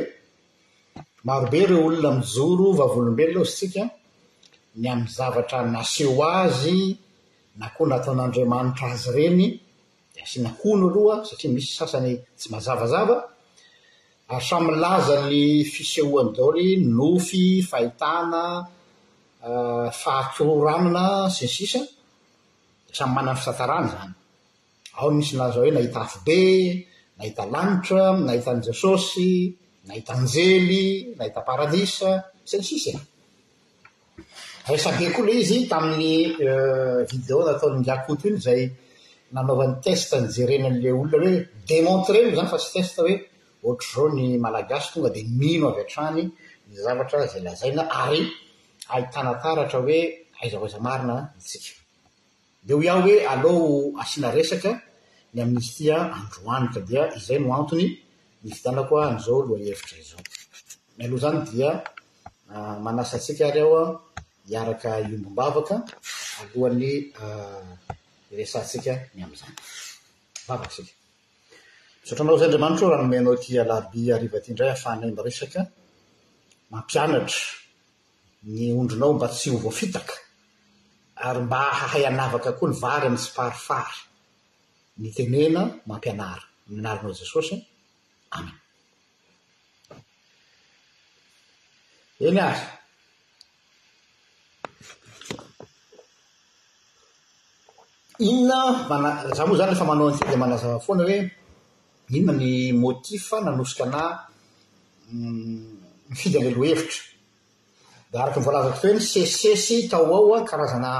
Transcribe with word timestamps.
marobe 1.27 1.61
reo 1.71 1.81
olona 1.89 2.11
mijoro 2.21 2.67
vavolombelona 2.79 3.39
ao 3.41 3.45
izy 3.49 3.57
sikan 3.61 3.89
ny 4.81 4.87
amin'ny 4.93 5.11
zavatra 5.17 5.59
naseho 5.75 6.23
azy 6.43 6.79
nakoha 7.61 7.89
natin'andriamanitra 7.91 8.87
azy 8.95 9.09
ireny 9.11 9.43
dasy 10.15 10.39
nakono 10.45 10.87
aloha 10.89 11.17
satria 11.29 11.51
misy 11.57 11.73
sasany 11.79 12.13
tsy 12.39 12.49
mazavazava 12.55 13.17
rysamilaza 14.37 15.15
ny 15.29 15.39
fisehoany 15.73 16.29
daory 16.37 16.69
nofy 16.99 17.45
fahitana 17.71 18.43
ah, 19.49 19.87
fahatororamina 20.01 21.03
synysisa 21.37 21.81
mmanany 23.01 23.39
fiatnnyoisyahoe 23.43 25.71
nahita 25.77 26.01
abe 26.07 26.43
nahita 27.19 27.43
lanitra 27.55 28.05
nahitanjesosy 28.29 29.33
nahitaanjely 29.89 30.85
nahitaparadisltadnatest 31.19 32.87
londnte 38.09 39.91
zany 39.97 41.77
fa 42.51 42.57
tsy 42.59 42.79
est 42.81 42.97
hoe 42.99 43.15
ohatrzao 43.69 44.07
ny 44.17 44.23
malagasy 44.45 44.87
tonga 44.93 45.11
de 45.17 45.21
mino 45.39 45.67
avy 45.73 45.85
trany 45.93 46.21
zavatra 46.85 47.17
laainaaryahaaratra 47.47 49.79
oe 49.85 49.99
aizaoaza 50.43 50.79
marina 50.87 51.15
ntsika 51.41 51.82
eo 52.71 52.79
iaho 52.83 53.01
hoe 53.05 53.15
aleoo 53.33 53.69
asiana 54.03 54.31
resaka 54.39 54.71
ny 55.35 55.39
amin'isy 55.43 55.73
tia 55.79 55.97
androanika 56.19 56.81
dia 56.89 57.03
izay 57.19 57.39
no 57.43 57.49
antony 57.61 57.87
aooany 58.93 61.39
dia 61.51 61.69
ah, 62.55 62.77
manasa 62.85 63.17
tsika 63.25 63.43
ary 63.49 63.61
aoa 63.67 63.85
iaraka 64.53 64.89
ombom-bavaka 65.15 65.77
aloya 66.41 66.69
andmaiahoeaola 73.03 74.25
vray 74.31 74.43
hafaabe 74.71 75.61
mampianatra 76.73 77.41
ny 78.55 78.61
ondrinao 78.81 79.13
mba 79.17 79.27
tsy 79.35 79.47
hovoafitaka 79.55 80.15
ary 81.23 81.41
mba 81.43 81.59
hahay 81.79 82.05
anavaka 82.07 82.51
koa 82.59 82.69
ny 82.71 82.77
vary 82.83 83.07
amin'ny 83.07 83.23
sy 83.27 83.31
parifary 83.39 83.95
ny 85.01 85.09
tenena 85.17 85.61
mampianara 85.89 86.43
mianarinao 86.73 87.15
jesosya 87.21 87.57
amin 88.37 88.57
eny 92.29 92.39
ary 92.51 92.63
inona 98.27 98.59
mana 98.91 99.09
zaho 99.37 99.47
moa 99.47 99.57
izany 99.57 99.71
refa 99.73 99.87
manao 99.91 100.07
'ny 100.11 100.17
tidya 100.19 100.39
manazava 100.43 100.77
foana 100.87 101.03
hoe 101.09 101.19
inona 102.17 102.35
ny 102.41 102.49
motif 102.85 103.23
nanosika 103.45 103.85
nay 103.93 104.09
my 105.15 105.29
mm, 105.31 106.15
fidy 106.19 106.37
any 106.39 106.49
aloha 106.51 106.67
hevitra 106.71 106.97
da 108.13 108.17
araky 108.23 108.39
nivoalazako 108.39 108.75
teohoe 108.81 108.97
ny 108.97 109.01
sesisesy 109.11 109.77
tao 109.91 110.07
ao 110.17 110.31
a 110.37 110.39
karazana 110.51 110.93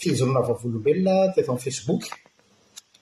fijorona 0.00 0.40
vavlombelona 0.48 1.16
tetoanyfacebook 1.34 2.02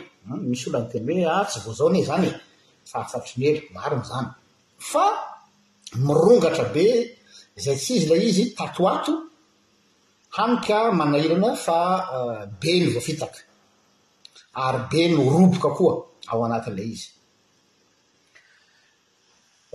hm, 0.66 0.70
olona 0.70 0.86
n 0.86 0.88
teny 0.92 1.10
hoe 1.26 1.32
ah, 1.34 1.44
tsy 1.48 1.58
voazaone 1.66 2.00
zany 2.08 2.28
fafatmielarinynfa 2.92 5.04
mirongatra 6.06 6.64
be 6.74 6.86
zay 7.64 7.76
ts 7.80 7.86
izy 7.94 8.06
lay 8.12 8.22
izy 8.30 8.44
tatoato 8.58 9.12
hanika 10.36 10.90
manahirana 10.92 11.56
fa 11.56 12.08
uh, 12.16 12.46
be 12.60 12.78
no 12.80 12.90
vofitaka 12.92 13.38
ary 14.64 14.80
be 14.90 15.02
noroboka 15.14 15.70
koa 15.76 15.94
ao 16.32 16.40
anatin'ilay 16.46 16.90
izy 16.94 17.08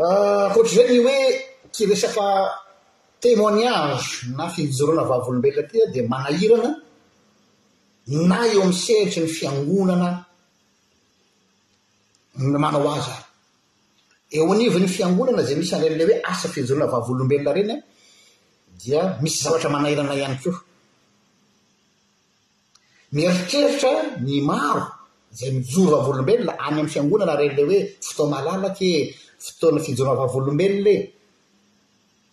uh, 0.03 0.45
koatra 0.53 0.73
zany 0.77 0.95
hoe 1.05 1.17
kiresaka 1.73 2.25
témoignage 3.21 4.05
na 4.37 4.43
fiijoroana 4.53 5.03
vavolombelona 5.11 5.67
atya 5.67 5.85
dia 5.93 6.03
manahirana 6.13 6.69
na 8.29 8.37
eo 8.53 8.61
ami' 8.65 8.79
seritry 8.85 9.21
ny 9.23 9.29
fiangonana 9.37 10.09
mana 12.63 12.77
o 12.77 12.87
aza 12.97 13.15
eo 14.35 14.45
anivyny 14.53 14.87
fiangonana 14.95 15.45
zay 15.47 15.55
misy 15.59 15.73
andranyilay 15.75 16.07
hoe 16.07 16.19
asa 16.31 16.47
fihijoroana 16.53 16.93
vavolombeloa 16.93 17.55
renyan 17.57 17.81
dia 18.83 19.17
misy 19.21 19.43
zavatra 19.43 19.69
manailana 19.75 20.13
ihany 20.19 20.37
koa 20.43 20.59
mieritreritra 23.15 23.91
ny 24.27 24.35
maro 24.49 24.83
zay 25.37 25.49
mijoro 25.57 25.91
vavolombelona 25.97 26.53
any 26.65 26.73
amin'ny 26.75 26.89
fiangonana 26.93 27.33
railay 27.39 27.65
hoe 27.69 27.79
foto 28.05 28.23
malalakee 28.33 28.99
fotoana 29.45 29.79
e, 29.81 29.83
fijoroana 29.85 30.19
vavolombelone 30.23 30.95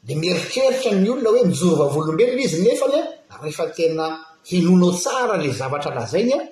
dia 0.06 0.16
mieritreritra 0.22 0.90
ny 1.02 1.06
olona 1.12 1.28
hoe 1.34 1.42
mijoro 1.50 1.74
vavlombelona 1.82 2.42
izy 2.46 2.58
nefa 2.66 2.86
ny 2.92 2.96
a 3.32 3.34
rehefa 3.42 3.64
tena 3.76 4.04
henonao 4.48 4.92
tsara 5.00 5.34
ilay 5.38 5.54
zavatra 5.60 5.92
lazainy 5.98 6.32
an 6.38 6.44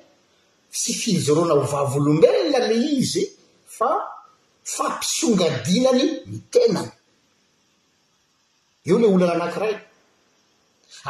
sy 0.81 0.93
fijoroana 1.03 1.55
ovavolombelona 1.61 2.59
lay 2.71 2.83
izy 3.01 3.23
fa 3.77 3.91
fampisongadinany 4.75 6.05
mi 6.31 6.39
tenay 6.53 6.89
eo 8.85 8.97
lay 8.99 9.11
olana 9.15 9.33
anankiray 9.39 9.75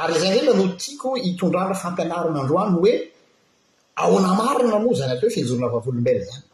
ary 0.03 0.15
zaydrena 0.21 0.53
no 0.61 0.67
tiako 0.81 1.09
hitondrandra 1.25 1.77
fampianarinandroanyn 1.83 2.75
hoe 2.79 2.95
ahoana 4.03 4.29
marina 4.41 4.79
moa 4.85 4.99
zany 5.01 5.13
ateo 5.15 5.29
hoe 5.29 5.35
finjorona 5.37 5.69
vavolombely 5.77 6.21
zany 6.31 6.45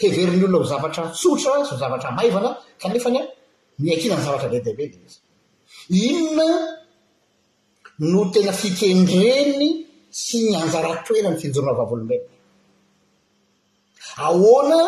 heverin' 0.00 0.44
olona 0.46 0.58
ho 0.62 0.66
zavatra 0.72 1.02
tsotra 1.20 1.50
sy 1.68 1.74
h 1.74 1.74
zavatra 1.82 2.08
maivana 2.18 2.50
kanefan 2.82 3.16
a 3.20 3.22
miakina 3.84 4.14
ny 4.16 4.22
zavatra 4.26 4.48
bediibe 4.54 4.84
d 4.92 4.94
z 5.12 5.12
inona 6.08 6.46
no 8.12 8.20
tena 8.32 8.52
fikendreny 8.60 9.62
sy 10.22 10.36
ny 10.46 10.52
anjaratoena 10.62 11.28
ny 11.30 11.38
finjorona 11.42 11.78
vavolombely 11.80 12.20
ahoana 14.26 14.78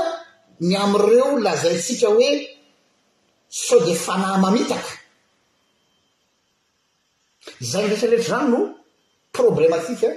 ny 0.68 0.72
am'ireo 0.84 1.28
lazayntsika 1.44 2.08
hoe 2.14 2.30
sao 3.48 3.80
dia 3.80 3.94
fanahy 3.96 4.40
mamitaka 4.42 4.90
zay 7.70 7.84
ndretraretra 7.86 8.28
zany 8.38 8.48
no 8.52 8.60
problemaatsika 9.36 10.08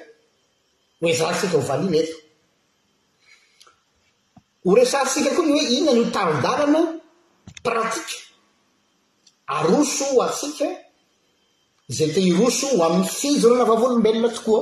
reza 1.03 1.27
tsika 1.37 1.57
ho 1.57 1.61
vaniana 1.69 1.97
eto 2.03 2.17
ho 4.65 4.71
resansika 4.79 5.29
koa 5.35 5.45
ny 5.47 5.51
hoe 5.57 5.67
inona 5.77 5.99
no 6.01 6.11
taridalana 6.13 6.81
pratika 7.65 8.15
aroso 9.57 10.05
atsika 10.25 10.67
zay 11.95 12.09
te 12.13 12.19
iroso 12.29 12.65
amin'ny 12.85 13.07
fijorana 13.19 13.63
vavolombelona 13.69 14.29
tokoa 14.35 14.61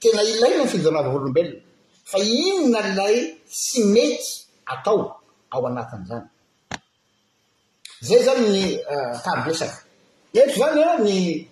tena 0.00 0.22
ilay 0.32 0.52
no 0.56 0.62
nyfijorana 0.64 1.04
vaovolombelona 1.04 1.60
fa 2.10 2.18
inona 2.40 2.80
ilay 2.90 3.16
sy 3.62 3.80
mety 3.94 4.28
atao 4.72 5.00
ao 5.54 5.62
anatin'izany 5.68 6.26
zay 8.02 8.18
zany 8.26 8.48
ny 8.50 8.60
tabesak 9.24 9.70
ah, 9.70 10.40
etra 10.40 10.74
zanyan 10.74 11.04
ny 11.06 11.46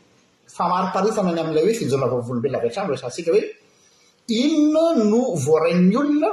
famarotarisana 0.57 1.31
ny 1.33 1.41
amin'ilay 1.41 1.65
hoe 1.67 1.75
finjola 1.79 2.07
va 2.11 2.19
volombelona 2.27 2.59
av 2.59 2.91
atrarsika 2.91 3.31
oe 3.31 3.43
inona 4.43 5.05
no 5.05 5.21
voarainny 5.47 5.95
olona 6.03 6.31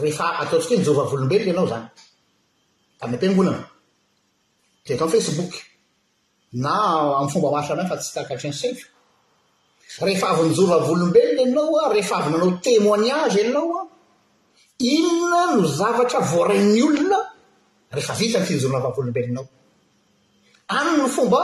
rehefa 0.00 0.26
ataontsikia 0.42 0.78
njovavolombelona 0.82 1.50
anao 1.52 1.66
zany 4.86 5.02
o 5.04 5.08
facebook 5.14 5.52
na 6.64 6.72
aminy 7.18 7.30
fomba 7.32 7.48
marora 7.54 7.74
many 7.78 7.88
fa 7.90 7.96
tsy 8.00 8.10
takatrnfa 8.16 8.68
rehefa 10.06 10.26
avinjova 10.32 10.76
volombelona 10.88 11.40
ianaoan 11.44 11.92
rehefa 11.96 12.14
avynanao 12.20 12.50
temoinage 12.64 13.40
anaoan 13.48 13.86
inona 14.94 15.42
no 15.56 15.62
zavatra 15.80 16.18
voarain'ny 16.32 16.82
olona 16.90 17.18
rehefa 17.92 18.14
vita 18.14 18.38
ny 18.40 18.46
finjorona 18.46 18.78
avavolombelonao 18.84 19.46
ani 20.68 21.02
ny 21.02 21.08
fomba 21.08 21.40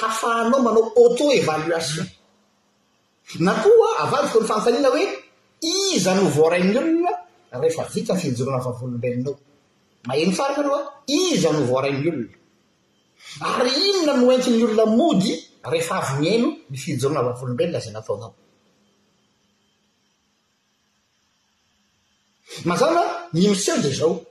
hafahanao 0.00 0.62
manao 0.62 0.92
auto 0.96 1.24
évaloation 1.38 2.06
na 3.38 3.52
koa 3.62 3.90
avadiko 4.04 4.38
ny 4.40 4.46
fantaliana 4.50 4.88
hoe 4.94 5.04
iza 5.92 6.12
novoarain'ny 6.14 6.78
olona 6.80 7.10
rehefa 7.62 7.84
vita 7.94 8.12
ny 8.14 8.20
finjorona 8.20 8.58
avavolombelonao 8.62 9.34
mahe'ny 10.08 10.32
farika 10.38 10.60
ano 10.64 10.74
a 10.78 10.80
iza 11.30 11.50
no 11.52 11.60
voarain'ny 11.70 12.08
olona 12.12 12.34
ary 13.58 13.70
inona 13.88 14.12
noeintin'ny 14.22 14.62
olona 14.64 14.84
mody 15.00 15.32
rehefa 15.72 15.94
avy 16.02 16.14
ny 16.24 16.28
alo 16.36 16.48
ny 16.70 16.76
finjorona 16.84 17.20
avavolombelona 17.20 17.80
zay 17.84 17.92
nataonao 17.92 18.32
mazana 22.64 23.02
nymisenda 23.32 23.90
zao 24.00 24.24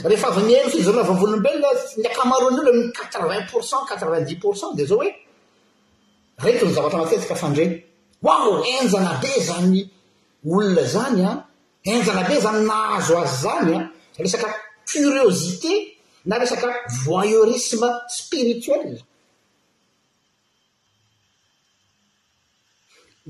rehefa 0.00 0.28
avy 0.32 0.42
nieno 0.42 0.68
tso 0.68 0.78
iy 0.78 0.82
zao 0.84 0.94
lavavolombelona 0.94 1.68
ny 2.00 2.04
akamaroan' 2.08 2.58
olo 2.60 2.70
amin'ny 2.72 2.92
quatre 2.96 3.28
vingt 3.30 3.48
pourcent 3.52 3.82
quatrevingt 3.88 4.24
dix 4.28 4.38
pourcent 4.42 4.72
dia 4.76 4.86
zao 4.86 4.98
hoe 4.98 5.14
reto 6.44 6.66
ny 6.66 6.72
zavatra 6.72 6.98
matetika 7.02 7.34
afandrey 7.34 7.68
hoavo 8.24 8.52
enjana 8.74 9.12
be 9.22 9.32
zany 9.48 9.80
olona 10.50 10.84
zany 10.94 11.20
an 11.30 11.38
enjana 11.92 12.22
be 12.28 12.36
zany 12.44 12.60
na 12.66 12.76
azo 12.96 13.14
azy 13.22 13.36
zany 13.44 13.72
an 13.76 13.88
resaka 14.18 14.48
curiozité 14.88 15.72
na 16.24 16.38
resaka 16.38 16.68
voyerisme 17.04 17.88
spirituel 18.18 18.96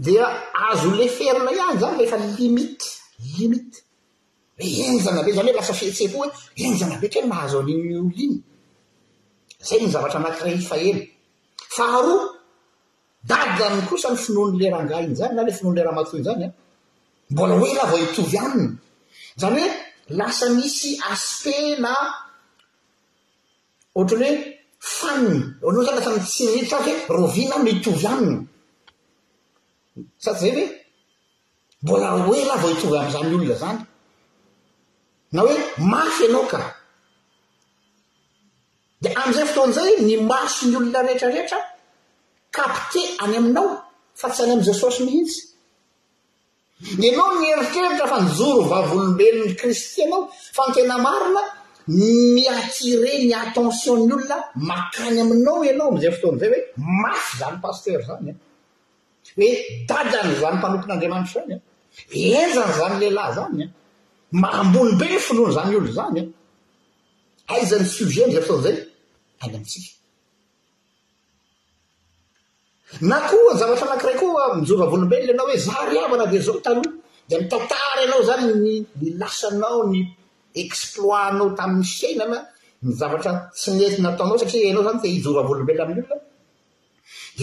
dia 0.05 0.27
azo 0.71 0.91
la 0.99 1.07
ferina 1.17 1.51
ihany 1.57 1.79
zany 1.83 1.99
refa 2.01 2.17
limity 2.39 2.89
limit 3.39 3.69
iny 4.63 5.03
zana 5.03 5.23
be 5.23 5.33
zany 5.35 5.51
hoe 5.51 5.59
lasa 5.61 5.75
feetsepo 5.81 6.19
hoeenyabeha 6.57 7.43
oinay 7.59 8.31
nzvatr 9.87 10.19
nakiray 10.23 10.59
e 10.91 10.93
fa 11.77 11.85
aro 11.99 12.15
dadany 13.31 13.81
kosany 13.89 14.17
finon'la 14.25 14.67
ranga 14.75 14.97
iny 15.05 15.15
zany 15.19 15.35
na 15.35 15.43
la 15.47 15.53
finonla 15.59 15.83
rahamato 15.87 16.17
iny 16.17 16.27
zanya 16.29 16.49
ah. 16.49 16.53
mbola 17.33 17.55
oe 17.63 17.73
la 17.79 17.85
va 17.91 17.97
hitovy 18.03 18.37
aminy 18.45 18.69
zany 19.41 19.57
hoe 19.61 19.71
lasa 20.19 20.47
misy 20.57 20.91
aspe 21.13 21.55
na 21.85 21.93
ohatrany 23.99 24.37
hoe 24.37 24.39
faniny 24.97 25.39
anao 25.67 25.83
zany 25.87 25.97
lafa 25.99 26.11
mitsiritrazy 26.17 26.93
hoe 26.97 27.17
rovina 27.19 27.55
amino 27.59 27.77
itovy 27.79 28.07
aminy 28.13 28.37
saty 30.25 30.41
zay 30.43 30.55
hoe 30.59 30.67
mbola 31.83 32.07
oe 32.31 32.39
laha 32.49 32.63
va 32.65 32.69
hitovy 32.73 32.97
amizanyolona 33.01 33.57
zany 33.63 33.81
na 35.35 35.41
hoe 35.43 35.57
mafy 35.91 36.25
ianao 36.25 36.47
ka 36.53 36.59
da 39.03 39.09
am'izay 39.21 39.47
fotoan'izay 39.49 39.87
hoe 39.97 40.03
ny 40.07 40.15
maso 40.31 40.65
ny 40.67 40.75
olona 40.79 41.01
rehetrarehetra 41.07 41.59
kapte 42.57 43.01
any 43.25 43.35
aminao 43.41 43.69
fa 44.21 44.29
tsy 44.33 44.43
any 44.45 44.53
ami' 44.55 44.67
zesosy 44.69 45.01
mihitsy 45.07 45.41
anao 47.09 47.31
mi 47.41 47.47
eritreritra 47.55 48.07
fa 48.13 48.19
nijorovavolombelon'ny 48.27 49.55
kristy 49.61 50.01
anao 50.07 50.21
fa 50.57 50.63
ntena 50.71 50.97
marina 51.07 51.43
niatire 52.35 53.13
ny 53.27 53.33
atensionny 53.43 54.13
olona 54.17 54.37
makany 54.69 55.17
aminao 55.25 55.59
ianao 55.69 55.89
am'izay 55.91 56.13
fotoan'izay 56.17 56.49
hoe 56.53 56.61
mafy 57.03 57.33
zany 57.41 57.57
paster 57.65 58.01
zanya 58.09 58.33
eh. 58.33 58.39
hoe 59.39 59.51
dadany 59.89 60.33
zany 60.41 60.55
mpanompon'andriamanitra 60.59 61.35
zanya 61.41 61.57
eh. 61.59 62.35
ezany 62.43 62.73
zany 62.79 62.97
lehilahy 63.05 63.35
zany 63.39 63.63
eh. 63.67 63.71
maambonybe 64.33 65.07
finonozamy 65.25 65.77
olo 65.79 65.93
zany 65.99 66.19
eh. 66.21 66.27
aizan'ny 67.57 67.85
ah, 67.91 67.95
soe 67.99 68.27
ndra 68.31 68.43
fotonyzay 68.49 68.77
any 69.45 69.55
amaanvanankiray 73.03 74.17
koa 74.23 74.41
ah, 74.45 74.51
mijoravolombeloa 74.61 75.33
anao 75.35 75.47
hoe 75.51 75.59
zariavana 75.69 76.25
de 76.33 76.39
zao 76.47 76.59
talo 76.65 76.81
de 77.29 77.35
mitaotara 77.41 78.01
ianao 78.05 78.23
zany 78.29 78.45
nnylasanao 78.53 79.81
ny 79.93 79.99
exploitnao 80.63 81.47
taminy 81.59 81.85
senana 81.99 82.39
mizavatr 82.87 83.29
sy 83.61 83.71
netinataonao 83.79 84.39
satria 84.43 84.69
anao 84.73 84.85
zany 84.87 84.99
t 85.03 85.05
hijoravolombela 85.15 85.83
ami'ollo 85.85 86.17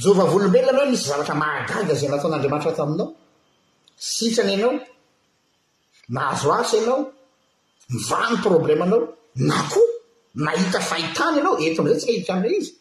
jova 0.03 0.25
volombela 0.33 0.69
ana 0.73 0.81
hoe 0.83 0.91
misy 0.93 1.07
zavatra 1.11 1.35
mahagaga 1.43 1.95
za 2.01 2.07
nataon'andriamanitra 2.13 2.73
taminao 2.79 3.09
sitsana 4.13 4.51
ianao 4.55 4.73
nahazoatsa 6.17 6.77
ianao 6.79 7.01
mivany 7.93 8.37
problema 8.47 8.83
anao 8.87 9.03
na 9.49 9.59
koa 9.73 9.91
nahita 10.45 10.79
fahitany 10.89 11.37
ianao 11.39 11.55
eto 11.67 11.79
amizay 11.81 12.05
tsy 12.05 12.07
kahidika 12.07 12.35
amiay 12.37 12.59
izy 12.65 12.73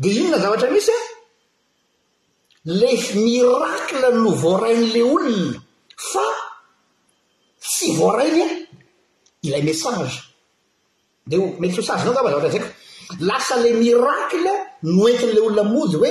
di 0.00 0.08
inona 0.20 0.38
zavatra 0.44 0.68
misy 0.74 0.94
an 0.98 1.04
le 2.80 2.90
mirakle 3.22 4.08
no 4.22 4.30
voarain'lay 4.42 5.04
olona 5.14 5.58
fa 6.10 6.26
tsy 7.66 7.86
voarainy 7.98 8.42
a 8.46 8.48
ilay 9.48 9.62
message 9.68 10.14
di 11.30 11.36
mety 11.60 11.74
sosazonao 11.76 12.22
agava 12.26 12.40
zatra 12.44 12.50
ndrako 12.50 12.72
lasa 13.28 13.54
ila 13.60 13.70
mirakle 13.82 14.52
no 14.94 15.02
entin'ilay 15.10 15.44
olona 15.46 15.64
mody 15.74 15.96
hoe 16.02 16.10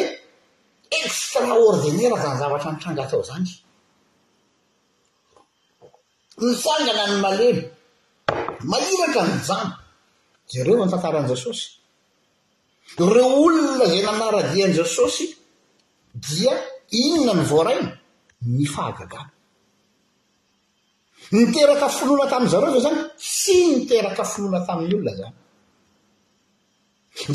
extraordinaira 1.02 2.16
zany 2.24 2.38
zavatra 2.42 2.70
mitranga 2.76 3.04
tao 3.12 3.22
zany 3.30 3.50
nitsangana 6.46 7.04
ny 7.10 7.16
malelo 7.26 7.62
mahirakra 8.72 9.22
ny 9.30 9.34
jano 9.48 9.68
zareo 10.52 10.76
va 10.80 10.86
nitantaran' 10.86 11.30
jesosy 11.32 11.66
re 13.14 13.22
olona 13.44 13.78
zay 13.92 14.02
nanaradian' 14.08 14.74
jesosy 14.80 15.26
dia 16.28 16.54
inona 17.04 17.34
ny 17.40 17.44
voaraina 17.52 17.90
ny 18.58 18.64
fahagagabo 18.76 19.32
niteraka 21.32 21.88
finoana 21.98 22.26
tami'zareo 22.34 22.70
zao 22.74 22.84
zany 22.88 22.98
tsy 23.24 23.58
niteraka 23.72 24.24
finoana 24.34 24.60
tamin'ny 24.68 24.94
olona 25.00 25.14
zany 25.20 25.36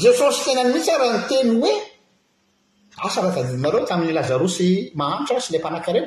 jesosy 0.04 0.40
tenay 0.44 0.64
mihintsy 0.68 0.90
a 0.94 0.98
raha 1.00 1.10
nyteny 1.16 1.46
hoe 1.62 1.72
asarahatadiinareo 3.06 3.80
tamin'ny 3.90 4.12
lazarosyahaotra 4.18 5.36
a 5.40 5.42
sy 5.44 5.50
la 5.54 5.58
mpanan-kare 5.62 6.00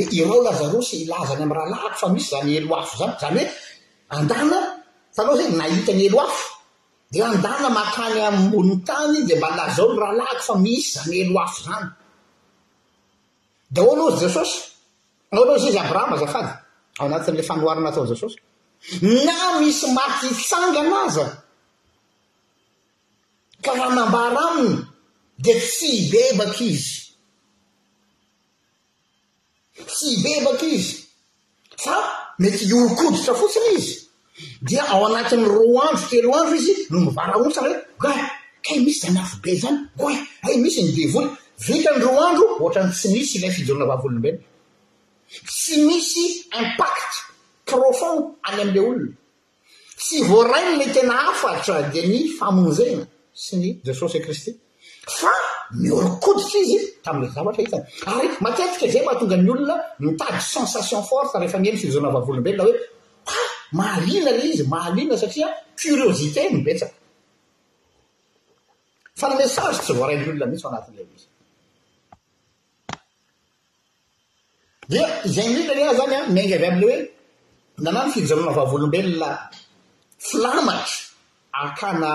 e 0.00 0.02
iraolazarosy 0.20 0.94
ilazany 1.04 1.42
ami 1.44 1.54
raha 1.58 1.68
laako 1.74 1.96
fa 2.02 2.08
misy 2.14 2.28
zany 2.34 2.50
elo 2.58 2.74
afo 2.82 2.94
zany 3.00 3.14
zany 3.22 3.38
oe 3.40 3.44
andana 4.16 4.58
tanao 5.16 5.34
zay 5.40 5.48
nahitany 5.60 6.02
elo 6.06 6.18
afo 6.28 6.44
de 7.12 7.18
andana 7.30 7.68
makany 7.80 8.18
amboni 8.30 8.74
tany 8.88 9.14
dia 9.28 9.36
mbalazao 9.40 9.88
yraha 9.96 10.14
laako 10.20 10.42
fa 10.48 10.54
misy 10.64 10.84
zany 11.04 11.16
elo 11.24 11.34
afo 11.46 11.58
zany 11.68 11.86
da 13.74 13.80
oalao 13.88 14.08
zy 14.16 14.18
jesosy 14.26 14.54
ao 15.32 15.42
alao 15.42 15.54
izy 15.58 15.68
izy 15.70 15.78
ab 15.82 15.90
rahamazafady 15.98 16.59
ao 17.00 17.06
anatin'la 17.08 17.42
fanoharina 17.50 17.88
atao 17.90 18.04
jasosy 18.10 18.36
na 19.26 19.36
misy 19.60 19.86
matytsanganaza 19.96 21.24
karaha 23.64 23.90
nambara 23.96 24.40
aminy 24.48 24.76
di 25.44 25.52
tsy 25.62 25.90
bebaka 26.12 26.62
izy 26.72 26.90
tsy 29.90 30.10
bebaka 30.22 30.64
izy 30.76 30.94
fa 31.84 31.96
mety 32.40 32.62
iokoditra 32.70 33.34
fotsiny 33.40 33.68
izy 33.78 33.94
dia 34.66 34.82
ao 34.92 35.02
anatin'ny 35.08 35.44
roa 35.54 35.82
andro 35.88 36.06
telo 36.10 36.30
andro 36.38 36.54
izy 36.60 36.74
no 36.90 36.98
nivaraotsae 37.06 37.74
g 38.00 38.04
kay 38.64 38.78
misy 38.84 39.00
dany 39.06 39.18
afobe 39.24 39.52
zany 39.62 39.78
goe 40.00 40.14
ay 40.46 40.54
misy 40.62 40.80
ny 40.84 40.92
devoly 40.98 41.28
vitany 41.66 42.00
roa 42.04 42.22
andro 42.28 42.44
ohatrany 42.60 42.92
tsy 42.96 43.08
misy 43.14 43.34
ilay 43.38 43.52
fidiroana 43.56 43.88
vavolombena 43.92 44.38
tsy 45.46 45.76
misy 45.88 46.24
impacte 46.60 47.16
profond 47.70 48.18
any 48.50 48.58
am'la 48.62 48.80
olona 48.88 49.08
tsy 50.02 50.16
voarain' 50.30 50.72
lay 50.80 50.88
tena 50.96 51.16
afatra 51.30 51.76
dia 51.92 52.02
ny 52.12 52.18
famonzena 52.38 53.04
sy 53.42 53.54
ny 53.60 53.68
jesosy 53.86 54.18
cristy 54.24 54.50
fa 55.18 55.32
miorikoditra 55.82 56.58
izy 56.66 56.78
tamin'ilay 57.04 57.32
zavatra 57.36 57.62
hitany 57.64 57.84
ary 58.14 58.28
matetika 58.44 58.86
zay 58.94 59.02
mahatonga 59.06 59.36
ny 59.42 59.50
olona 59.54 59.76
mitady 60.04 60.40
sensation 60.54 61.02
forte 61.10 61.34
rehefa 61.40 61.58
nenosizona 61.64 62.06
avavolombelona 62.10 62.64
hoe 62.66 62.76
ah 63.38 63.48
mahaliana 63.78 64.30
le 64.38 64.42
izy 64.52 64.62
mahaliana 64.74 65.16
satria 65.22 65.48
curiosité 65.82 66.40
mibetsaka 66.54 66.96
fa 69.20 69.26
ny 69.30 69.34
message 69.42 69.78
tsy 69.84 69.92
voarainny 69.98 70.24
olona 70.30 70.46
mihitsy 70.50 70.66
ho 70.66 70.70
anatin'lay 70.72 71.06
z 71.22 71.24
dia 74.90 75.06
izaynina 75.22 75.72
ly 75.78 75.82
ah 75.86 75.94
zanyan 75.94 76.24
miainga 76.34 76.56
avy 76.58 76.68
able 76.72 76.86
hoe 76.90 76.98
nana 77.84 78.00
ny 78.06 78.10
fijaona 78.16 78.52
vavolombelona 78.58 79.28
filamatra 80.28 80.96
akana 81.64 82.12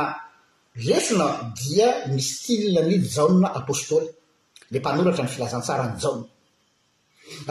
refina 0.87 1.27
dia 1.59 1.87
mistil 2.15 2.63
ny 2.89 2.93
jaona 3.15 3.47
apostoly 3.59 4.07
la 4.73 4.77
mpanoratra 4.81 5.23
ny 5.25 5.31
filazantsarany 5.35 5.93
jaona 6.03 6.25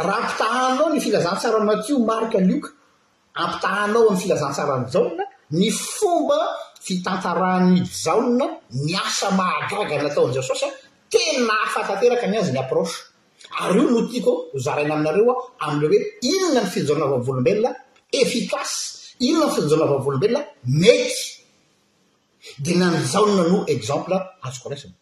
raha 0.06 0.20
ampitahanao 0.24 0.86
ny 0.92 0.98
filazantsaranatio 1.04 1.96
marika 2.10 2.38
lioka 2.48 2.70
ampitahanao 3.42 4.02
amin'ny 4.08 4.20
filazantsara 4.22 4.74
ny 4.82 4.86
jaona 4.94 5.24
ny 5.58 5.66
fomba 5.94 6.40
fitantaraan'ny 6.86 7.76
jaona 8.04 8.46
miasa 8.86 9.26
maagaga 9.40 9.96
nataon'zao 10.06 10.44
sasy 10.50 10.66
a 10.68 10.68
tena 11.12 11.54
afantateraka 11.66 12.26
ny 12.30 12.36
azy 12.40 12.52
ny 12.56 12.60
aprochy 12.64 12.96
ary 13.62 13.80
io 13.82 13.90
no 13.90 14.02
tiako 14.08 14.32
hozaraina 14.54 14.94
aminareoa 14.94 15.34
am'le 15.66 15.86
hoe 15.90 15.98
inona 16.32 16.60
ny 16.64 16.68
finjaona 16.74 17.04
ava 17.06 17.18
volombelona 17.26 17.70
efikase 18.20 18.78
inona 19.28 19.46
ny 19.48 19.52
finjaona 19.56 19.84
ava 19.86 19.96
volombelona 20.06 20.40
mety 20.82 21.20
de 22.64 22.72
nanjaonna 22.80 23.42
no 23.52 23.58
exemple 23.74 24.16
azo 24.46 24.60
ko 24.62 24.68
raisany 24.70 24.94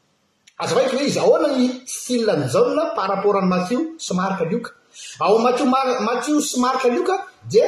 aza 0.62 0.75
vaita 0.76 0.92
hoe 0.97 1.04
izy 1.11 1.18
ahoana 1.25 1.49
ny 1.56 1.64
styl 1.87 2.25
nyjaona 2.42 2.85
par 2.97 3.09
rapport 3.12 3.37
ny 3.42 3.49
matio 3.54 3.78
sy 4.04 4.12
marika 4.18 4.44
lioka 4.50 4.71
ao 5.25 5.38
matiomathio 5.44 6.37
symarika 6.50 6.88
lioka 6.94 7.14
de 7.52 7.62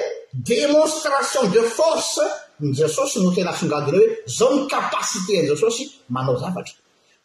démonstration 0.51 1.43
de 1.55 1.61
force 1.77 2.21
ny 2.61 2.69
jesosy 2.79 3.17
no 3.23 3.31
tena 3.37 3.51
asongadona 3.55 3.99
hoe 3.99 4.09
zao 4.39 4.51
ny 4.57 4.63
capasité 4.73 5.33
n'zesaosy 5.43 5.83
manao 6.15 6.37
zavatra 6.43 6.75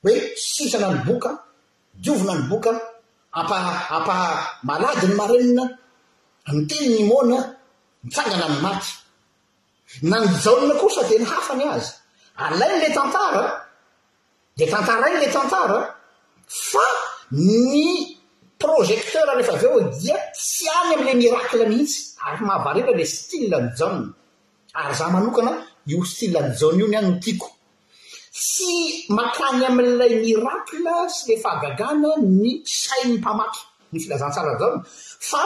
hoe 0.04 0.14
sisana 0.56 0.88
ny 0.94 1.00
boka 1.08 1.30
diovina 2.04 2.34
ny 2.38 2.44
boka 2.52 2.72
ampah- 3.34 3.90
ampah 3.94 4.22
malady 4.66 5.08
ny 5.08 5.16
marenina 5.16 5.64
nteny 6.52 6.86
ny 6.94 7.02
mona 7.10 7.38
mitsangana 8.04 8.48
ny 8.50 8.60
maty 8.66 8.90
na 10.10 10.16
ny 10.22 10.28
jaona 10.44 10.74
kosa 10.82 11.02
dia 11.08 11.20
ny 11.22 11.26
hafa 11.34 11.54
ny 11.60 11.66
azy 11.76 11.90
alainy 12.44 12.78
lay 12.82 12.94
tantara 12.98 13.44
dia 14.58 14.68
tantara 14.74 15.06
iny 15.10 15.18
ilay 15.22 15.34
tantara 15.36 15.78
fa 16.70 16.88
ny 17.38 17.90
projecteura 18.62 19.34
lehefa 19.38 19.54
av 19.56 19.64
o 19.66 19.78
dia 19.98 20.18
tsy 20.36 20.66
any 20.80 20.92
am'ila 20.96 21.14
mirakle 21.22 21.64
mihitsy 21.70 22.00
ary 22.26 22.42
mahabarena 22.48 22.92
lay 23.00 23.08
stylyany 23.18 23.70
jaoa 23.80 24.02
ary 24.82 24.94
zah 25.00 25.10
manokana 25.14 25.52
io 25.92 26.00
stylynyjaona 26.12 26.78
io 26.82 26.86
ny 26.90 26.98
any 26.98 27.10
no 27.14 27.18
tiako 27.24 27.48
sy 28.40 29.04
makany 29.12 29.68
ami'ilay 29.68 30.16
mirakle 30.24 30.96
sy 31.12 31.26
le 31.30 31.36
fahagagana 31.44 32.12
ny 32.40 32.64
sai'ny 32.66 33.20
mpamaky 33.20 33.60
ny 33.92 34.00
filazantsarajaony 34.00 34.80
fa 35.30 35.44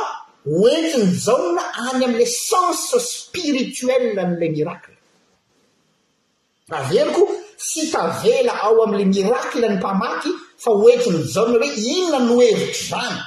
oentiny 0.60 1.10
jaona 1.26 1.64
any 1.90 2.06
ami'ilay 2.08 2.30
sense 2.30 3.02
spirituel 3.18 4.04
n'ilay 4.14 4.50
mirakla 4.56 4.96
raha 6.72 6.86
verykoa 6.94 7.34
tsy 7.58 7.84
tavela 7.94 8.54
ao 8.66 8.78
ami'ila 8.86 9.06
mirakle 9.16 9.66
ny 9.70 9.76
mpamaky 9.82 10.30
fa 10.64 10.72
oentiny 10.82 11.18
jaona 11.34 11.58
roe 11.58 11.70
inona 11.94 12.20
no 12.28 12.36
hevitra 12.42 12.84
zany 12.92 13.18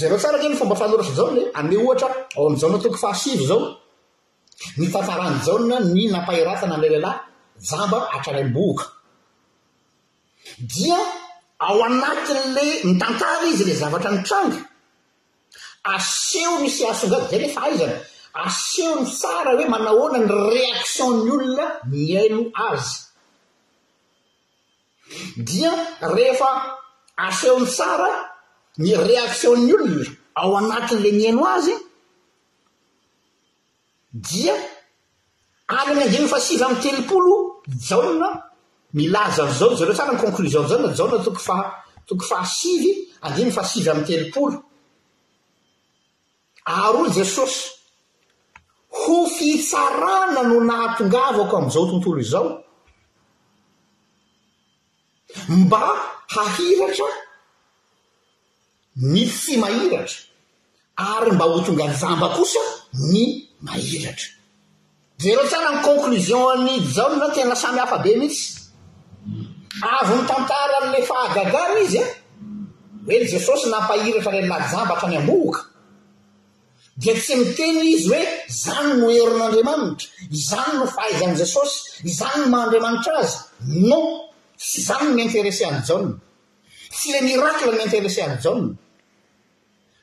zareo 0.00 0.18
tsara 0.18 0.38
ne 0.42 0.48
ny 0.48 0.56
fomba 0.56 0.76
fanoratry 0.80 1.14
jaon 1.20 1.36
e 1.40 1.44
anneo 1.60 1.80
ohatra 1.84 2.08
ao 2.36 2.46
amin'y 2.48 2.60
jaona 2.62 2.78
toko 2.80 2.96
fahasivo 3.04 3.44
zao 3.52 3.64
ny 4.78 4.86
tantarany 4.92 5.38
jaona 5.46 5.76
ny 5.94 6.02
napahiratana 6.12 6.74
aiay 6.78 6.92
lahilahy 7.02 7.18
zamba 7.70 7.98
atralym-boka 8.16 8.84
dia 10.74 10.98
ao 11.68 11.78
anatin' 11.88 12.44
lay 12.56 12.70
ny 12.86 12.92
tantara 13.02 13.44
izy 13.52 13.64
lay 13.68 13.76
zavatra 13.82 14.10
ny 14.16 14.22
trangy 14.28 14.58
aseo 15.94 16.54
misy 16.62 16.82
asongao 16.92 17.26
dia 17.30 17.38
le 17.44 17.48
fa 17.54 17.60
aizana 17.70 17.96
aseo 18.44 18.92
ny 19.02 19.06
tsara 19.18 19.50
hoe 19.56 19.64
manahoana 19.74 20.18
ny 20.26 20.30
réaktion 20.52 21.10
ny 21.24 21.30
olona 21.34 21.64
miaino 21.92 22.40
azy 22.68 22.94
dia 25.46 25.72
rehefa 26.14 26.50
asehony 27.26 27.66
tsara 27.76 28.12
ny 28.82 28.88
reaktion-ny 29.08 29.68
olona 29.74 30.04
ao 30.40 30.50
anatin' 30.60 31.02
lay 31.04 31.14
miaino 31.20 31.44
azy 31.58 31.74
dia 34.12 34.52
ala 35.68 35.94
'ny 35.96 36.02
andi 36.04 36.18
mifasivy 36.24 36.62
amiy 36.64 36.82
telopolo 36.84 37.62
jaona 37.88 38.28
milaza 38.94 39.42
av 39.48 39.52
zao 39.56 39.72
zareo 39.76 39.94
tsara 39.96 40.12
ny 40.12 40.20
conklision 40.20 40.68
jaona 40.68 40.92
jaona 40.94 41.22
toko 41.24 41.40
faha 41.40 41.66
toko 42.06 42.24
fahasivy 42.30 42.92
andi 43.24 43.44
myfasivy 43.48 43.88
am'ny 43.90 44.04
telopolo 44.04 44.58
ary 46.66 46.98
o 47.02 47.06
jesosy 47.18 47.70
ho 49.00 49.16
fitsarana 49.38 50.42
no 50.48 50.60
nahatongavako 50.60 51.54
ami'izao 51.56 51.86
tontolo 51.90 52.20
izao 52.20 52.48
mba 55.48 55.82
hahiratra 56.34 57.08
ny 59.08 59.24
tsy 59.26 59.56
mahiratra 59.56 60.20
ary 61.16 61.30
mba 61.32 61.44
ho 61.50 61.56
tongajamba 61.64 62.28
kosa 62.36 62.60
ny 63.12 63.41
mahiratra 63.62 64.28
zareo 65.18 65.46
tsara 65.46 65.70
ny 65.74 65.82
concluzion 65.86 66.66
any 66.68 66.78
jaa 66.96 67.28
tena 67.36 67.54
samy 67.62 67.78
hafabe 67.78 68.16
mihitsy 68.18 68.58
avy 69.96 70.14
ny 70.20 70.24
tantaraan'la 70.30 71.00
fahagagana 71.10 71.80
izy 71.84 71.98
an 72.02 72.08
eh? 72.08 72.12
hoey 73.06 73.26
jesosy 73.32 73.66
nampahiratra 73.72 74.32
la 74.40 74.46
lajamba 74.52 74.94
ata 74.98 75.06
ny 75.08 75.16
ambooka 75.20 75.60
dia 77.00 77.14
tsy 77.14 77.34
miteny 77.42 77.76
izy 77.94 78.08
hoe 78.10 78.22
zany 78.64 78.90
no 79.00 79.06
herin'andriamanitra 79.16 80.06
zany 80.48 80.72
no 80.78 80.84
fahaizan' 80.96 81.36
jesosy 81.40 81.74
zany 82.18 82.36
no 82.42 82.48
mahandriamanitra 82.54 83.12
azy 83.22 83.36
no 83.90 84.00
tsy 84.58 84.78
zany 84.88 85.08
ny 85.14 85.22
intereseany 85.28 85.76
ja 85.86 85.98
tsy 86.96 87.06
la 87.14 87.20
mirakle 87.28 87.72
ny 87.76 87.82
intereseany 87.88 88.34
jaa 88.44 88.60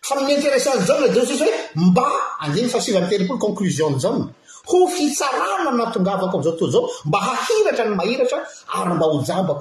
fa 0.07 0.13
miny 0.15 0.33
intereseany 0.39 0.81
jan 0.87 1.01
jesos 1.07 1.35
isy 1.35 1.43
hoe 1.45 1.57
mba 1.89 2.09
andey 2.39 2.67
fa 2.69 2.79
sivantelipolo 2.79 3.39
conkluzionny 3.39 3.97
jan 4.03 4.21
ho 4.69 4.79
fitsarana 4.87 5.71
natongavako 5.77 6.37
amzao 6.37 6.53
too 6.57 6.69
zao 6.71 6.83
mba 7.05 7.19
hahiratra 7.19 7.85
ny 7.89 7.95
mairatra 7.99 8.37
ary 8.79 8.93
mba 8.95 9.05
hoamba 9.05 9.55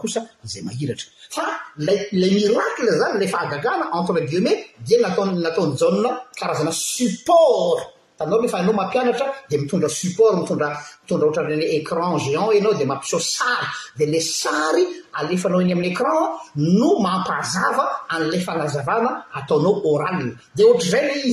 sazayhiat 0.44 1.00
fa 1.34 1.42
le 1.78 1.96
irale 2.12 2.92
zany 3.00 3.18
lefahagagana 3.20 3.84
entre 3.98 4.14
le 4.20 4.26
dueuman 4.30 4.58
de 4.88 4.94
anataon'ny 4.98 5.76
jana 5.78 6.10
karazanasuport 6.40 7.80
anaolefa 8.22 8.56
hanao 8.58 8.74
mamianatra 8.78 9.26
de 9.50 9.56
mitondra 9.58 9.88
sport 9.88 10.34
moiorotryécran 10.38 12.14
géan 12.24 12.48
anao 12.56 12.74
demampay 12.78 13.12
amin'ny 15.18 15.90
éran 15.96 16.18
no 16.56 16.90
mampazava 17.06 17.84
ala 18.14 18.38
fnaanaoaooatai 18.46 21.32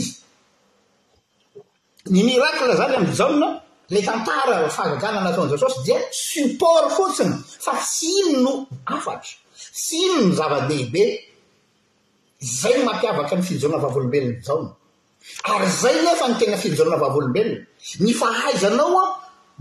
ny 2.12 2.22
mirakla 2.24 2.76
zany 2.78 2.96
ami 2.98 3.10
jaona 3.18 3.50
la 3.90 4.02
tantara 4.02 4.70
fagana 4.70 5.22
nataon'jasaosy 5.26 5.78
dia 5.86 5.98
siport 6.12 6.90
fotsiny 6.98 7.34
fa 7.66 7.74
tsy 7.78 8.14
ino 8.30 8.42
no 8.46 8.54
afatra 8.94 9.34
tsy 9.58 9.96
inono 10.08 10.36
zava-behibe 10.38 11.04
zay 12.62 12.76
mampiavaka 12.86 13.36
ny 13.36 13.44
fijona 13.48 13.78
vaovolombelonyjaona 13.82 14.70
ary 15.54 15.70
zay 15.82 15.96
nefa 16.06 16.26
ny 16.30 16.36
tena 16.40 16.58
fijona 16.62 16.98
vavolombelona 17.02 17.62
ny 18.04 18.12
fahaizanaoa 18.22 19.04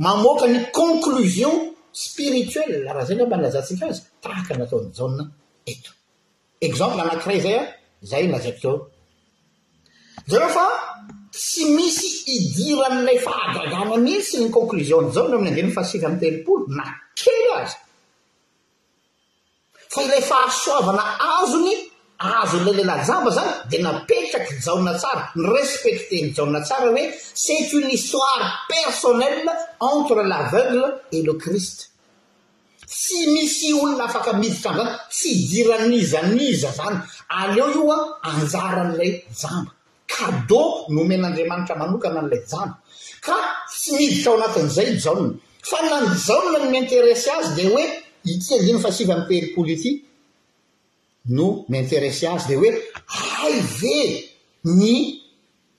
mamoaka 0.05 0.47
ny 0.53 0.59
conklozion 0.81 1.57
spiritoel 2.05 2.85
raha 2.85 3.03
zay 3.09 3.17
malazatsika 3.33 3.85
azy 3.91 4.01
tahaka 4.23 4.53
nataony 4.59 4.89
jaona 4.99 5.25
etoeemple 5.71 7.01
anakiray 7.05 7.41
zay 8.11 8.25
a 8.37 8.39
zaya 10.31 10.51
tsy 11.35 11.67
misy 11.75 12.07
idiran'lay 12.31 13.19
fahadragana 13.27 13.95
anizy 13.99 14.23
sy 14.29 14.37
ny 14.45 14.51
conclusionny 14.55 15.11
zaony 15.15 15.33
amin'ny 15.37 15.53
ange 15.61 15.65
ny 15.69 15.73
fahasika 15.77 16.07
an 16.09 16.17
telipolo 16.23 16.65
na 16.77 16.85
kely 17.21 17.47
azy 17.63 17.75
fa 19.93 19.99
ilay 20.07 20.23
fahasoavana 20.31 21.05
azony 21.39 21.75
azon'lay 22.43 22.75
lelay 22.79 23.03
jamba 23.09 23.31
zany 23.39 23.51
de 23.71 23.77
napetraky 23.87 24.55
jaona 24.67 24.93
tsara 25.01 25.23
ny 25.41 25.45
respecte 25.57 26.15
ny 26.25 26.31
jaona 26.37 26.61
tsara 26.69 26.87
hoe 26.95 27.05
c'et 27.43 27.67
une 27.79 27.91
histoire 27.97 28.43
personnelle 28.73 29.51
entre 29.93 30.15
l'aveugle 30.31 30.87
et 31.17 31.23
le 31.29 31.35
crist 31.45 31.79
tsy 32.99 33.21
misy 33.35 33.69
olona 33.81 34.05
afaka 34.09 34.31
miditra 34.41 34.69
amy 34.71 34.87
zany 34.87 34.87
tsy 35.11 35.31
hidiranizaniza 35.39 36.71
zany 36.79 36.99
aleo 37.41 37.67
io 37.77 37.89
a 37.97 38.29
anjara 38.31 38.81
an'ilay 38.85 39.13
jamba 39.43 39.74
ard 40.23 40.53
no 40.95 41.03
men'andriamanitra 41.09 41.75
manokana 41.81 42.21
n'lay 42.23 42.43
jabo 42.51 42.75
ka 43.27 43.37
tsy 43.71 43.91
miditra 43.99 44.31
ao 44.33 44.37
anatin'zay 44.41 44.89
jaona 45.05 45.27
fa 45.71 45.79
nanyjaona 45.91 46.59
ny 46.63 46.67
miinteresy 46.75 47.29
azy 47.39 47.49
dia 47.57 47.69
oe 47.77 47.85
itnifasivateripoly 48.33 49.71
ity 49.77 49.91
no 51.37 51.47
miinteresy 51.71 52.25
azy 52.35 52.45
de 52.51 52.55
oe 52.63 52.71
ay 53.45 53.55
ve 53.81 53.99
ny 54.81 54.95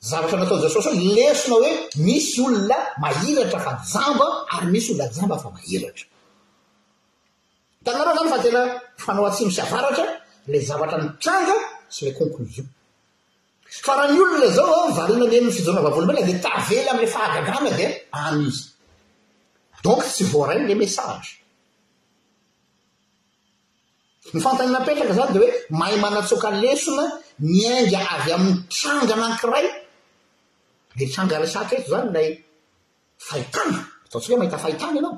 zavatra 0.10 0.38
nataon'jasoso 0.40 0.90
lesona 1.18 1.56
hoe 1.62 1.72
misy 2.06 2.38
olona 2.46 2.78
mahiratra 3.04 3.60
fa 3.66 3.72
jamb 3.94 4.20
ary 4.56 4.68
misyolonajamba 4.76 5.36
fa 5.44 5.50
ahiratra 5.60 6.06
tanaraha 7.86 8.16
zany 8.20 8.30
fatena 8.34 8.62
fanao 9.06 9.26
atsimo 9.30 9.52
sy 9.56 9.62
avaratra 9.66 10.06
la 10.52 10.58
zavatra 10.70 10.98
nitranga 11.04 11.56
sy 11.94 12.02
la 12.08 12.12
conclozion 12.22 12.66
fa 13.70 13.96
raha 13.98 14.12
ny 14.14 14.20
olona 14.22 14.48
zaoa 14.58 14.88
varina 14.98 15.26
nyny 15.34 15.50
fizonavavolombel 15.58 16.20
di 16.30 16.36
tavely 16.46 16.86
am'la 16.94 17.08
fahagadrana 17.16 17.72
di 17.78 17.86
amizy 18.26 18.64
donk 19.84 20.02
tsy 20.14 20.24
voarainy 20.32 20.66
la 20.70 20.76
message 20.84 21.30
nyfantanynapetraka 24.36 25.14
zany 25.20 25.32
di 25.34 25.40
hoe 25.44 25.52
mahay 25.80 25.96
manatsoka 26.06 26.48
lesona 26.64 27.06
niainga 27.56 28.00
avy 28.16 28.32
amin'ny 28.36 28.60
tranga 28.76 29.14
anankiray 29.18 29.66
le 30.98 31.06
tranga 31.14 31.36
lesanketo 31.44 31.88
zany 31.94 32.06
ilay 32.10 32.30
fahitana 33.28 33.80
ataontsika 34.06 34.32
hoe 34.34 34.42
mahita 34.42 34.58
fahitana 34.66 34.98
anao 35.02 35.16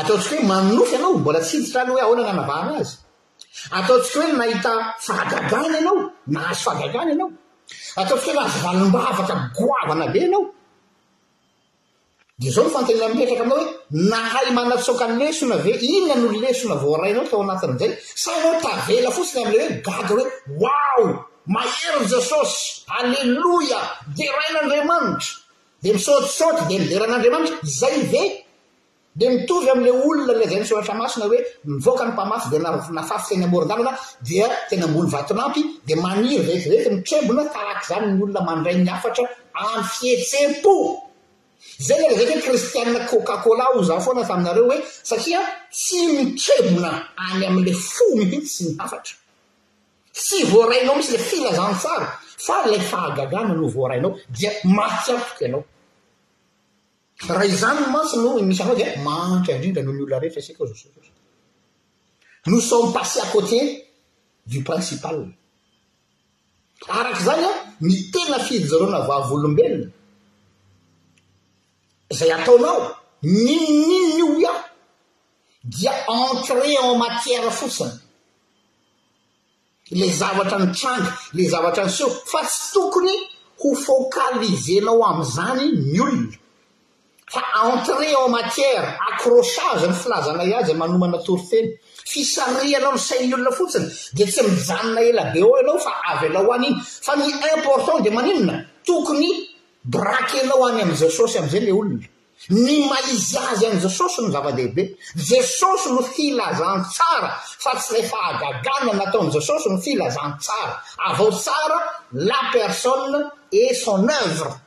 ataontsika 0.00 0.34
hoe 0.36 0.46
manofy 0.52 0.94
ianao 0.96 1.12
mbola 1.22 1.40
tsijitra 1.46 1.78
any 1.84 1.90
hoe 1.94 2.02
ahoana 2.04 2.22
n'anavahnaazy 2.26 2.94
ataontsika 3.76 4.20
hoe 4.24 4.32
nahita 4.40 4.72
faagagany 5.06 5.68
ianao 5.78 5.96
nahazo 6.34 6.60
fahagagany 6.66 7.10
anao 7.14 7.28
ataontsika 8.00 8.32
hoe 8.32 8.36
nahazo 8.44 8.58
valom-ba 8.64 8.98
afaka 9.10 9.34
goavana 9.56 10.06
be 10.12 10.20
anao 10.28 10.42
di 12.40 12.48
zao 12.54 12.64
nyfantanena 12.64 13.06
mimetraka 13.08 13.42
aminao 13.44 13.56
hoe 13.56 13.66
nahay 14.10 14.46
manatsoka 14.56 15.04
lesona 15.18 15.56
ve 15.64 15.72
iony 15.86 16.12
no 16.22 16.28
lesona 16.42 16.74
vo 16.82 16.90
rainao 17.02 17.24
tao 17.30 17.40
anatin'izay 17.44 17.90
sanao 18.24 18.54
tavela 18.64 19.10
fotsiny 19.16 19.42
am'lay 19.46 19.62
hoe 19.70 19.76
gagr 19.86 20.16
hoe 20.18 20.24
wao 20.62 21.02
mahery 21.54 22.00
jesosy 22.12 22.56
alleloia 22.98 23.80
de 24.16 24.24
rain'andriamanitra 24.38 25.30
dia 25.82 25.92
misaotisaoty 25.96 26.62
di 26.68 26.76
mile 26.80 26.94
rain'andriamanitra 27.02 27.56
izay 27.68 27.96
ve 28.12 28.22
de 29.14 29.28
mitory 29.28 29.68
am'la 29.74 29.92
olona 30.08 30.34
lazaynysoratra 30.40 30.94
masona 30.94 31.26
hoe 31.30 31.38
mivoakany 31.72 32.10
mpamasy 32.14 32.46
di 32.50 32.56
aanyordiatenambolo 32.56 35.06
anampy 35.30 35.60
d 35.86 35.88
maniry 36.04 36.36
rekireky 36.48 36.90
mitrebona 36.96 37.42
tarakzany 37.56 38.04
nyolona 38.16 38.40
mandray 38.48 38.76
ny 38.78 38.88
afatra 38.96 39.24
am'fietsepo 39.64 40.74
zany 41.86 42.02
layzaky 42.08 42.34
ho 42.38 42.42
kristiana 42.46 43.00
cocacola 43.10 43.64
o 43.76 43.78
za 43.88 43.94
foana 44.04 44.22
taminareo 44.30 44.64
hoe 44.70 44.78
satria 45.10 45.40
tsy 45.76 45.98
mitrebona 46.16 46.90
any 47.26 47.44
amla 47.50 47.72
fo 47.96 48.04
mihisy 48.18 48.46
sy 48.54 48.62
miafatra 48.78 49.14
tsy 50.16 50.36
voarainao 50.52 50.96
mitsy 50.96 51.12
la 51.16 51.20
filazany 51.30 51.74
sara 51.84 52.08
fa 52.46 52.56
lay 52.72 52.80
fahagagana 52.90 53.52
no 53.60 53.66
voarainao 53.76 54.12
dia 54.38 54.50
masary 54.76 55.22
tok 55.28 55.40
anao 55.48 55.62
raha 57.28 57.46
izany 57.46 57.78
n 57.86 57.90
mantsy 57.92 58.16
no 58.18 58.30
misy 58.48 58.62
anao 58.62 58.76
za 58.78 58.86
mantra 59.06 59.54
indrindra 59.54 59.82
noho 59.82 59.94
ny 59.98 60.02
olona 60.02 60.18
rehetra 60.22 60.40
isika 60.42 60.62
o 60.64 60.66
zaos 60.66 61.10
no 62.50 62.58
somme 62.60 62.92
passé 62.92 63.18
à 63.20 63.26
côté 63.34 63.58
du 64.50 64.62
principal 64.68 65.16
arak' 66.88 67.20
zany 67.26 67.44
an 67.48 67.54
mitena 67.86 68.38
fidy 68.46 68.66
zareo 68.70 68.88
na 68.94 69.00
vavolombelona 69.08 69.86
zay 72.18 72.30
ataonao 72.36 72.78
ninninny 73.22 74.00
io 74.18 74.28
iao 74.40 74.62
dia 75.72 75.92
entrée 76.20 76.76
en 76.82 76.98
matière 77.02 77.50
fosiny 77.60 77.94
ley 79.98 80.10
zavatra 80.20 80.58
ny 80.58 80.68
trangy 80.78 81.10
lay 81.36 81.48
zavatra 81.52 81.84
ny 81.86 81.90
seo 81.96 82.10
fa 82.30 82.40
tsy 82.48 82.62
tokony 82.72 83.14
ho 83.60 83.68
focalizenao 83.86 85.02
amiizany 85.10 85.64
ny 85.92 86.00
olona 86.00 86.40
entrée 87.64 88.14
en 88.16 88.28
matière 88.28 88.98
accrochage 89.12 89.86
ny 89.86 89.94
filazanay 89.96 90.52
azy 90.54 90.72
an 90.72 90.76
manomana 90.80 91.18
toroteny 91.18 91.72
fisariana 92.04 92.92
mi 92.92 92.98
sainy 92.98 93.32
olona 93.34 93.50
fotsiny 93.56 93.86
dia 94.12 94.26
tsy 94.26 94.42
mijanona 94.44 95.00
ela 95.00 95.24
be 95.32 95.40
ao 95.40 95.50
ianao 95.58 95.78
fa 95.78 95.94
avy 96.12 96.26
elao 96.26 96.52
any 96.54 96.66
iny 96.68 96.80
fa 96.84 97.16
ny 97.16 97.24
important 97.56 98.00
dia 98.02 98.10
maninona 98.12 98.54
tokony 98.84 99.30
boraky 99.84 100.40
anao 100.40 100.66
any 100.68 100.82
ami' 100.82 100.96
jesosy 100.96 101.38
am'izay 101.38 101.60
le 101.60 101.72
olona 101.72 102.06
ny 102.50 102.74
maizy 102.90 103.38
azy 103.52 103.66
am' 103.66 103.80
jesosy 103.80 104.20
no 104.22 104.30
zava-dehibe 104.30 104.96
jesosy 105.16 105.92
no 105.92 106.02
filazan 106.02 106.84
tsara 106.84 107.30
fa 107.64 107.74
tsy 107.76 107.94
ilay 107.94 108.08
fa 108.10 108.18
agagana 108.30 108.92
natao 108.98 109.20
an' 109.22 109.30
jesosy 109.32 109.68
no 109.70 109.78
filazan 109.80 110.36
tsara 110.38 110.74
avao 111.08 111.30
tsara 111.30 111.78
la 112.12 112.40
personne 112.52 113.30
et 113.52 113.74
son 113.74 114.06
euvre 114.08 114.61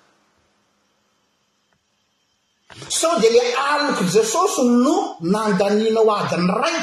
sao 2.90 3.20
dia 3.24 3.30
ilay 3.32 3.54
aliko 3.56 4.04
jesosy 4.04 4.62
no 4.68 5.16
nandaninao 5.22 6.12
adiny 6.18 6.52
ray 6.64 6.76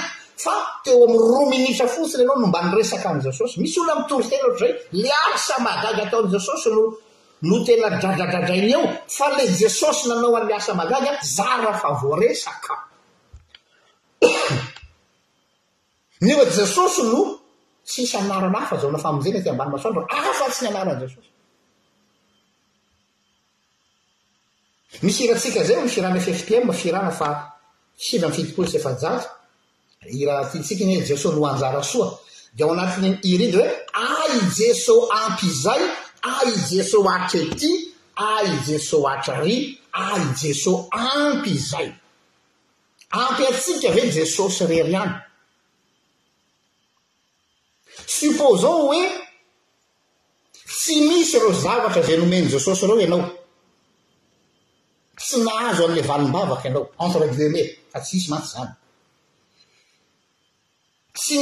fa 0.43 0.55
teo 0.85 1.05
amiy 1.05 1.19
roa 1.31 1.49
minitra 1.51 1.87
fotsiny 1.89 2.23
ianao 2.25 2.41
no 2.41 2.47
mba 2.47 2.61
nyresaka 2.63 3.09
an' 3.11 3.21
jesosy 3.21 3.61
misy 3.63 3.81
olo 3.81 3.93
amy 3.93 4.05
torosena 4.09 4.47
ohtra 4.49 4.59
zay 4.67 4.75
le 5.03 5.11
asa 5.35 5.57
maagaga 5.67 6.03
ataon' 6.09 6.29
jesosy 6.33 6.69
no 6.73 6.83
no 7.43 7.65
tena 7.65 7.89
dradradradrainy 8.01 8.73
eo 8.75 8.83
fa 9.07 9.29
la 9.37 9.45
jesosy 9.45 10.09
nanao 10.09 10.37
an'ly 10.37 10.55
asa 10.55 10.73
magaga 10.75 11.11
zaraha 11.37 11.79
fa 11.79 11.89
voa 12.01 12.17
resaka 12.21 12.75
nya 16.25 16.45
jesosy 16.57 17.03
no 17.13 17.21
tsis 17.87 18.13
anarana 18.21 18.59
afa 18.65 18.77
zao 18.81 18.91
naofamonjena 18.91 19.39
aty 19.41 19.49
ambany 19.53 19.71
masoandra 19.77 20.03
afatsy 20.31 20.65
nyanaran' 20.65 21.01
jesosy 21.05 21.31
misy 25.01 25.25
iratsika 25.25 25.65
zay 25.65 25.77
mifiranaeffitiemmba 25.83 26.73
firana 26.75 27.11
fa 27.11 27.53
sira 27.97 28.29
myfitipolo 28.29 28.69
sy 28.69 28.77
efajato 28.77 29.29
iraha 30.19 30.51
titsika 30.53 30.85
iny 30.85 30.93
oe 30.97 31.07
jesoy 31.09 31.33
no 31.35 31.47
anjara 31.47 31.83
soa 31.83 32.19
dea 32.57 32.67
ao 32.67 32.73
anatiny 32.73 33.19
iridy 33.33 33.57
hoe 33.57 33.71
ai 34.05 34.39
jesoy 34.59 35.03
ampyizay 35.25 35.83
ai 36.23 36.51
jeso 36.71 36.99
atra 37.09 37.41
ety 37.45 37.71
a 38.17 38.29
i 38.45 38.51
jeso 38.67 39.09
atra 39.13 39.41
ry 39.45 39.57
ai 39.93 40.21
jesoy 40.43 40.79
ampy 40.91 41.51
izay 41.51 41.89
ampy 43.11 43.43
atsika 43.47 43.89
ave 43.89 44.11
jesosy 44.17 44.67
rery 44.67 44.97
any 44.97 45.13
supposon 48.07 48.71
hoe 48.83 49.05
tsy 50.67 50.95
misy 51.09 51.39
rôo 51.39 51.53
zavatra 51.63 52.03
zay 52.03 52.17
nomeny 52.19 52.49
jesosy 52.53 52.87
reo 52.87 53.01
ianao 53.01 53.42
hazo 55.41 55.85
an'la 55.89 56.03
valombavaka 56.07 56.69
anao 56.69 56.87
entregeme 57.07 57.61
fa 57.93 58.01
tsisy 58.01 58.31
anyn 58.33 58.45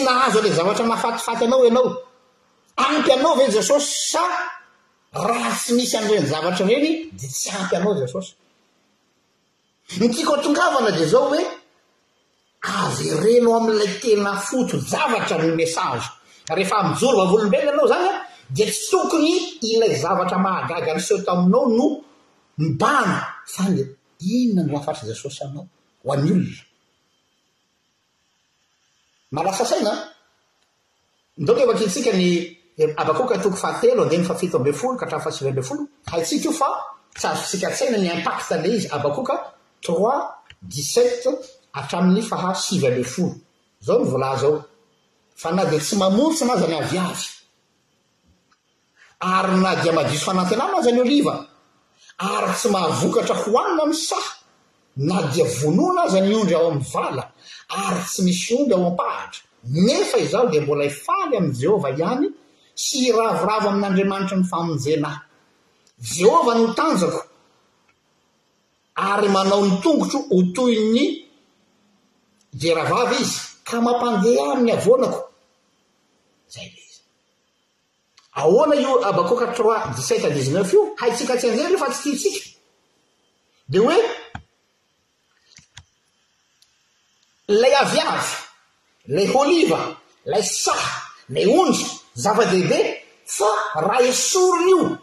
ahazo 0.09 0.39
a'la 0.41 0.53
zavatra 0.59 0.85
mahafatifaty 0.93 1.45
anao 1.49 1.65
ianao 1.65 1.97
ampy 2.87 3.11
anao 3.13 3.35
va 3.35 3.45
jesosy 3.55 3.91
sa 4.13 4.23
raha 5.27 5.53
tsy 5.59 5.73
misy 5.75 5.97
an'ireni 5.97 6.27
zavatra 6.29 6.65
ireny 6.67 6.89
de 7.21 7.27
tsy 7.35 7.51
ampy 7.61 7.77
anao 7.77 7.95
jesosy 8.01 8.33
ny 10.01 10.09
tiko 10.15 10.35
atongavana 10.35 10.91
di 10.91 11.05
zao 11.07 11.29
hoe 11.29 11.43
azy 12.83 13.11
reno 13.25 13.51
ami'ilay 13.59 13.93
tena 14.03 14.33
foto 14.41 14.77
javatra 14.93 15.39
ny 15.39 15.55
message 15.57 16.05
rehefa 16.49 16.77
mijorovavolombelo 16.89 17.71
anao 17.73 17.87
zanya 17.87 18.13
di 18.51 18.65
tsy 18.67 18.91
tokony 18.91 19.31
ilay 19.71 19.95
zavatra 20.03 20.39
mahagaga 20.39 20.93
anyseo 20.93 21.19
to 21.23 21.31
aminao 21.33 21.67
no 21.67 22.01
mbanaa 22.65 23.27
inona 24.21 24.69
ny 24.69 24.75
afatra 24.81 25.05
jesosy 25.09 25.41
anao 25.45 25.67
hoany 26.05 26.31
olonaalaaina 29.35 29.93
eh, 32.83 32.91
abakoka 33.03 33.35
toko 33.45 33.57
fahatelo 33.65 34.03
andeha 34.03 34.23
ny 34.23 34.27
fahfito 34.29 34.57
abe 34.61 34.73
folo 34.81 34.95
ka 35.01 35.05
hatra 35.07 35.19
fahasivymbe 35.25 35.63
folo 35.69 35.83
haitsikaio 36.11 36.53
fa 36.61 36.67
tsy 37.15 37.27
azo 37.29 37.43
tsika 37.49 37.69
tsaina 37.75 37.99
ny 38.03 38.09
impakta 38.17 38.53
la 38.61 38.67
izy 38.77 38.89
abakoka 38.97 39.35
trois 39.85 40.21
diset 40.71 41.25
atramin'ny 41.79 42.23
fahasivy 42.31 42.89
be 42.97 43.03
foloaoas 43.13 44.45
aaaaiamaiso 49.23 50.31
anantenanazany 50.35 51.01
oliva 51.05 51.35
ary 52.21 52.53
tsy 52.55 52.69
mahavokatra 52.75 53.35
ho 53.41 53.51
anina 53.63 53.83
amiy 53.85 53.97
saa 54.11 54.29
na 55.09 55.17
dia 55.33 55.45
vonoana 55.59 56.01
aza 56.07 56.21
ny 56.27 56.33
ondra 56.39 56.57
ao 56.59 56.69
ami'ny 56.71 56.85
vala 56.93 57.23
ary 57.85 58.03
tsy 58.11 58.21
misy 58.27 58.51
ondra 58.59 58.77
ao 58.77 58.87
ampahatra 58.91 59.41
nefa 59.87 60.17
izaho 60.25 60.47
dia 60.53 60.61
mbola 60.65 60.83
hefaly 60.89 61.35
amin'y 61.39 61.59
jehovah 61.61 61.93
ihany 62.01 62.27
sy 62.85 62.99
ravoravo 63.19 63.69
amin'andriamanitra 63.71 64.37
ny 64.39 64.45
famonjenahy 64.53 65.19
jehova 66.19 66.53
notanjako 66.61 67.23
ary 69.11 69.29
manao 69.35 69.61
ny 69.67 69.73
tongotro 69.83 70.19
ho 70.31 70.37
toy 70.55 70.75
ny 70.95 71.05
deravava 72.61 73.15
izy 73.23 73.39
ka 73.69 73.77
mampandehhah 73.87 74.49
amin'ny 74.53 74.73
avoanako 74.77 75.21
zay 76.55 76.69
ahoana 78.35 78.75
io 78.75 79.01
abakoka 79.05 79.47
troa 79.55 79.93
dixset 79.97 80.25
a 80.25 80.31
dixneuf 80.31 80.73
io 80.73 80.83
haitsika 81.01 81.37
tsy 81.37 81.47
an'izery 81.49 81.73
rehe 81.75 81.81
fa 81.83 81.91
tsy 81.93 82.03
titsika 82.03 82.41
dia 83.71 83.81
hoe 83.85 83.97
lay 87.61 87.75
aviavy 87.83 88.29
lay 89.15 89.27
holiva 89.33 89.81
lay 90.33 90.43
saha 90.65 90.93
lay 91.35 91.47
onry 91.59 91.85
zava-dehibe 92.23 92.81
fa 93.37 93.51
raha 93.85 94.03
esorony 94.11 94.71
io 94.71 94.95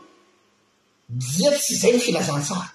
dia 1.09 1.51
tsy 1.59 1.73
izay 1.73 1.91
ny 1.93 1.99
filazantsara 1.99 2.67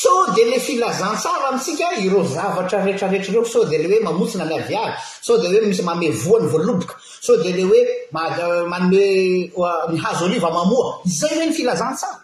so 0.00 0.12
dea 0.34 0.46
lay 0.52 0.60
filazantsara 0.60 1.44
amitsika 1.48 1.86
iro 2.06 2.24
zavatra 2.34 2.84
rehetrarehetra 2.84 3.32
reo 3.34 3.44
so 3.44 3.64
dea 3.64 3.78
ilay 3.78 3.98
hoe 4.00 4.04
mamotsina 4.08 4.44
lay 4.44 4.58
aviavy 4.62 4.92
sao 5.24 5.36
de 5.38 5.46
hoe 5.48 5.66
misy 5.68 5.82
mamevoany 5.82 6.46
voaloboka 6.52 6.94
so 7.24 7.32
de 7.42 7.50
le 7.56 7.64
hoe 7.64 7.80
amanhoe 8.12 9.48
ny 9.92 9.96
hazo 10.04 10.26
ôliva 10.28 10.50
mamoa 10.52 11.00
izay 11.06 11.32
a 11.40 11.46
ny 11.46 11.52
filazantsara 11.58 12.18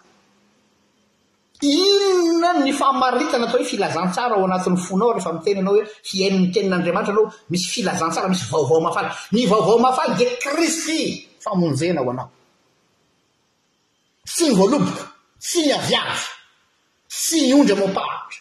inna 1.61 2.49
ny 2.63 2.71
famaritana 2.81 3.47
atao 3.47 3.59
hi 3.59 3.65
filazantsara 3.71 4.33
ao 4.37 4.45
anatin'ny 4.45 4.77
fonao 4.87 5.09
rehefa 5.15 5.31
miteny 5.37 5.57
anao 5.61 5.73
hoe 5.75 5.83
hiantenin'andriamanitra 6.09 7.13
anao 7.13 7.31
misy 7.49 7.67
filazansara 7.73 8.27
misy 8.29 8.45
vaovaomafa 8.51 9.01
ny 9.31 9.47
vaovaomafade 9.51 10.25
kristy 10.43 10.99
famonjena 11.43 12.01
ho 12.05 12.09
anao 12.13 12.29
tsy 14.25 14.43
ny 14.49 14.53
voaloboka 14.59 15.03
tsy 15.43 15.59
ny 15.65 15.71
aviava 15.79 16.17
tsy 17.09 17.39
ny 17.47 17.53
ondra 17.59 17.75
mopahatra 17.81 18.39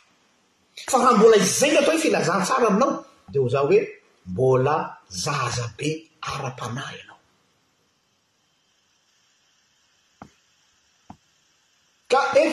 fa 0.91 0.97
ahabola 0.99 1.37
izano 1.37 1.79
atao 1.81 1.95
i 1.97 2.03
filazantsara 2.05 2.67
aminao 2.69 2.93
d 3.33 3.39
hoza 3.39 3.59
hoe 3.65 3.79
mbola 4.27 4.77
zazabe 5.23 6.10
ara-panah 6.21 6.89
ianao 6.97 7.19
ka 12.11 12.21
ea 12.43 12.53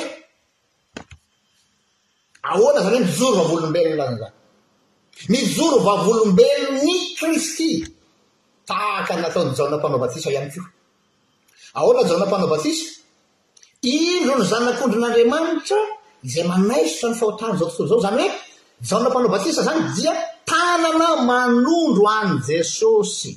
ahoana 2.49 2.82
zany 2.86 2.95
hoe 2.95 3.03
mijorovavolombelona 3.06 4.06
any 4.06 4.19
zany 4.19 4.32
mijorovavolombelony 5.58 6.95
kristy 7.17 7.69
tahaka 8.69 9.13
nataony 9.23 9.51
jaona 9.58 9.77
mpanao 9.80 9.99
batisa 10.03 10.30
iany 10.36 10.49
keo 10.53 10.65
aoana 11.80 12.01
jaona 12.10 12.25
mpanao 12.30 12.49
batsisa 12.53 12.88
indro 13.93 14.34
ny 14.39 14.43
zanak'ondrin'andriamanitra 14.51 15.82
izay 16.27 16.45
manaisotra 16.51 17.12
ny 17.12 17.15
fahotany 17.19 17.53
izao 17.53 17.69
tontolo 17.71 17.89
izao 17.89 18.01
zany 18.06 18.17
hoe 18.21 18.30
jaona 18.89 19.08
mpanao 19.12 19.30
batisa 19.36 19.62
zany 19.67 19.80
dia 19.95 20.13
tanana 20.49 21.10
manondro 21.30 22.06
an' 22.19 22.32
jesosy 22.47 23.34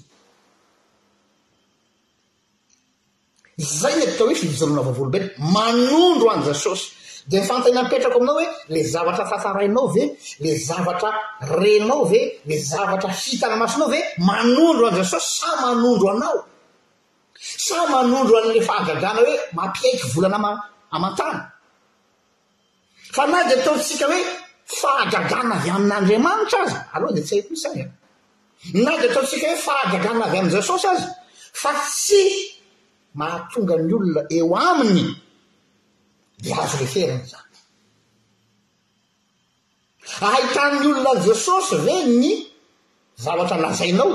zay 3.61 3.97
nytao 4.01 4.25
hoe 4.27 4.35
fijolona 4.35 4.83
voavolombela 4.87 5.29
manondro 5.39 6.31
an' 6.35 6.43
jasosy 6.47 6.93
de 7.29 7.41
mifantanampetrako 7.41 8.17
aminao 8.19 8.35
hoe 8.41 8.47
la 8.73 8.81
zavatra 8.93 9.25
aarainao 9.37 9.87
ve 9.95 10.03
l 10.41 10.43
zavatra 10.67 11.11
renao 11.59 12.03
ve 12.09 12.21
la 12.49 12.57
zavatra 12.71 13.11
fitana 13.13 13.57
masinao 13.57 13.89
ve 13.89 13.99
manondro 14.19 14.87
an'jasosy 14.89 15.29
sa 15.41 15.47
manondro 15.61 16.09
anao 16.11 16.39
sa 17.67 17.79
manondro 17.93 18.37
anla 18.41 18.63
fahagagana 18.69 19.21
hoe 19.27 19.35
mampiaiky 19.57 20.07
volana 20.13 20.37
aan 20.93 21.05
a 23.17 23.19
na 23.27 23.43
d 23.45 23.47
ataotsika 23.61 24.07
hoe 24.07 24.23
fahagagana 24.81 25.55
avy 25.57 25.71
amin'andriamanitra 25.77 26.61
azy 26.65 26.77
alhadtsy 26.97 27.35
haiko 27.35 27.55
aaotsikahoefaaaa 28.91 29.97
av 30.11 30.21
amjasosyay 30.41 30.99
mahatonga 33.19 33.75
ny 33.87 33.93
olona 33.97 34.23
eo 34.37 34.55
aminy 34.69 35.05
dia 36.43 36.57
azo 36.63 36.77
le 36.81 36.87
feriny 36.95 37.25
zany 37.31 37.47
aitany 40.33 40.75
olona 40.91 41.11
n 41.17 41.23
jesosy 41.27 41.77
ve 41.87 41.95
ny 42.21 42.27
zavatra 43.25 43.57
lazainao 43.65 44.13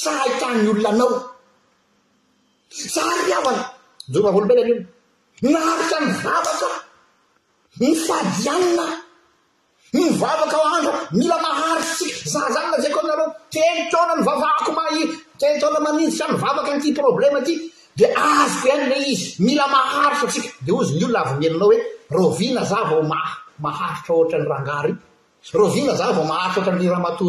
sa 0.00 0.10
ahitany 0.22 0.66
olonanao 0.70 1.14
sary 2.94 3.22
ryavana 3.28 3.64
jormavolombela 4.12 4.62
ny 4.68 4.72
ino 5.46 5.50
naaritra 5.66 5.98
ny 6.04 6.08
zavata 6.22 6.68
ny 7.80 7.88
fadianina 8.06 8.86
ny 9.94 10.02
vavaka 10.20 10.56
ao 10.60 10.66
andro 10.76 10.92
mila 11.18 11.36
maharisy 11.46 12.06
zahazanyna 12.32 12.76
zaykoa 12.82 13.02
anareo 13.04 13.28
telotona 13.54 14.12
ny 14.18 14.22
vavahako 14.28 14.70
may 14.78 14.94
tetola 15.40 15.78
maninyanvavaka 15.86 16.70
nty 16.78 16.88
problemayd 17.00 17.48
azoko 18.28 18.68
anyle 18.76 18.96
izy 19.12 19.24
mila 19.46 19.66
maharitra 19.74 20.26
a 20.80 20.82
znyolona 20.88 21.20
veinaoevahartra 21.30 24.12
aayaarmahartrrarahaoraoazany 24.18 26.84
mietrak 26.84 27.20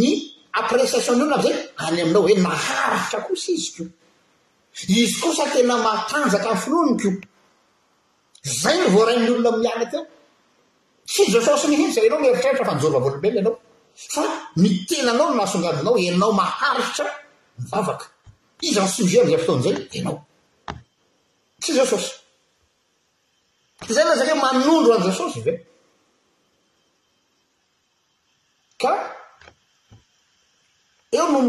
nyapriaiolona 0.00 1.36
za 1.44 1.50
any 1.86 1.98
aminao 2.02 2.24
e 2.32 2.34
naaritra 2.46 3.18
oiyozyoaena 3.32 5.74
aanjak 5.92 6.44
nfnonikozay 6.56 8.76
ny 8.82 8.86
vorainy 8.94 9.28
olona 9.34 9.50
mianaty 9.62 9.96
oy 11.20 11.26
jsosy 11.34 11.66
nihiy 11.70 11.88
zaanao 11.96 12.20
ieritraritra 12.28 12.64
fanjova 12.70 12.98
volombelo 13.06 13.38
anao 13.42 13.54
fa 13.96 14.22
mitenanao 14.56 15.30
no 15.30 15.34
nasongavinao 15.36 15.98
einao 15.98 16.32
maharitra 16.32 17.06
mivavaka 17.58 18.06
izy 18.66 19.16
eny 19.18 19.32
sozet 19.46 19.46
amizay 19.46 19.46
fotonaizay 19.46 20.00
enao 20.00 20.18
tsy 21.60 21.72
zao 21.74 21.86
saosy 21.86 22.10
zay 23.94 24.02
alaha 24.04 24.18
zany 24.18 24.28
he 24.28 24.34
manondro 24.44 24.90
an 24.94 25.02
zasosy 25.04 25.40
za 25.46 25.52
ka 28.80 28.92
eo 31.14 31.26
no 31.32 31.40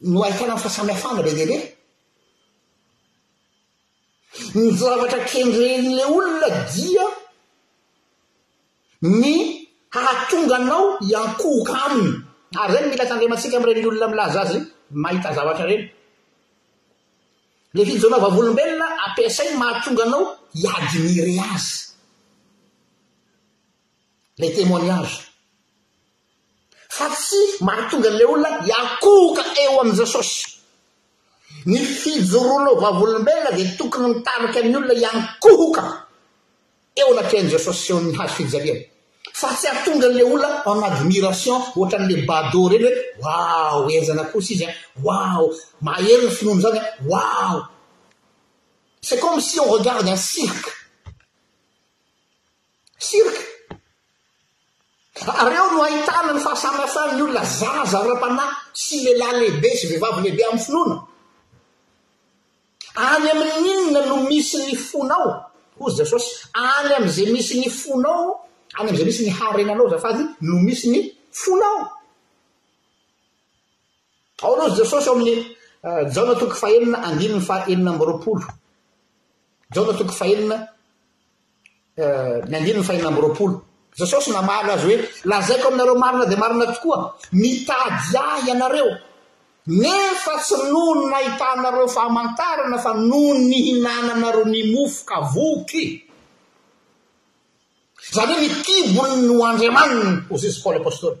no 0.00 0.18
aikana 0.24 0.54
ny 0.54 0.60
fahasamihafana 0.62 1.22
ledeile 1.26 1.56
ny 4.54 4.66
zavatra 4.78 5.18
kendrenyle 5.28 6.04
olona 6.14 6.48
dia 6.74 7.06
ny 9.20 9.59
hahatonga 9.94 10.56
anao 10.62 10.84
iankohoka 11.10 11.74
aminy 11.86 12.12
ary 12.62 12.74
zany 12.78 12.88
mila 12.92 13.04
tandremantsika 13.10 13.54
am'irenny 13.58 13.86
olona 13.90 14.08
mi 14.10 14.16
laza 14.20 14.40
azy 14.44 14.58
mahita 15.04 15.28
zavatra 15.36 15.64
ireny 15.66 15.84
ly 17.76 17.82
fijoronao 17.88 18.20
vavolombelona 18.24 18.86
ampiasai 19.06 19.48
mahatonganao 19.62 20.22
iadimire 20.62 21.34
azy 21.54 21.70
lay 24.40 24.50
temoiniazy 24.56 25.16
fa 26.96 27.06
tsy 27.20 27.40
mahatongan'ilay 27.66 28.26
olona 28.34 28.50
iankohoka 28.70 29.42
eo 29.64 29.74
ami 29.82 29.92
jesosy 30.00 30.36
ny 31.70 31.78
fijoronao 32.00 32.74
vavolombelona 32.84 33.50
de 33.58 33.64
tokony 33.78 34.06
mitariky 34.12 34.56
amn'y 34.60 34.74
olona 34.80 34.94
iankohoka 35.04 35.82
eo 37.00 37.10
natehan'jesaosy 37.18 37.80
s 37.86 37.88
eo 37.92 37.96
amin'ny 37.98 38.16
hazo 38.20 38.34
fijaliany 38.38 38.82
fa 39.40 39.50
tsy 39.56 39.66
atongan'le 39.74 40.22
olona 40.34 40.48
en 40.70 40.80
admiration 40.90 41.56
ohatran'le 41.78 42.14
badea 42.28 42.66
reny 42.72 42.86
hoe 42.88 42.94
waw 43.24 43.80
ezana 43.96 44.24
kosy 44.32 44.50
izy 44.54 44.64
an 44.70 44.74
waw 45.06 45.42
mahery 45.86 46.24
ny 46.26 46.30
finono 46.38 46.60
zany 46.64 46.78
a 46.80 46.82
waw 47.12 47.54
c'et 49.06 49.18
comme 49.22 49.40
sy 49.48 49.56
en 49.62 49.68
regarddan 49.76 50.18
cirqe 50.30 50.70
cirqe 53.08 53.42
areo 55.42 55.66
no 55.72 55.78
ahitana 55.86 56.30
ny 56.34 56.40
fahasamyhafany 56.46 57.22
olona 57.24 57.42
zaza 57.60 57.98
ra-pana 58.08 58.44
sy 58.82 58.96
lelahy 59.06 59.36
lehibe 59.40 59.68
sy 59.80 59.84
vehivavy 59.90 60.18
lehibe 60.24 60.42
amin'ny 60.48 60.64
finono 60.66 60.96
any 63.10 63.26
aminn'inna 63.32 64.00
no 64.08 64.16
misy 64.30 64.56
ny 64.66 64.74
fonao 64.88 65.28
ozy 65.84 65.96
jasosy 66.00 66.28
any 66.72 66.90
am'zay 66.98 67.26
misy 67.34 67.54
ny 67.62 67.68
fonao 67.82 68.22
any 68.78 68.88
amizay 68.90 69.04
misy 69.06 69.24
ny 69.28 69.32
haryna 69.38 69.72
anao 69.72 69.88
zafa 69.92 70.10
vy 70.16 70.22
no 70.46 70.56
misy 70.66 70.88
ny 70.94 71.00
fola 71.40 71.66
ao 74.42 74.46
ao 74.46 74.54
alozy 74.54 74.76
jasosy 74.82 75.06
eo 75.08 75.14
amin'ny 75.16 75.34
euh, 75.88 76.00
jao 76.14 76.24
natoky 76.28 76.54
fa 76.60 76.68
elina 76.76 76.98
andiny 77.08 77.34
ny 77.34 77.42
fa 77.48 77.56
elina 77.72 77.90
amby 77.92 78.04
roapolo 78.08 78.44
jao 79.74 79.84
natoky 79.88 80.14
fa 80.20 80.24
elina 80.34 80.56
euh, 82.02 82.36
ny 82.50 82.54
andinany 82.58 82.84
faelina 82.88 83.08
ambyroapolo 83.12 83.56
jasosy 83.98 84.30
namalo 84.36 84.70
azy 84.74 84.86
hoe 84.88 84.98
la 85.30 85.36
zaiko 85.46 85.66
aminareo 85.68 85.96
marina 86.02 86.24
di 86.30 86.36
marina 86.42 86.64
tokoa 86.72 86.98
mitady 87.42 88.14
ahy 88.30 88.48
anareo 88.54 88.92
nefa 89.80 90.34
tsy 90.42 90.54
nohony 90.72 91.04
nahitanareo 91.12 91.88
famantarana 91.96 92.76
fa 92.84 92.90
noho 93.08 93.32
nyhinana 93.48 94.10
anareo 94.16 94.44
nymofoka 94.52 95.16
voky 95.34 95.86
zany 98.12 98.34
hoe 98.34 98.40
mitibony 98.40 99.16
no 99.26 99.44
andriamaniny 99.46 100.22
ozizy 100.30 100.60
pôly 100.62 100.78
apôstoly 100.82 101.16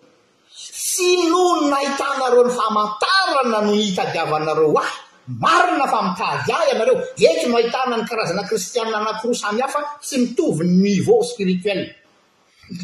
finonnahitanareo 0.90 2.44
ny 2.44 2.52
famantarana 2.58 3.58
no 3.66 3.72
itadiavanareo 3.86 4.74
ahy 4.82 4.96
marina 5.42 5.86
famitady 5.92 6.50
ahy 6.52 6.70
amareo 6.74 6.96
ek 7.18 7.40
no 7.46 7.56
ahitana 7.58 7.96
ny 7.96 8.04
karazana 8.08 8.42
kristiania 8.48 8.96
anakiro 8.98 9.34
samy 9.34 9.60
hafa 9.62 9.80
sy 10.02 10.18
mitoviny 10.18 10.74
nivea 10.82 11.22
spirituel 11.32 11.80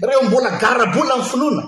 reo 0.09 0.23
mbola 0.23 0.51
garabola 0.63 1.15
amiy 1.15 1.29
finoana 1.31 1.63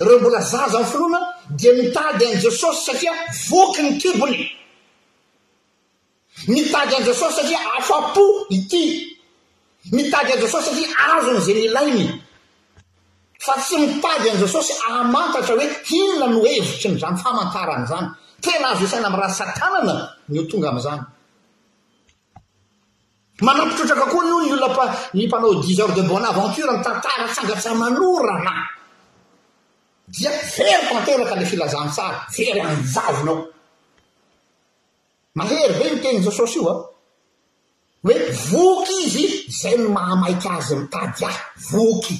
reo 0.00 0.18
mbola 0.20 0.40
zaza 0.40 0.78
amy 0.80 0.86
finoana 0.92 1.18
dia 1.58 1.72
mitady 1.78 2.24
an'jesosy 2.26 2.80
satria 2.86 3.12
voky 3.48 3.80
ny 3.82 3.92
kibony 4.00 4.38
mitady 6.48 6.92
an 6.96 7.04
jesosy 7.08 7.36
satria 7.36 7.58
afa-po 7.78 8.22
ity 8.56 9.11
mitagy 9.90 10.32
an' 10.38 10.40
jasosy 10.46 10.70
satria 10.70 10.88
azon' 11.18 11.40
zay 11.42 11.58
lelainy 11.68 12.06
fa 13.42 13.54
tsy 13.58 13.74
mitagy 13.82 14.28
an' 14.30 14.38
jasosy 14.38 14.72
amantatra 14.88 15.54
hoe 15.58 15.66
hina 15.88 16.26
no 16.30 16.38
hevitry 16.46 16.88
nyzany 16.92 17.16
famantaranyizany 17.18 18.06
tena 18.40 18.68
azo 18.70 18.86
saina 18.86 19.08
amiy 19.10 19.18
raha 19.20 19.34
satanana 19.34 19.94
nyo 20.30 20.42
tonga 20.46 20.68
am'zany 20.70 21.00
manampitrotrakakoa 23.42 24.22
ny 24.24 24.32
o 24.36 24.38
ny 24.44 24.50
olona 24.54 24.70
pa 24.76 24.84
ny 25.16 25.26
mpanao 25.26 25.54
dis 25.66 25.78
ar 25.82 25.90
de 25.96 26.02
bonne 26.06 26.26
aventure 26.30 26.70
nytantaratsangatsamanorana 26.78 28.54
dia 30.14 30.30
very 30.54 30.84
mpanteraka 30.86 31.34
ila 31.34 31.46
filazan 31.50 31.88
tsara 31.90 32.20
vero 32.36 32.60
anyjavonao 32.70 33.40
mahery 35.34 35.74
be 35.78 35.84
miteninzasosy 35.94 36.58
io 36.60 36.64
a 36.70 36.74
hoe 38.06 38.16
voky 38.50 38.94
izy 39.06 39.41
zay 39.52 39.76
no 39.78 39.90
mahamaiky 39.92 40.48
azy 40.48 40.74
mitady 40.80 41.24
a 41.28 41.32
voky 41.70 42.16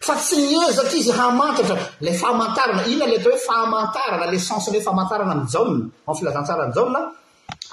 fa 0.00 0.14
tsy 0.16 0.36
nye 0.56 0.72
zaty 0.72 0.96
izy 1.04 1.12
hamantatra 1.12 1.76
le 2.00 2.12
famantarana 2.16 2.82
iina 2.88 3.06
le 3.06 3.18
ta 3.20 3.30
hoe 3.30 3.38
famantarana 3.38 4.26
le 4.32 4.38
censeny 4.40 4.74
hoe 4.78 4.82
famantarana 4.88 5.32
amin'n 5.32 5.48
jaa 5.52 5.76
an 6.08 6.14
filazantsarany 6.16 6.72
jana 6.74 7.00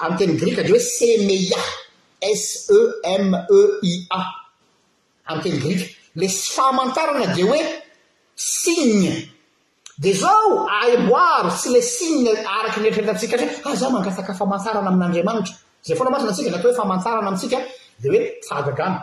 anteny 0.06 0.36
grika 0.40 0.62
dre 0.62 0.72
hoe 0.76 0.84
cemela 0.84 1.58
semeia 2.44 4.20
anteny 5.32 5.58
grika 5.64 5.86
le 6.20 6.26
s 6.28 6.40
famantarana 6.54 7.26
de 7.34 7.42
hoe 7.42 7.60
sine 8.34 9.30
di 9.96 10.12
zao 10.12 10.66
aimboaro 10.82 11.48
tsy 11.54 11.68
la 11.72 11.80
sine 11.82 12.30
araky 12.60 12.78
nretraretatsika 12.82 13.36
tra 13.38 13.46
a 13.46 13.70
ah, 13.70 13.74
zao 13.78 13.90
mangasaka 13.94 14.34
famantarana 14.34 14.90
amin'andriamanitra 14.90 15.54
zayfoana 15.84 16.10
masina 16.10 16.32
ntsika 16.50 16.52
ny 16.52 16.56
atahoe 16.56 16.72
famantarana 16.76 17.26
amitsika 17.28 17.58
de 17.98 18.08
hoe 18.08 18.40
fagagana 18.48 19.00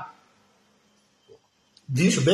dus 1.95 2.15
be 2.25 2.33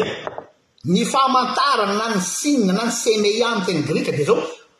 ny 0.93 1.01
famantarana 1.13 1.93
na 1.99 2.05
ny 2.15 2.19
sinne 2.37 2.71
na 2.77 2.83
ny 2.87 2.91
semea 3.01 3.49
mteny 3.59 3.81
grika 3.87 4.11
de 4.17 4.23
zao 4.29 4.37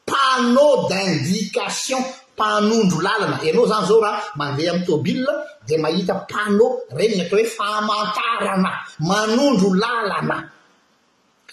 pana 0.09 0.63
d'indication 0.89 2.01
mpanondro 2.35 2.97
làlana 3.05 3.37
ianao 3.47 3.65
zany 3.71 3.87
zao 3.89 3.99
raha 4.05 4.21
mandeha 4.39 4.71
amy 4.73 4.85
tobile 4.87 5.33
de 5.67 5.75
mahita 5.83 6.13
pana 6.31 6.65
regny 6.97 7.13
gnyatao 7.15 7.39
hoe 7.39 7.45
famantarana 7.57 8.71
manondro 9.09 9.69
lalana 9.81 10.35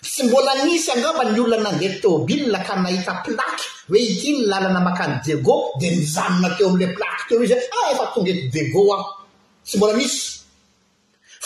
tsy 0.05 0.23
mbola 0.29 0.53
misy 0.69 0.91
angamba 0.97 1.25
ny 1.25 1.39
olona 1.41 1.65
nangety 1.67 1.97
tôbilylaka 2.05 2.75
nahita 2.85 3.13
plaky 3.25 3.65
hoe 3.89 4.01
ity 4.13 4.29
ny 4.33 4.39
lalana 4.51 4.81
makany 4.89 5.15
dego 5.27 5.55
di 5.81 5.87
mizanona 5.97 6.49
teo 6.57 6.69
ami'la 6.69 6.91
plaky 6.97 7.23
te 7.29 7.33
izy 7.45 7.57
e 7.57 7.57
aefa 7.85 8.05
ah, 8.05 8.11
tong 8.15 8.29
eto 8.33 8.45
dego 8.57 8.81
aho 8.97 9.07
tsy 9.67 9.75
mbola 9.79 9.95
misy 10.01 10.19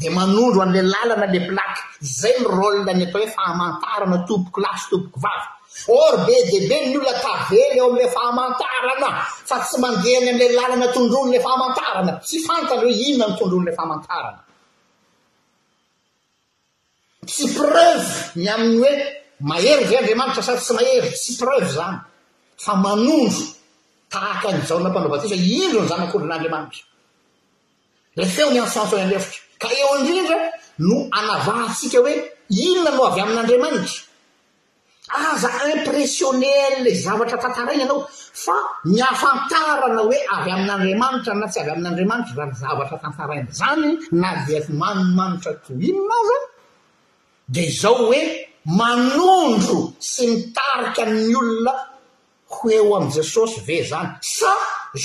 di 0.00 0.06
manondro 0.18 0.60
an'ila 0.62 0.88
làlana 0.94 1.26
la 1.34 1.40
plaky 1.54 1.80
zay 2.18 2.34
ny 2.38 2.44
rôlina 2.56 2.92
ny 2.98 3.02
atao 3.04 3.20
hoe 3.22 3.30
fahamantarana 3.36 4.16
tompoko 4.28 4.58
lasy 4.64 4.84
tompoko 4.90 5.18
vavy 5.24 5.48
or 5.88 6.24
be 6.26 6.34
di 6.50 6.58
be 6.68 6.76
ny 6.88 6.96
olona 6.98 7.12
tavely 7.20 7.60
eo 7.76 7.86
amin'ilay 7.88 8.10
fahamantarana 8.16 9.10
fa 9.50 9.56
tsy 9.64 9.76
mandehany 9.84 10.28
am'ilay 10.32 10.52
lalana 10.58 10.86
tondrony 10.94 11.28
ila 11.30 11.40
fahamantarana 11.46 12.12
tsy 12.24 12.38
fantany 12.46 12.80
hoe 12.82 12.94
inona 13.10 13.26
ny 13.32 13.36
tondron'ila 13.40 13.72
fahamantarana 13.78 14.40
tsy 17.28 17.44
preve 17.58 18.06
ny 18.42 18.46
amin'ny 18.54 18.80
hoe 18.82 18.94
mahery 19.50 19.84
zay 19.88 19.96
andriamanitra 20.00 20.42
sary 20.46 20.58
tsy 20.64 20.72
mahery 20.78 21.10
tsy 21.20 21.30
preve 21.40 21.66
zany 21.78 21.96
fa 22.64 22.72
manondro 22.84 23.44
tahaka 24.12 24.46
anyizaona 24.50 24.88
mpanaovatisa 24.90 25.36
indro 25.58 25.78
ny 25.82 25.88
zanak'orin'andriamanitra 25.92 26.82
ila 28.16 28.26
feo 28.34 28.48
ny 28.52 28.58
ansoantso 28.64 28.94
ny 28.98 29.02
anlevitra 29.06 29.38
ka 29.62 29.68
eo 29.80 29.90
indrindra 30.00 30.36
no 30.86 30.94
anavahantsika 31.18 31.98
hoe 32.04 32.14
inona 32.64 32.90
no 32.96 33.02
avy 33.08 33.20
amin'andriamanitra 33.26 33.96
aza 35.14 35.50
impressionne 35.76 36.48
el'la 36.68 36.90
zavatra 37.06 37.36
tantaraina 37.44 37.82
ianao 37.84 38.00
fa 38.44 38.56
miafantarana 38.94 40.02
hoe 40.06 40.18
avy 40.36 40.50
amin'andriamanitra 40.56 41.32
na 41.40 41.46
tsy 41.50 41.58
avy 41.62 41.70
amin'andriamanitra 41.76 42.32
zany 42.42 42.54
zavatra 42.62 42.96
tantaraina 43.04 43.50
zany 43.60 43.88
na 44.20 44.28
dia 44.46 44.60
manomanitra 44.82 45.52
toinona 45.64 46.14
aza 46.22 46.36
di 47.52 47.60
izao 47.70 47.94
hoe 48.00 48.22
manondro 48.80 49.78
sy 50.10 50.22
mitarika'ny 50.32 51.34
olona 51.40 51.72
hoeo 52.54 52.92
ami' 52.98 53.12
jesosy 53.16 53.58
ve 53.66 53.76
zany 53.90 54.10
sa 54.36 54.52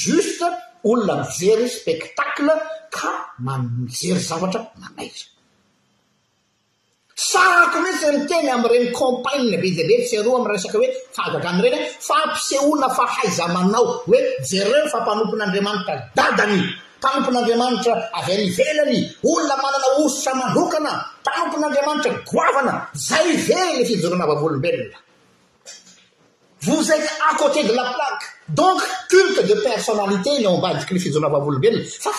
juste 0.04 0.48
olona 0.90 1.16
mijery 1.30 1.68
spectacle 1.78 2.52
ka 2.96 3.10
mamijery 3.46 4.20
zavatra 4.30 4.60
manaiza 4.82 5.26
sarako 7.30 7.78
etsy 7.92 8.08
n 8.18 8.26
teny 8.30 8.50
amreny 8.56 8.88
compan 8.98 9.42
be 9.62 9.70
zebe 9.78 9.96
tsyomereny 10.08 11.78
fampiseona 12.08 12.88
fhaizamanao 12.98 13.84
hoe 14.08 14.20
jere 14.50 14.80
fa 14.92 14.98
mpanompon'andriamanitra 15.06 15.94
ddny 16.18 16.58
panompin'andriamaitra 17.04 17.94
avy 18.20 18.32
anivelany 18.38 18.98
olona 19.30 19.56
manana 19.64 19.88
oztra 20.04 20.32
maokana 20.42 20.92
panopon'andriamanitra 21.28 22.12
gvana 22.30 22.74
zay 23.10 23.28
ve 23.48 23.62
le 23.78 23.84
fijoranavlombelona 23.90 24.98
vozt 26.66 27.06
a 27.28 27.30
côté 27.42 27.60
de 27.70 27.74
la 27.80 27.86
plaque 27.96 28.24
donc 28.60 28.80
le 29.12 29.42
de 29.50 29.56
persoalité 29.68 30.32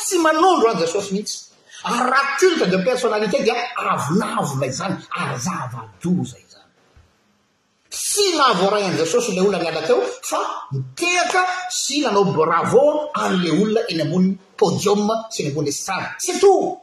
sy 0.07 0.19
nroys 0.19 1.43
raculte 1.91 2.67
de 2.67 2.79
personalité 2.83 3.43
dia 3.43 3.55
avonavonay 3.77 4.71
zany 4.73 4.95
ary 5.11 5.39
zavado 5.41 6.13
zay 6.25 6.45
zany 6.51 6.69
sy 7.91 8.37
navoray 8.39 8.85
an 8.85 8.97
zesosy 8.97 9.35
le 9.35 9.41
olona 9.41 9.59
ny 9.59 9.67
alateo 9.67 9.99
fa 10.23 10.41
mitehaka 10.73 11.45
sy 11.71 12.01
nanao 12.03 12.25
bravô 12.25 13.11
an'la 13.15 13.51
olona 13.51 13.81
eny 13.89 14.03
amboniny 14.03 14.39
podiom 14.57 15.03
sy 15.31 15.43
eny 15.43 15.49
ambony 15.51 15.69
esy 15.71 15.83
sady 15.87 16.07
sirtot 16.25 16.79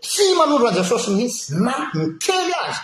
sy 0.00 0.24
manondro 0.38 0.68
an 0.68 0.74
jesosy 0.78 1.10
mihiitsy 1.10 1.54
na 1.58 1.74
mitely 1.94 2.54
azy 2.66 2.78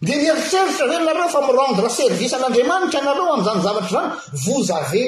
de 0.00 0.14
mieriseritra 0.16 0.86
vey 0.86 1.00
nareo 1.04 1.28
fa 1.28 1.40
mirendre 1.46 1.88
servicean'andriamanitra 1.90 3.00
anareo 3.00 3.32
amzany 3.36 3.60
zavatra 3.62 3.90
zany 3.96 4.10
vozave 4.44 5.04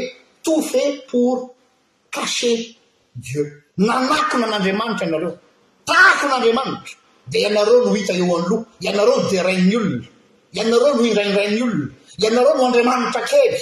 fe 0.63 1.03
pour 1.11 1.55
cacher 2.11 2.59
dieu 3.15 3.45
manakona 3.87 4.45
an'andriamanitra 4.47 5.05
ianareo 5.07 5.33
taako 5.89 6.25
n'andriamanitra 6.31 6.95
de 7.31 7.39
ianareo 7.47 7.79
no 7.87 7.95
ita 8.01 8.13
eo 8.21 8.29
an 8.39 8.45
loh 8.51 8.63
ianareo 8.85 9.17
derainy 9.31 9.75
olona 9.79 10.07
ianareo 10.57 10.93
no 10.97 11.03
indraindrainy 11.11 11.61
olona 11.67 11.93
ianareo 12.25 12.55
no 12.59 12.65
andriamanitra 12.69 13.21
akely 13.25 13.59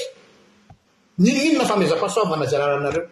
nyninona 1.22 1.64
famezako 1.70 2.04
asovana 2.08 2.46
zay 2.50 2.58
raranareo 2.62 3.06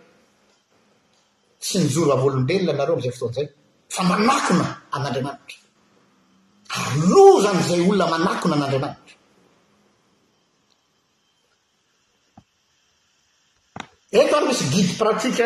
tsy 1.63 1.77
nijora 1.83 2.13
avolombelona 2.17 2.75
nareo 2.79 2.95
am'izay 2.95 3.15
fotoan'izay 3.19 3.47
fa 3.95 4.03
manakona 4.11 4.67
an'andriamanitra 4.97 5.57
ar 6.79 6.89
lo 7.11 7.23
zany 7.45 7.63
zay 7.69 7.81
olona 7.91 8.07
manakona 8.15 8.55
an'andriamanitra 8.57 9.02
eto 14.13 14.33
any 14.37 14.47
misy 14.49 14.65
gidy 14.73 14.93
pratika 15.01 15.45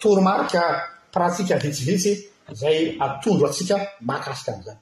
toromarika 0.00 0.62
pratika 1.14 1.54
vitsivitsy 1.62 2.12
zay 2.60 2.96
atondro 3.04 3.46
atsika 3.46 3.76
mahakasika 4.08 4.52
am'izany 4.56 4.76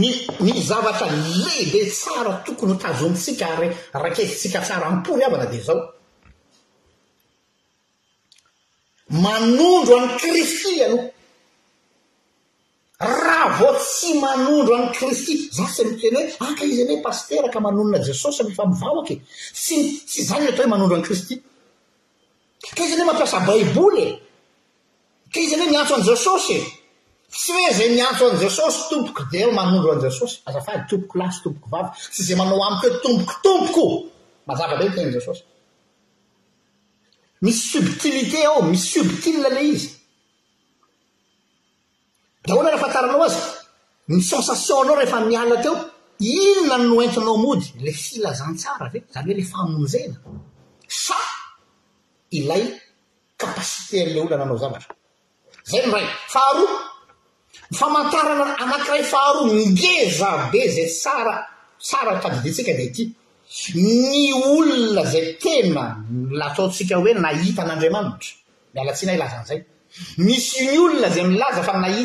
mis 0.00 0.16
mis 0.46 0.58
zavatra 0.68 1.06
lebe 1.46 1.82
tsara 1.90 2.32
tokony 2.44 2.72
h 2.72 2.76
tazonytsika 2.82 3.46
ra 3.60 3.66
rakezytsika 4.04 4.58
tsara 4.66 4.86
ampory 4.90 5.22
avana 5.24 5.46
dia 5.52 5.62
zao 5.68 5.80
manondro 9.24 9.94
any 9.98 10.10
kristy 10.20 10.74
ano 10.86 10.98
raha 13.00 13.48
vôo 13.60 13.74
tsy 13.78 14.18
manondro 14.18 14.74
an 14.76 14.88
kristy 14.90 15.38
za 15.56 15.66
sy 15.74 15.82
mitena 15.88 16.18
hoe 16.40 16.50
aka 16.50 16.62
izy 16.64 16.82
anyhoe 16.82 17.02
pasterka 17.08 17.58
manonona 17.60 17.98
jesosy 18.08 18.40
afa 18.42 18.64
mivaoky 18.72 19.14
sy 19.64 19.76
zany 20.28 20.46
atao 20.50 20.62
hoe 20.64 20.72
manondro 20.74 20.94
any 20.96 21.04
kristy 21.08 21.34
ka 22.76 22.80
izy 22.84 22.94
ny 22.96 23.00
hoe 23.00 23.08
mampiasa 23.12 23.38
baiboly 23.48 24.02
e 24.08 24.10
ka 25.32 25.38
izy 25.40 25.52
anyhoe 25.54 25.70
miantso 25.72 25.94
an 25.96 26.02
jesosy 26.10 26.56
tsy 27.40 27.50
hoe 27.56 27.70
zay 27.78 27.88
miantso 27.98 28.22
an'jesosy 28.30 28.78
tompoko 28.90 29.22
de 29.32 29.40
manondro 29.58 29.90
anjesosyaafatompokolaytompokosy 29.94 32.20
zay 32.26 32.36
manao 32.40 32.62
amiko 32.66 32.84
hoe 32.88 32.98
tompokotompoko 33.04 33.84
maavabe 34.46 34.90
tenjesosy 34.96 35.42
misy 37.42 37.64
sptilité 37.86 38.38
ao 38.50 38.60
misy 38.70 38.88
suptilyla 38.98 39.60
izy 39.72 39.88
da 42.48 42.54
hoana 42.56 42.70
nafantaranao 42.74 43.24
azy 43.28 43.40
ny 44.08 44.22
sensation 44.24 44.78
anao 44.84 44.96
rehefa 45.00 45.20
miala 45.26 45.56
teo 45.62 45.74
inonan 46.18 46.86
no 46.88 46.96
entinao 47.04 47.36
mody 47.44 47.64
la 47.84 47.92
filazantsara 47.92 48.90
ve 48.92 49.00
zany 49.14 49.32
hoe 49.32 49.40
la 49.40 49.44
famonjenaa 49.52 50.22
ilay 52.38 52.64
apasité 53.44 53.96
aley 54.02 54.18
olonana 54.20 54.44
anao 54.44 54.58
zavatra 54.62 54.92
zay 55.70 55.82
nray 55.90 56.06
faharoa 56.34 56.72
famantarana 57.80 58.44
anankiray 58.62 59.04
faharoa 59.12 59.46
ndezabe 59.74 60.60
zay 60.76 60.88
tsara 61.00 61.34
saaan 61.88 62.06
olona 65.50 65.82
aylaoka 66.48 66.96
hoeandamani 66.96 68.28
olonay 70.74 71.98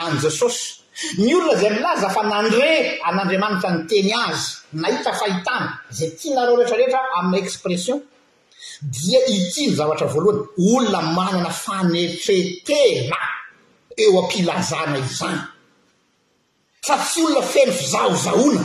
an 0.00 0.18
jesosy 0.18 0.78
ny 1.18 1.34
olona 1.36 1.54
zay 1.60 1.70
milaza 1.76 2.08
fa 2.14 2.22
nandre 2.30 2.98
an'andriamanitra 3.08 3.68
ny 3.76 3.84
teny 3.90 4.10
azy 4.24 4.44
nahita 4.80 5.12
fahitana 5.20 5.68
zay 5.98 6.10
tia 6.18 6.34
nareo 6.36 6.56
rehetrarehetra 6.58 7.00
amin'na 7.18 7.38
expression 7.44 7.98
dia 8.94 9.20
itsia 9.36 9.68
ny 9.70 9.74
zavatra 9.78 10.06
voalohany 10.12 10.48
olona 10.72 11.00
manana 11.16 11.50
fanetretena 11.62 13.18
eo 14.02 14.12
ampilazana 14.22 14.96
izany 15.06 15.40
sa 16.86 16.94
tsy 17.04 17.18
olona 17.26 17.42
feno 17.52 17.72
fizaozaona 17.80 18.64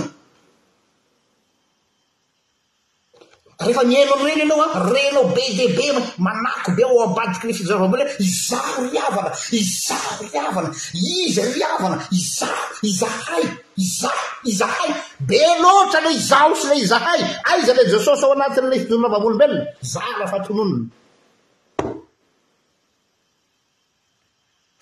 refa 3.60 3.84
mialo 3.84 4.16
aloelo 4.16 4.44
anao 4.44 4.62
a 4.62 4.90
renao 4.92 5.28
be 5.34 5.42
de 5.56 5.68
be 5.76 5.92
ma 6.18 6.32
manako 6.34 6.72
be 6.76 6.84
ao 6.84 7.04
abadiky 7.08 7.48
ly 7.48 7.54
fijaavavolo 7.54 8.04
e 8.04 8.16
izaho 8.20 8.82
riavana 8.90 9.32
izaho 9.40 10.24
riavana 10.30 10.70
izy 10.94 11.42
riavana 11.56 11.96
izaho 12.12 12.66
izahay 12.84 13.46
izah 13.78 14.18
izahay 14.44 14.92
be 15.28 15.40
loatra 15.64 16.00
aloh 16.04 16.12
izaho 16.20 16.52
sy 16.60 16.68
la 16.68 16.76
izahay 16.84 17.22
aiza 17.52 17.74
la 17.78 17.84
jesosy 17.92 18.24
ao 18.26 18.34
anatin'le 18.36 18.80
fitonoravamolombelona 18.84 19.64
za 19.92 20.04
rafatononona 20.20 20.86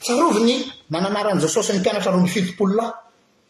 sisosovny 0.00 0.54
mananjasosyny 0.92 1.80
ianatra 1.86 2.14
romfitopolna 2.14 2.84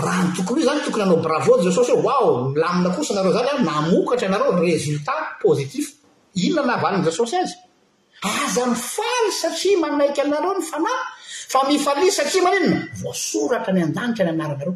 raha 0.00 0.22
ny 0.24 0.32
tokony 0.36 0.60
hio 0.60 0.68
zany 0.68 0.80
tokony 0.84 1.02
anao 1.04 1.16
bravô 1.24 1.58
jesosy 1.64 1.92
hoeo 1.92 2.02
wao 2.02 2.48
milamina 2.48 2.90
kosa 2.94 3.14
nareo 3.14 3.32
zany 3.32 3.48
a 3.48 3.54
ah, 3.58 3.62
namokatra 3.62 4.26
ianareo 4.28 4.52
résultat 4.64 5.24
pozitifo 5.44 5.92
inona 6.44 6.62
nahavaliny 6.68 7.04
jesosy 7.04 7.36
azy 7.44 7.56
azan'ny 8.46 8.76
ah, 8.76 8.82
faly 8.94 9.30
satria 9.40 9.76
manaiky 9.82 10.20
anareo 10.24 10.52
ny 10.58 10.62
fana 10.70 10.92
fa 11.52 11.60
mifali 11.68 12.06
satria 12.18 12.42
manenona 12.46 12.78
voasoratra 13.02 13.72
ny 13.76 13.80
andanitra 13.86 14.24
ny 14.24 14.30
anaranareo 14.32 14.74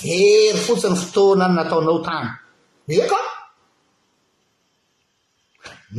very 0.00 0.58
fotsiny 0.66 0.96
fotoana 1.02 1.46
nataonao 1.56 1.98
tamy 2.06 2.30
eka 3.00 3.18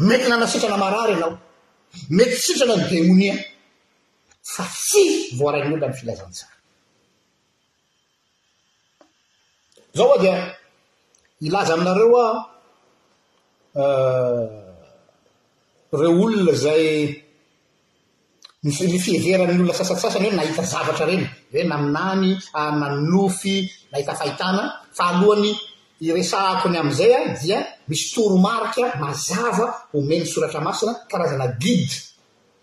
mety 0.07 0.25
nana 0.29 0.45
sitrana 0.51 0.77
marary 0.83 1.13
ianao 1.13 1.33
mety 2.17 2.35
sitrana 2.45 2.75
ny 2.77 2.85
deonien 2.91 3.37
sa 4.53 4.63
tsy 4.73 5.05
voarain'n'olona 5.39 5.87
ny 5.89 5.97
filazantsara 5.99 6.51
zao 9.97 10.09
ao 10.13 10.21
dia 10.23 10.37
ilaza 11.47 11.73
aminareo 11.73 12.19
an 12.29 12.35
eh, 13.81 14.53
reo 16.01 16.21
olona 16.25 16.53
zay 16.63 16.85
ny 18.93 18.99
fieverany 19.05 19.53
olona 19.57 19.79
sasasasany 19.79 20.25
hoe 20.27 20.37
nahita 20.39 20.63
zavatra 20.73 21.05
ireny 21.07 21.25
reny 21.53 21.69
naminany 21.71 22.29
a 22.37 22.39
ah, 22.61 22.71
nanofy 22.81 23.57
nahita 23.91 24.13
fahitana 24.19 24.63
fa 24.97 25.03
alohan'ny 25.11 25.51
iresahako 26.07 26.65
ny 26.69 26.77
ami'izay 26.81 27.11
an 27.19 27.25
dia 27.41 27.59
misy 27.89 28.05
toromarikaa 28.13 28.89
mazava 29.03 29.65
homeny 29.93 30.25
soratra 30.31 30.59
masina 30.67 30.91
karazana 31.09 31.47
gidy 31.63 31.95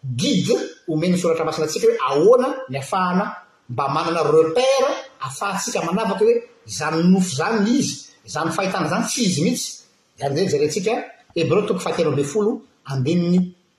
gide 0.02 0.54
homenny 0.88 1.16
soratra 1.18 1.44
masina 1.44 1.66
antsika 1.66 1.86
hoe 1.88 1.98
ahoana 2.10 2.48
ny 2.70 2.76
afahana 2.82 3.24
mba 3.72 3.84
manana 3.94 4.20
repert 4.22 4.88
afahatsika 5.26 5.78
manavaka 5.88 6.22
hoe 6.26 6.34
zany 6.78 6.98
nofo 7.12 7.32
zany 7.38 7.66
izy 7.78 7.96
zany 8.34 8.50
fahitana 8.56 8.86
zany 8.92 9.04
tsy 9.10 9.20
izy 9.28 9.40
mihitsy 9.44 9.72
zarza 10.18 10.50
zarentsika 10.52 10.92
hebreo 11.34 11.62
toko 11.66 11.80
fahateno 11.84 12.10
abe 12.14 12.24
folo 12.32 12.52
andininy 12.90 13.38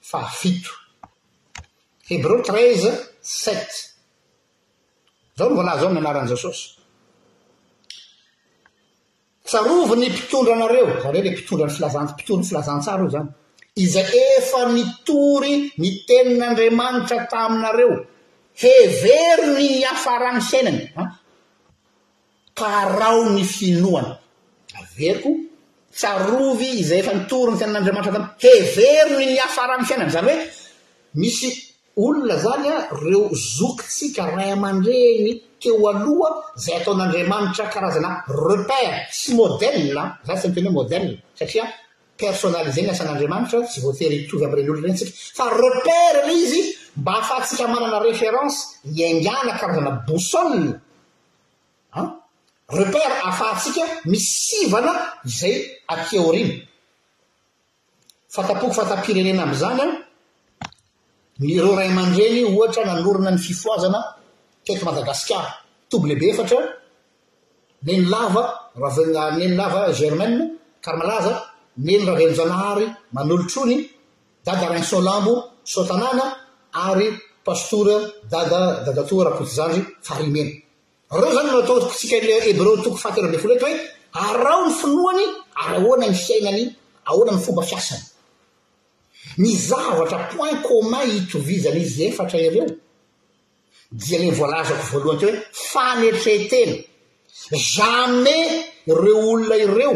fahafito 0.10 0.72
hebreo 2.10 2.38
treiz 2.48 2.82
st 3.42 3.70
zao 5.38 5.48
ny 5.50 5.56
vola 5.58 5.74
zao 5.82 5.90
nyanaran' 5.94 6.28
zesosy 6.32 6.64
tsarovi 9.48 9.96
ny 10.02 10.08
mpitondra 10.10 10.54
anareo 10.58 10.86
zale 11.04 11.18
la 11.26 11.32
pitondrany 11.36 11.74
filazan 11.78 12.04
mpitondra 12.12 12.44
ny 12.44 12.48
filazantsara 12.50 13.02
io 13.04 13.10
zany 13.16 13.30
izay 13.82 14.16
efa 14.38 14.62
nitory 14.76 15.54
ny 15.82 15.90
tenin'andriamanitra 16.08 17.18
taminareo 17.34 17.94
heverony 18.62 19.64
ny 19.82 19.86
afarany 19.94 20.42
fiainany 20.50 20.82
an 21.02 21.08
karao 22.60 23.20
ny 23.36 23.42
finoana 23.58 24.12
averyko 24.82 25.30
tsarovy 26.00 26.68
izay 26.86 27.00
efa 27.04 27.14
nitory 27.20 27.52
ny 27.54 27.60
tenan'andriamanitra 27.62 28.14
tami 28.14 28.28
heverony 28.46 29.26
ny 29.34 29.38
afarany 29.48 29.84
fiainany 29.88 30.12
zany 30.16 30.26
hoe 30.30 30.40
misy 31.22 31.50
olona 32.06 32.36
zany 32.46 32.68
an 32.76 32.84
reo 33.04 33.24
zokytsika 33.58 34.24
ray 34.36 34.50
amandreny 34.58 35.32
teo 35.62 35.82
aloha 35.92 36.30
zay 36.64 36.76
ataon'andriamanitra 36.80 37.66
karazana 37.74 38.10
repart 38.48 38.98
tsy 39.18 39.32
modela 39.40 40.04
za 40.28 40.34
tsy 40.38 40.46
ny 40.48 40.54
teny 40.56 40.66
hoe 40.70 40.78
modele 40.82 41.14
satria 41.40 41.66
rzey 42.20 42.88
asan'admanitrasvoaeovyamren'olo 42.94 44.80
enareperizmba 44.92 47.12
ahafatsika 47.20 47.64
mananaéférence 47.74 48.56
iaingana 48.98 49.54
karazana 49.60 49.92
bosol 50.08 50.54
reper 52.80 53.12
ahafatsika 53.24 53.82
misivana 54.06 54.94
zay 55.26 55.56
ateorino 55.94 56.54
fatapoky 58.36 58.76
fatapirenena 58.78 59.44
amzanyaroamn-reny 59.48 62.40
nanorina 62.88 63.30
ny 63.32 63.38
fifoazana 63.48 64.00
teto 64.66 64.84
madagasikar 64.86 65.44
tobleibe 65.90 66.26
efatra 66.32 66.58
ne 67.86 67.94
ny 67.98 68.02
lava 68.14 68.44
any 69.28 69.48
ny 69.48 69.54
lava 69.60 69.82
germain 70.00 70.34
kara 70.82 70.98
malaza 70.98 71.34
nen 71.78 72.02
raha 72.06 72.18
henojanahary 72.22 72.86
manolotrony 73.14 73.90
da 74.46 74.54
da 74.62 74.68
ransolambo 74.74 75.34
sotanana 75.66 76.26
ary 76.90 77.08
pastora 77.46 77.94
da 78.30 78.44
da 78.50 78.62
dadatoa 78.86 79.24
rahapotozanry 79.26 79.82
farimena 80.02 80.52
reo 81.12 81.32
zany 81.36 81.50
atao 81.62 81.80
tsika 81.90 82.18
l 82.26 82.30
eb 82.50 82.60
reo 82.66 82.78
toko 82.84 82.98
faterambe 83.04 83.38
folo 83.42 83.54
etra 83.56 83.68
hoe 83.70 83.80
arao 84.24 84.62
ny 84.68 84.74
finoany 84.80 85.26
ary 85.64 85.78
aoana 85.78 86.08
my 86.08 86.16
fiainany 86.26 86.64
aoana 87.10 87.32
mi 87.36 87.42
fomba 87.46 87.62
fiasany 87.70 88.04
mizavatra 89.42 90.18
point 90.32 90.62
commun 90.68 91.08
itovizany 91.18 91.82
izy 91.86 92.04
efatra 92.08 92.40
ireo 92.48 92.68
dia 94.02 94.18
le 94.20 94.28
nvoalazako 94.32 94.84
voalohany 94.92 95.20
te 95.20 95.26
hoe 95.32 95.36
fanetretena 95.72 96.76
zamays 97.72 98.52
reo 99.02 99.20
olona 99.32 99.58
ireo 99.66 99.94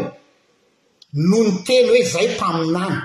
no 1.12 1.38
ny 1.44 1.50
teny 1.66 1.88
hoe 1.90 2.02
zay 2.12 2.28
mpaminany 2.34 2.96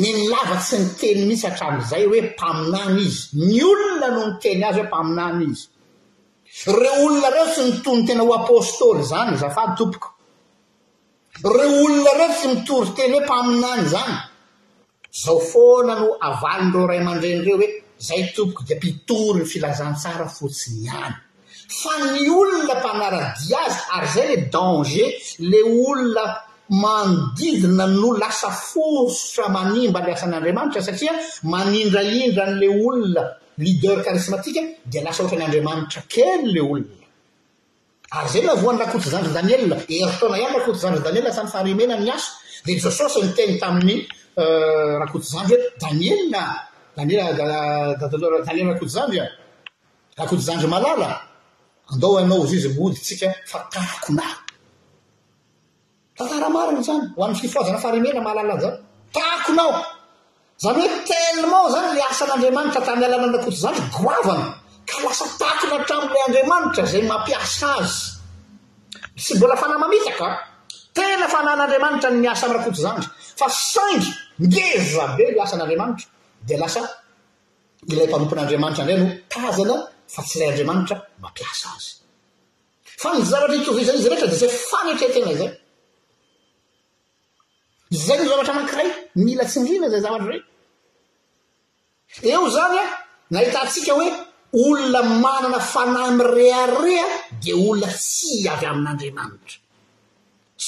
ny 0.00 0.10
ny 0.16 0.22
lava 0.32 0.56
tsy 0.64 0.76
ny 0.82 0.88
teny 1.00 1.20
misy 1.28 1.44
hatrami'izay 1.48 2.04
hoe 2.08 2.20
mpaminany 2.28 3.00
izy 3.06 3.20
ny 3.48 3.58
olona 3.70 4.08
no 4.14 4.22
ny 4.26 4.34
teny 4.44 4.64
azy 4.68 4.80
hoe 4.80 4.86
mpaminany 4.88 5.42
izy 5.52 5.66
reo 6.80 6.96
olona 7.06 7.28
reo 7.34 7.46
tsy 7.52 7.62
mitony 7.70 8.02
tena 8.06 8.22
ho 8.26 8.32
apôstoly 8.40 9.02
zany 9.10 9.36
zafany 9.42 9.72
tompoko 9.78 10.08
reo 11.56 11.76
olona 11.84 12.12
reo 12.20 12.28
tsy 12.38 12.48
mitory 12.52 12.90
teny 12.96 13.12
hoe 13.14 13.24
mpaminany 13.26 13.84
zany 13.94 14.14
zao 15.24 15.38
foana 15.50 15.94
no 16.00 16.08
avalin 16.28 16.72
reo 16.72 16.86
ray 16.90 17.00
aman-drenyireo 17.00 17.56
hoe 17.60 17.68
zay 18.08 18.22
tompoko 18.34 18.62
dia 18.66 18.76
mpitory 18.80 19.38
ny 19.40 19.46
filazantsara 19.52 20.26
fotsiny 20.36 20.80
iany 20.88 21.16
fa 21.68 21.92
ny 22.12 22.26
olona 22.30 22.74
mpanaradi 22.78 23.54
azy 23.62 23.76
ary 23.96 24.08
zay 24.14 24.26
la 24.36 24.50
danger 24.54 25.10
le 25.50 25.60
olona 25.86 26.24
mandigina 26.70 27.86
no 27.86 28.12
lasa 28.18 28.50
fosotra 28.50 29.48
manimbal 29.48 30.10
asan'andramanitra 30.12 30.80
satria 30.88 31.12
manindraindran'le 31.52 32.68
olonalider 32.86 33.96
karimatka 34.04 34.62
d 34.86 34.94
lasahatra 35.06 35.36
nyandriamanitra 35.40 36.00
ken 36.14 36.40
le 36.54 36.60
olona 36.72 37.04
aryzay 38.18 38.42
lavoan'nyrakozanroan 38.48 39.48
eto 39.88 40.26
ianakotzanroanyfarmenany 40.40 42.10
aso 42.16 42.30
de 42.66 42.72
jososy 42.82 43.20
ny 43.26 43.30
teny 43.36 43.52
tamin'ny 43.62 44.00
rakotozandro 45.02 45.56
euh, 45.56 45.62
hoe 45.62 45.78
danielai 46.96 48.72
rakozanro 48.72 49.16
euh, 49.18 49.20
a 49.22 49.28
rakotzanro 50.22 50.68
malala 50.74 51.10
andao 51.94 52.16
anao 52.18 52.38
izy 52.44 52.56
izy 52.56 52.68
mioditsika 52.74 53.26
fa 53.50 53.58
takona 53.72 54.24
tataramariny 56.18 56.82
zany 56.84 57.08
hoa 57.16 57.34
sfazana 57.34 57.78
fahremena 57.82 58.20
mahalala 58.24 58.54
azano 58.56 58.76
takonao 59.16 59.72
zany 60.64 60.80
hoe 60.82 60.90
telment 61.08 61.68
zany 61.74 61.88
l 61.96 61.98
asan'andriamanitra 62.12 62.80
tayalanarakotsozanr 62.86 63.78
goavanaaaaata 63.96 65.48
dmryraoaigez 74.38 75.30
l 75.36 75.38
asan'adramatra 75.46 76.54
lasa 76.62 76.80
ilay 77.92 78.06
mpanompon'andramanitra 78.10 78.82
ndray 78.84 78.98
no 78.98 79.06
aazanao 79.46 79.78
fa 80.14 80.20
tsy 80.26 80.34
ilay 80.36 80.48
andriamanitra 80.50 80.96
mampiasa 81.22 81.66
azy 81.76 81.88
fa 83.02 83.08
ny 83.16 83.20
zavatra 83.30 83.56
hitovy 83.58 83.80
izany 83.82 83.98
izy 84.00 84.08
rehetra 84.10 84.30
di 84.32 84.38
zay 84.42 84.50
fanetretena 84.70 85.30
izay 85.36 85.50
zay 88.04 88.16
no 88.18 88.24
zavatra 88.32 88.52
mankiray 88.58 88.88
mila 89.24 89.44
tsindriana 89.50 89.88
zay 89.92 90.02
zavatra 90.06 90.26
re 90.32 90.38
eo 92.32 92.44
zany 92.56 92.76
an 92.84 92.90
nahita 93.34 93.58
antsika 93.64 93.92
hoe 93.98 94.08
olona 94.64 95.00
manana 95.24 95.58
fanaymyreare 95.74 96.94
a 97.04 97.06
dia 97.42 97.54
olona 97.66 97.88
tsy 98.04 98.32
avy 98.52 98.64
amin'andriamanitra 98.72 99.56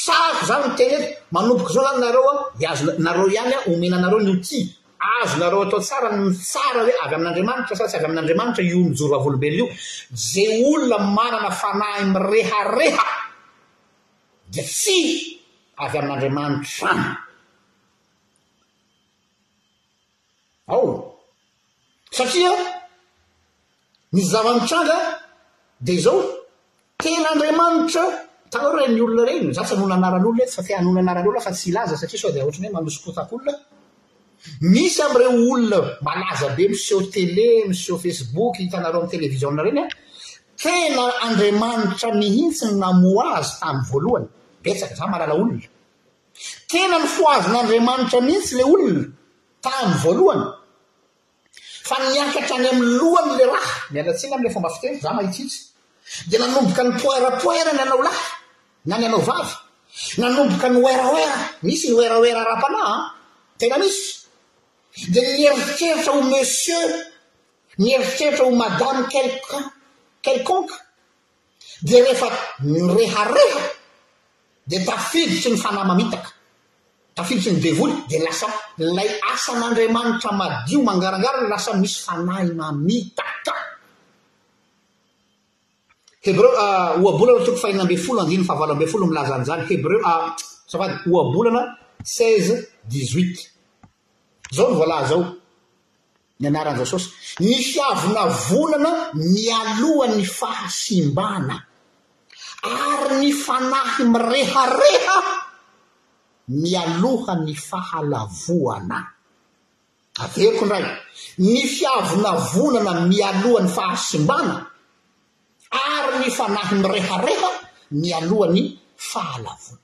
sako 0.04 0.42
zany 0.48 0.60
no 0.64 0.70
ten 0.78 0.88
eto 0.96 1.06
manomboka 1.34 1.70
zao 1.74 1.84
zany 1.86 1.98
nareoa 2.04 2.32
iazo 2.62 2.82
nareo 3.04 3.26
ihany 3.34 3.54
a 3.58 3.60
omena 3.72 3.96
anareo 3.98 4.20
nyoti 4.26 4.58
azo 4.98 5.36
nareo 5.38 5.62
atao 5.66 5.80
tsara 5.84 6.08
ny 6.16 6.24
tsara 6.44 6.80
hoe 6.84 6.92
avy 7.04 7.14
amin'andriamanitra 7.16 7.74
sa 7.78 7.88
tsy 7.88 7.96
avy 7.96 8.06
amin'andriamanitra 8.08 8.62
io 8.70 8.78
mijoro 8.88 9.14
avolombelona 9.16 9.60
io 9.62 9.66
zay 10.12 10.62
olona 10.70 10.98
manana 11.18 11.50
fanahy 11.60 12.02
mirehareha 12.14 13.06
di 14.52 14.62
tsy 14.62 15.00
avy 15.84 15.96
amin'andriamanitra 16.00 16.86
any 16.90 17.02
ao 20.72 20.86
satria 22.16 22.52
misy 24.12 24.28
zava-mitranga 24.32 24.96
dia 25.84 25.94
izao 26.00 26.18
tenaandriamanitra 27.00 28.02
tanyro 28.52 28.72
reny 28.78 29.00
olona 29.04 29.22
reny 29.28 29.46
za 29.56 29.62
tsy 29.64 29.74
hanonanaran'olona 29.74 30.42
e 30.44 30.48
fatenona 30.56 31.00
anaran'olo 31.00 31.38
a 31.38 31.44
fa 31.46 31.52
tsy 31.56 31.66
ilaza 31.70 31.96
satria 32.00 32.18
so 32.22 32.30
dia 32.32 32.40
a 32.42 32.44
ohatrany 32.46 32.66
hoe 32.68 32.76
manosokotakoolona 32.78 33.52
misy 34.60 35.00
amireo 35.02 35.32
olona 35.50 35.98
malaza 36.04 36.48
be 36.56 36.68
miseho 36.68 37.02
tele 37.12 37.64
miseho 37.68 37.98
facebook 37.98 38.56
hitanareo 38.58 39.00
aminy 39.00 39.10
televizionna 39.14 39.62
reny 39.66 39.80
an 39.82 39.88
tena 40.62 41.04
andriamanitra 41.26 42.10
mihitsy 42.20 42.64
namoazy 42.82 43.48
tam 43.60 43.76
voalohanybea 43.88 44.88
za 45.00 45.04
malalaolonatena 45.12 46.96
ny 47.02 47.06
foaznaandramanitra 47.16 48.18
mihitsy 48.28 48.52
la 48.58 48.64
olona 48.74 49.04
tamy 49.64 49.92
voalohany 50.04 50.44
fa 51.88 51.94
niakatra 52.12 52.54
any 52.58 52.68
amy 52.72 52.84
lohany 53.00 53.32
la 53.40 53.44
raha 53.52 53.74
mialatsiana 53.92 54.34
am'la 54.36 54.50
fomba 54.54 54.70
fiteniko 54.74 55.00
za 55.06 55.12
mahitshitsy 55.18 55.58
de 56.30 56.36
nanomboka 56.40 56.82
ny 56.86 56.92
poerapoera 57.02 57.70
ny 57.76 57.82
anao 57.84 58.02
lahy 58.08 58.26
na 58.88 58.94
ny 58.98 59.06
anao 59.08 59.22
vavy 59.28 59.52
nanomboka 60.22 60.66
ny 60.74 60.78
eraoera 60.92 61.36
misy 61.66 61.86
ny 61.88 61.98
eraoera 62.08 62.40
ra-panaa 62.50 62.92
tena 63.60 63.76
misy 63.82 64.23
de 65.08 65.20
ny 65.36 65.42
eritseritra 65.50 66.12
ho 66.12 66.20
monsieur 66.30 66.90
ny 67.78 67.90
eritseritra 67.98 68.44
ho 68.46 68.50
madame 68.54 69.08
kelicon 69.10 69.64
kelkonka 70.22 70.74
di 71.82 71.98
rehefa 72.00 72.28
ny 72.62 72.78
rehareha 72.94 73.62
di 74.66 74.78
tafiditsy 74.84 75.50
ny 75.50 75.58
fanay 75.58 75.84
mamitaka 75.84 76.30
tafiditsy 77.14 77.50
ny 77.52 77.60
devoly 77.60 77.92
di 78.08 78.18
lasa 78.22 78.46
lay 78.78 79.08
asan'andriamanitra 79.34 80.30
madio 80.32 80.80
mangarangarana 80.86 81.48
lasa 81.50 81.74
misy 81.74 81.98
fanahy 82.04 82.54
mamitaka 82.54 83.52
hebreoa 86.22 86.94
euh, 86.96 87.02
oabolana 87.04 87.42
toko 87.44 87.58
fahina 87.58 87.82
ambe 87.82 87.98
folo 87.98 88.20
andinny 88.22 88.44
fahavalo 88.46 88.72
ambe 88.76 88.86
folo 88.86 89.06
milaza 89.10 89.34
any 89.34 89.44
zany 89.44 89.66
hebreo 89.68 89.98
euh, 90.00 90.06
a 90.12 90.36
savady 90.70 90.94
oabolana 91.10 91.76
seize 92.04 92.68
dixuit 92.88 93.53
zao 94.56 94.68
ny 94.70 94.74
voalahy 94.78 95.06
zao 95.10 95.24
ny 96.40 96.44
anaran' 96.48 96.78
jesosy 96.80 97.08
ny 97.42 97.52
fiavona 97.68 98.22
vonana 98.46 98.90
my 99.32 99.42
alohan'ny 99.60 100.24
fahasimbana 100.38 101.56
ary 102.62 103.12
ny 103.22 103.30
fanahy 103.44 104.04
mirehareha 104.12 105.18
mialohan'ny 106.60 107.54
fahalavoana 107.68 108.98
aveko 110.24 110.62
ndray 110.66 110.86
ny 111.46 111.56
fiavona 111.74 112.30
vonana 112.52 112.92
mialohan'ny 113.10 113.70
fahasimbana 113.76 114.56
ary 115.96 116.12
ny 116.22 116.28
fanahy 116.38 116.74
mirehareha 116.82 117.50
my 118.00 118.10
alohany 118.22 118.62
fahalavoan 119.10 119.78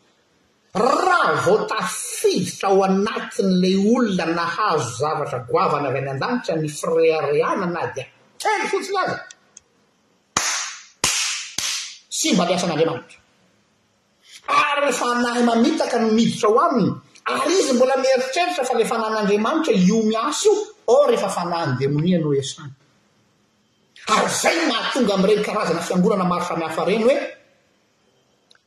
raha 0.75 1.35
vo 1.45 1.67
tafita 1.67 2.69
ao 2.71 2.83
anatin' 2.87 3.61
lay 3.63 3.75
olona 3.77 4.27
nahazo 4.27 4.97
zavatra 5.03 5.39
goavana 5.51 5.89
avy 5.91 5.99
any 5.99 6.09
an-danitra 6.15 6.55
ny 6.61 6.69
freriana 6.69 7.67
na 7.67 7.87
dia 7.91 8.07
taly 8.39 8.67
fotsiny 8.71 8.97
azy 9.03 9.17
sy 12.09 12.31
mba 12.35 12.47
piasan'andriamanitra 12.47 13.19
ary 14.61 14.87
ehefa 14.91 15.07
anahy 15.11 15.43
mamitaka 15.49 15.97
ny 16.01 16.11
miditra 16.15 16.49
ho 16.49 16.59
aminy 16.69 16.89
ary 17.35 17.55
izy 17.59 17.73
mbola 17.75 17.95
mieritreritra 18.03 18.63
fa 18.65 18.75
le 18.79 18.85
fanan'andriamanitra 18.87 19.73
io 19.75 19.99
miaso 20.07 20.51
a 20.55 20.93
oh, 20.95 21.07
rehefa 21.11 21.29
fanahyany 21.29 21.75
demonianao 21.81 22.35
isany 22.39 22.71
ary 24.07 24.29
zay 24.31 24.57
mahatonga 24.71 25.13
am'ireny 25.19 25.43
karazana 25.45 25.81
fiangonana 25.83 26.25
maro 26.31 26.45
samihafareny 26.47 27.05
hoe 27.07 27.19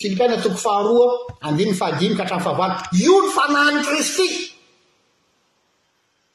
filipana 0.01 0.36
toko 0.44 0.59
faharoaao 0.66 1.09
andinyny 1.49 1.74
fahadimika 1.80 2.22
hatrany 2.22 2.42
fahavala 2.47 2.74
io 3.05 3.14
ny 3.24 3.30
fanahan'ny 3.38 3.80
kristy 3.88 4.26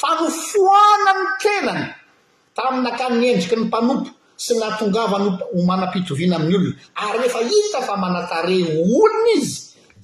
fa 0.00 0.08
nofoanany 0.20 1.24
tenany 1.42 1.84
taminy 2.56 2.82
nakanyendriky 2.84 3.56
ny 3.58 3.64
mpanompo 3.66 4.10
sy 4.44 4.52
natongavany 4.60 5.28
ho 5.34 5.58
manam-pitoviana 5.68 6.34
amin'ny 6.38 6.56
olona 6.58 6.78
ary 7.08 7.16
refa 7.24 7.40
hita 7.50 7.78
fa 7.88 7.94
manatare 8.04 8.56
olona 8.80 9.30
izy 9.36 9.54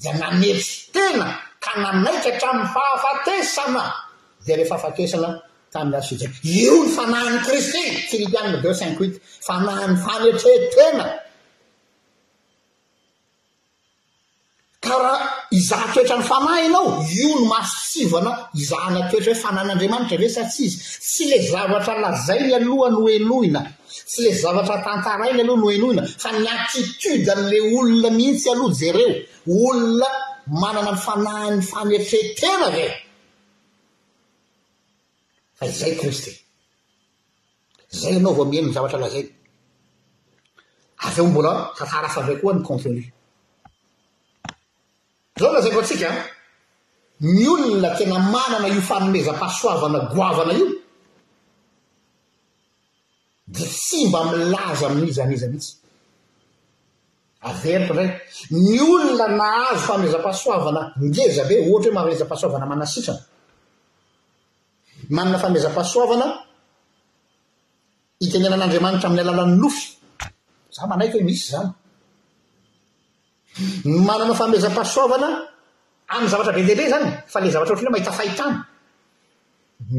dia 0.00 0.12
nanetry 0.20 0.72
tena 0.94 1.26
ka 1.64 1.70
nanaikaahatramin'ny 1.82 2.68
fahafatesana 2.74 3.82
de 4.46 4.52
le 4.58 4.64
fahafatesana 4.70 5.28
tamin'ny 5.72 5.96
asidzaiky 6.00 6.36
io 6.64 6.74
ny 6.82 6.88
fanahany 6.96 7.38
kristen 7.46 7.90
tinipianina 8.10 8.58
be 8.62 8.68
cinq 8.80 8.96
uit 9.02 9.14
fanahany 9.46 9.94
fanetretena 10.04 11.06
karaha 14.84 15.48
izaha 15.56 15.86
toetra 15.94 16.16
ny 16.20 16.24
fanahy 16.30 16.60
ianao 16.68 17.00
io 17.18 17.28
no 17.40 17.44
maso 17.52 17.76
sivana 17.92 18.30
izahanatoetra 18.62 19.30
hoe 19.32 19.40
fanan'andriamanitra 19.44 20.16
ve 20.22 20.28
satsy 20.36 20.62
izy 20.68 20.76
tsy 21.08 21.22
le 21.30 21.38
zavatra 21.50 21.94
lazainy 22.04 22.52
aloha 22.58 22.88
noenoina 22.96 23.60
sy 24.12 24.20
le 24.24 24.32
zavatratantarainy 24.42 25.40
aloha 25.44 25.60
noenoina 25.62 26.02
fa 26.22 26.30
ny 26.38 26.46
atitiode 26.56 27.28
an'la 27.36 27.58
olona 27.78 28.08
mihitsy 28.18 28.46
aloha 28.54 28.72
jereo 28.80 29.08
olona 29.66 30.08
manana 30.62 30.90
my 30.94 31.00
fanahyny 31.06 31.58
fanetretera 31.70 32.66
ve 32.76 32.86
a 35.62 35.64
iayay 35.66 36.36
anaovaominnavaaaav 38.18 39.16
eobola 41.18 41.52
akarafa 41.82 42.20
va 42.26 42.34
koa 42.40 42.52
nycontoni 42.56 43.02
zao 45.40 45.52
nazaiko 45.54 45.78
antsika 45.80 46.08
my 47.34 47.44
olona 47.54 47.88
tena 47.98 48.18
manana 48.32 48.66
io 48.74 48.80
fanomezam-pahasoavana 48.88 49.98
goavana 50.14 50.52
io 50.60 50.66
di 53.54 53.64
tsy 53.68 53.98
mba 54.08 54.20
milaza 54.30 54.84
amin'iza 54.90 55.24
miza 55.30 55.46
mitsy 55.52 55.70
averita 57.48 57.82
indray 57.92 58.08
my 58.66 58.78
olona 58.94 59.26
nahazo 59.40 59.82
fanomezam-pahasoavana 59.88 60.80
ndezabe 61.06 61.54
ohatra 61.66 61.88
hoe 61.90 61.96
maomezam-pahasoavana 61.96 62.66
manasitrana 62.72 63.22
manana 65.16 65.38
fanomezam-pahasoavana 65.42 66.26
hitenenan'andriamanitra 68.22 69.06
amin'ny 69.08 69.24
alalan'ny 69.24 69.56
lofy 69.62 69.84
za 70.74 70.80
manaiky 70.90 71.14
hoe 71.16 71.26
misy 71.28 71.46
zany 71.54 71.70
nmananao 73.86 74.34
famezam-pasoavana 74.34 75.28
amin'ny 76.12 76.30
zavatra 76.32 76.52
be 76.54 76.62
lehibe 76.68 76.86
zany 76.92 77.08
fa 77.32 77.38
ilay 77.40 77.52
zavatra 77.54 77.74
otra 77.74 77.84
nl 77.86 77.86
ho 77.90 77.94
mahita 77.94 78.12
fahitana 78.18 78.56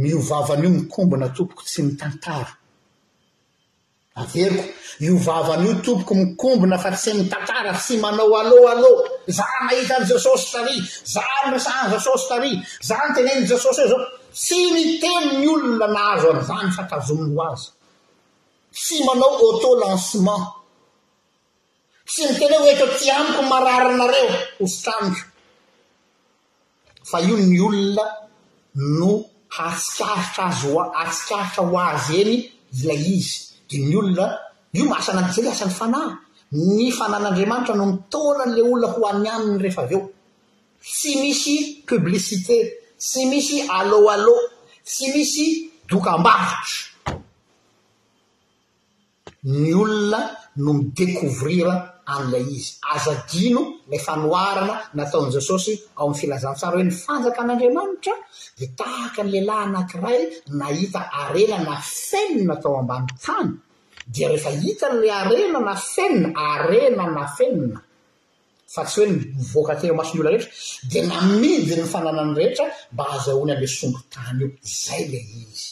miovavan' 0.01 0.63
io 0.65 0.69
mikombona 0.79 1.27
tompoko 1.35 1.63
tsy 1.67 1.81
mitantara 1.87 2.51
averiko 4.21 4.63
miovavan' 5.01 5.63
io 5.67 5.73
tompoko 5.85 6.13
mikombona 6.21 6.75
fa 6.83 6.89
tsy 6.99 7.11
mitantara 7.19 7.71
tsy 7.79 7.95
manao 8.03 8.33
aleoaleo 8.41 8.93
za 9.37 9.45
mahita 9.65 9.93
an' 9.99 10.05
jesosy 10.11 10.45
tary 10.53 10.75
za 11.13 11.21
miresany 11.45 11.87
jasaosy 11.93 12.23
tary 12.29 12.51
za 12.87 12.93
ny 13.05 13.09
tenen 13.15 13.39
jesosy 13.51 13.79
io 13.83 13.87
zao 13.93 14.01
sy 14.43 14.57
miteno 14.73 15.31
ny 15.39 15.47
olona 15.53 15.87
nahazo 15.95 16.27
any 16.33 16.41
za 16.47 16.53
my 16.63 16.69
fatazomino 16.77 17.33
azy 17.51 17.63
sy 18.83 18.95
manao 19.07 19.31
auto 19.43 19.69
lancement 19.81 20.43
tsy 22.05 22.23
ny 22.27 22.33
ten 22.39 22.53
o 22.55 22.61
ekoo 22.73 22.89
ti 22.99 23.05
amiko 23.19 23.41
ny 23.41 23.49
mararinareo 23.51 24.27
hosotranido 24.59 25.23
fa 27.09 27.17
io 27.27 27.35
ny 27.37 27.57
olona 27.67 28.05
no 28.99 29.09
asikaritra 29.67 30.43
azy 30.49 30.63
oa 30.73 30.83
asikaritra 31.03 31.61
ho 31.69 31.75
azy 31.91 32.09
eny 32.21 32.33
ilay 32.77 33.01
izy 33.17 33.33
dia 33.67 33.79
ny 33.89 33.95
olona 34.01 34.25
io 34.77 34.83
masanaty 34.93 35.35
zay 35.41 35.51
asan'ny 35.55 35.75
fanahy 35.79 36.13
ny 36.77 36.85
fanan'andriamanitra 36.97 37.73
no 37.79 37.83
mitona 37.91 38.43
n'la 38.47 38.61
olona 38.71 38.87
ho 38.93 39.01
any 39.11 39.27
aniny 39.35 39.57
rehefa 39.63 39.81
avy 39.85 39.93
eo 39.95 40.01
tsy 40.95 41.11
misy 41.21 41.55
publicité 41.89 42.57
tsy 43.05 43.21
misy 43.31 43.57
aleoaleo 43.77 44.37
tsy 44.89 45.05
misy 45.13 45.45
dokam-baritro 45.89 46.77
ny 49.59 49.69
olona 49.81 50.19
no 50.63 50.69
midecovrira 50.79 51.75
an'ilay 52.05 52.43
izy 52.57 52.73
azadino 52.93 53.61
ilay 53.87 54.01
fanoarana 54.07 54.73
nataon' 54.97 55.31
jesosy 55.35 55.71
aoamin'ny 55.97 56.19
filazantsara 56.21 56.77
hoe 56.77 56.85
ny 56.87 56.93
fanjaka 57.03 57.39
an'andriamanitra 57.43 58.13
dia 58.57 58.69
tahaka 58.79 59.21
n' 59.25 59.31
lehilahy 59.33 59.63
anankiray 59.67 60.21
nahita 60.61 60.99
arena 61.23 61.57
na 61.67 61.73
fenina 62.07 62.55
tao 62.61 62.75
ambany 62.81 63.07
tany 63.25 63.51
dia 64.13 64.27
rehefa 64.29 64.49
hita 64.63 64.87
n'la 64.93 65.13
arena 65.23 65.59
na 65.67 65.75
fenina 65.93 66.29
arena 66.53 67.05
na 67.15 67.23
fenina 67.37 67.79
fa 68.73 68.81
tsy 68.89 68.97
hoe 69.01 69.19
voakateo 69.51 69.93
masiny 69.99 70.19
olna 70.21 70.31
rehetra 70.33 70.51
dia 70.89 71.01
namidyn 71.11 71.79
ny 71.81 71.87
fananany 71.93 72.33
rehetra 72.39 72.65
mba 72.93 73.03
azaoany 73.15 73.51
a'la 73.55 73.67
songotany 73.79 74.41
o 74.45 74.47
zay 74.83 75.03
lay 75.13 75.25
izy 75.45 75.67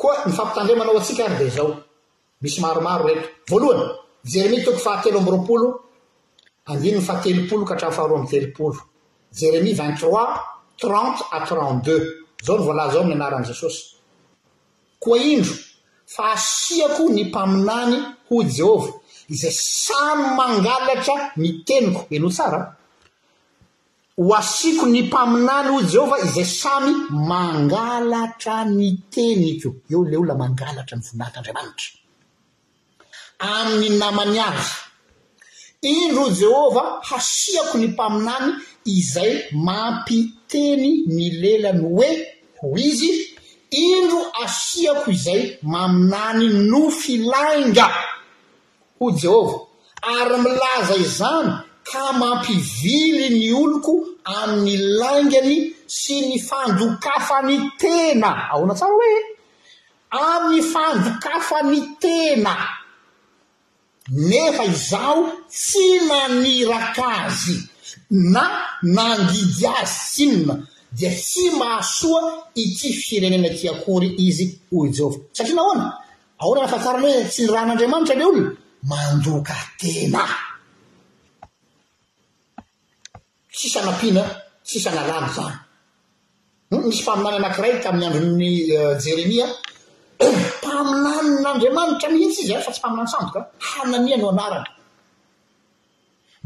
koa 0.00 0.14
ny 0.26 0.30
fampitandremanao 0.38 0.94
atsika 1.00 1.22
ary 1.26 1.38
di 1.44 1.50
zao 1.58 1.72
misy 2.40 2.60
maromaro 2.60 3.04
rety 3.08 3.28
voalohany 3.50 3.84
jeremia 4.32 4.64
toko 4.64 4.78
fahatelo 4.86 5.16
ambyy 5.18 5.30
roapolo 5.34 5.68
andinyny 6.70 7.00
fahatelopolo 7.08 7.64
kahatrao 7.68 7.92
faharo 7.98 8.14
am 8.20 8.26
telopolo 8.32 8.80
jeremia 9.38 9.74
vingt 9.80 9.98
trois 10.02 10.30
trente 10.80 11.22
a 11.32 11.38
trente 11.48 11.84
deux 11.86 12.02
zao 12.54 12.58
ny 12.58 12.64
voalayzao 12.68 13.00
am'ny 13.04 13.14
anaran' 13.18 13.48
jesosy 13.50 13.80
koa 15.02 15.18
indro 15.32 15.54
fa 16.14 16.24
asiako 16.36 17.02
ny 17.14 17.20
mpaminany 17.28 17.96
ho 18.28 18.36
jehova 18.56 18.90
izay 19.34 19.52
samy 19.52 20.24
mangalatra 20.38 21.16
mi 21.40 21.48
teniko 21.66 22.00
eno 22.16 22.28
tsara 22.36 22.58
ho 24.20 24.30
asiako 24.40 24.86
ny 24.92 25.00
mpaminany 25.08 25.68
ho 25.72 25.78
jehova 25.92 26.16
izay 26.26 26.48
samy 26.60 26.92
mangalatra 27.30 28.56
mi 28.76 28.88
teniko 29.14 29.68
eo 29.92 30.04
le 30.10 30.16
o 30.22 30.24
la 30.30 30.34
mangalatra 30.42 30.94
ny 30.98 31.02
voinahat'andriamanitra 31.08 32.04
amin'ny 33.38 33.90
namany 34.00 34.38
azy 34.48 34.72
indro 35.94 36.24
jehova 36.38 36.82
hasiako 37.08 37.78
ny 37.78 37.86
mpaminany 37.92 38.50
izay 38.96 39.32
mampiteny 39.66 40.88
ny 41.16 41.26
lelany 41.42 41.80
hoe 41.82 42.08
ho 42.60 42.68
izy 42.88 43.10
indro 43.70 44.20
asiako 44.44 45.08
izay 45.16 45.42
maminany 45.72 46.46
nofilainga 46.70 47.86
ho 48.98 49.06
jehova 49.20 49.56
ary 50.16 50.36
milaza 50.44 50.94
izany 51.06 51.50
ka 51.92 52.04
mampivily 52.20 53.26
ny 53.38 53.46
oloko 53.62 53.92
amin'ny 54.36 54.76
laingany 55.00 55.56
sy 55.96 56.14
ny 56.28 56.36
fandokafany 56.48 57.56
tena 57.80 58.30
aoanatsaro 58.52 58.94
hoe 59.00 59.16
amin'ny 60.26 60.64
fandokafany 60.72 61.80
tena 62.02 62.54
nefa 64.10 64.64
izaho 64.64 65.22
tsy 65.50 66.00
maniraka 66.08 67.04
azy 67.26 67.58
na 68.32 68.42
namdidy 68.82 69.66
azy 69.78 69.96
tsynona 70.12 70.54
dia 70.98 71.10
tsy 71.12 71.44
mahasoa 71.58 72.22
ity 72.54 72.92
firenena 72.92 73.48
tyakory 73.60 74.08
izy 74.26 74.46
hoy 74.70 74.88
jehova 74.96 75.18
satria 75.36 75.54
na 75.54 75.62
hoany 75.64 75.82
aoana 76.42 76.60
nafatsarany 76.62 77.06
hoe 77.12 77.24
tsy 77.30 77.40
ny 77.42 77.50
rahn'andriamanitra 77.54 78.14
le 78.20 78.24
olona 78.30 78.50
mandoka 78.90 79.56
tena 79.80 80.22
tsisanampiana 83.56 84.22
tsisanalabo 84.66 85.28
zany 85.36 85.54
hmm, 86.70 86.82
misy 86.88 87.02
mpaminany 87.02 87.36
anakiraik 87.38 87.84
amin'ny 87.88 88.06
andro'ny 88.08 88.48
eh, 88.76 88.92
jeremia 89.04 89.46
mpaminanon'andriamanitra 90.20 92.08
mihitsy 92.10 92.42
izy 92.42 92.54
a 92.54 92.58
eh, 92.58 92.64
fa 92.64 92.70
tsy 92.72 92.80
mpaminano 92.80 93.08
sado 93.14 93.28
ka 93.34 93.40
hananiano 93.70 94.26
anarana 94.32 94.68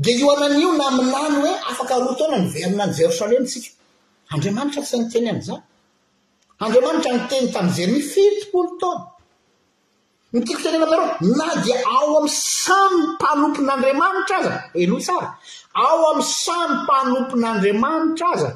da 0.02 0.10
io 0.20 0.26
anan'o 0.34 0.70
na 0.78 0.84
aminany 0.90 1.34
hoe 1.42 1.52
afakaroa 1.70 2.14
taona 2.18 2.36
nyverina 2.44 2.82
any 2.84 2.94
jerosalemasika 2.98 3.68
andriamanitra 4.32 4.80
tsy 4.86 4.94
any 4.96 5.06
teny 5.12 5.26
ami'izany 5.32 5.62
andriamanitra 6.64 7.10
ny 7.16 7.20
teny 7.30 7.46
tamin'zay 7.54 7.86
ni 7.94 8.00
fitopolo 8.12 8.70
taona 8.80 9.02
ny 10.32 10.40
tiako 10.46 10.62
tenyana 10.64 10.84
aminaro 10.84 11.06
na 11.38 11.46
dia 11.64 11.76
ao 11.96 12.08
ami'y 12.18 12.34
samy 12.64 12.96
mpanompon'andriamanitra 13.12 14.34
aza 14.42 14.52
eloho 14.82 15.00
tsara 15.06 15.28
ao 15.84 15.98
ami'ny 16.12 16.26
samy 16.44 16.74
mpanompon'andriamanitra 16.82 18.26
aza 18.34 18.50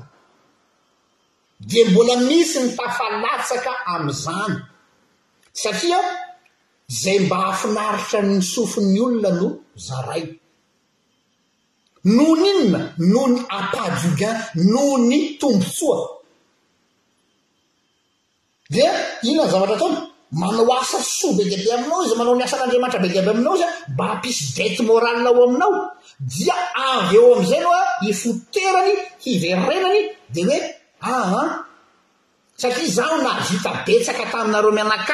dia 1.69 1.85
mbola 1.91 2.15
misy 2.29 2.59
nytafalatsaka 2.65 3.73
ami'izany 3.95 4.57
satria 5.55 5.98
zay 7.02 7.18
mba 7.24 7.36
hahafinaritra 7.36 8.20
ny 8.28 8.40
sofin'ny 8.55 8.98
olona 9.00 9.30
no 9.40 9.48
zaray 9.86 10.24
noho 12.14 12.34
nyinona 12.42 12.80
noho 13.12 13.26
ny 13.32 13.36
apadogin 13.59 14.34
noho 14.72 14.94
ny 15.09 15.20
tombontsoa 15.40 15.98
dia 18.72 18.92
inona 19.30 19.46
ny 19.46 19.52
zavatra 19.52 19.74
ataona 19.78 20.00
manao 20.40 20.70
asasoa 20.80 21.32
be 21.38 21.44
dy 21.48 21.57
be 21.62 21.70
aminao 21.76 22.02
izy 22.05 22.16
manao 22.18 22.34
ni 22.36 22.44
asan'andriamanitra 22.44 23.02
be 23.02 23.09
ty 23.12 23.18
aby 23.18 23.30
aminao 23.32 23.55
izy 23.57 23.64
a 23.64 23.70
mba 23.94 24.05
hampisy 24.11 24.42
dete 24.57 24.80
moralina 24.88 25.30
ao 25.30 25.42
aminao 25.48 25.72
dia 26.36 26.57
avy 26.90 27.16
eo 27.16 27.26
am'izay 27.34 27.61
anoa 27.62 27.80
hifoterany 28.05 28.92
hiverrenany 29.24 30.00
dia 30.34 30.46
hoe 30.57 30.61
aa 31.07 31.64
sata 32.57 32.80
zao 32.88 33.16
navitabetska 33.18 34.24
taminareo 34.32 34.70
minak 34.70 35.11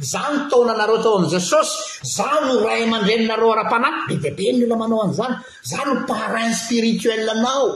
za 0.00 0.18
notonanaretao 0.32 1.18
a 1.22 1.24
esosy 1.38 1.82
za 2.14 2.24
noayamndrainareoaraa-panabeebe 2.46 4.46
nla 4.54 4.76
mnaoazny 4.82 5.36
za 5.70 5.80
noparin 5.88 6.50
spiritoelnao 6.62 7.66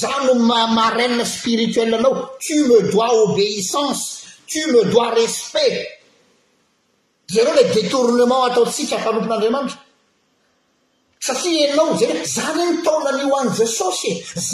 za 0.00 0.10
no 0.26 0.34
ma 0.34 0.92
spiritoelnao 1.36 2.14
t 2.44 2.56
me 2.68 2.78
dois 2.92 3.12
obeissanse 3.24 4.26
t 4.48 4.50
me 4.72 4.80
dois 4.92 5.12
respet 5.16 5.76
zareola 7.34 7.62
détornement 7.74 8.42
ataotsika 8.48 8.94
mpanompon'adramanitrasatra 9.00 11.48
anaozyzan 11.72 12.68
tona'oaso 12.84 13.88
e. 14.08 14.10
z 14.48 14.50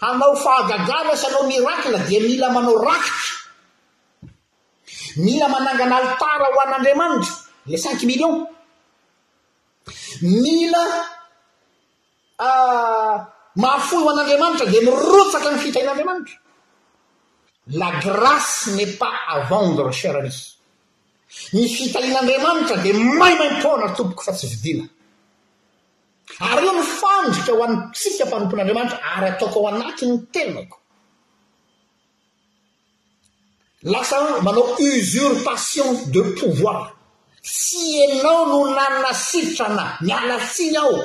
hanao 0.04 0.34
fahagagala 0.44 1.12
sy 1.22 1.26
anao 1.28 1.44
mirakle 1.52 1.98
dia 2.08 2.20
mila 2.30 2.48
manao 2.56 2.78
rakita 2.90 3.38
mila 5.20 5.48
manangan'alitara 5.52 6.46
ho 6.48 6.58
an'andriamanitra 6.66 7.34
la 7.68 7.78
cinq 7.78 8.00
million 8.10 8.34
mila 10.24 10.84
ah, 12.48 13.14
mahafohy 13.64 14.02
hoan'andriamanitra 14.08 14.66
dia 14.72 14.82
mirotsaka 14.88 15.48
ny 15.54 15.60
fitalian'andriamanitra 15.66 16.38
la 17.82 17.90
grace 18.04 18.58
nepas 18.78 19.16
avangrochermis 19.38 20.40
ny 21.54 21.64
fitalian'andriamanitra 21.78 22.76
dia 22.84 22.94
maimaitona 23.22 23.88
tompoko 23.98 24.24
fa 24.28 24.34
tsy 24.38 24.48
vidina 24.56 24.86
ary 26.54 26.66
eo 26.68 26.74
ny 26.80 26.84
fandrika 27.02 27.52
ho 27.56 27.62
anytsika 27.68 28.24
mpanompon'andriamanitra 28.26 28.98
ary 29.16 29.28
ataoko 29.34 29.58
ao 29.60 29.68
anakiny 29.74 30.16
tenako 30.34 30.79
lasa 33.84 34.40
manao 34.44 34.76
usurpation 34.76 36.12
de 36.12 36.22
pouvoir 36.36 36.92
sy 37.42 38.02
anao 38.12 38.46
no 38.52 38.66
nana 38.76 39.14
sitrana 39.14 39.98
mialatsina 40.02 40.80
ao 40.84 40.96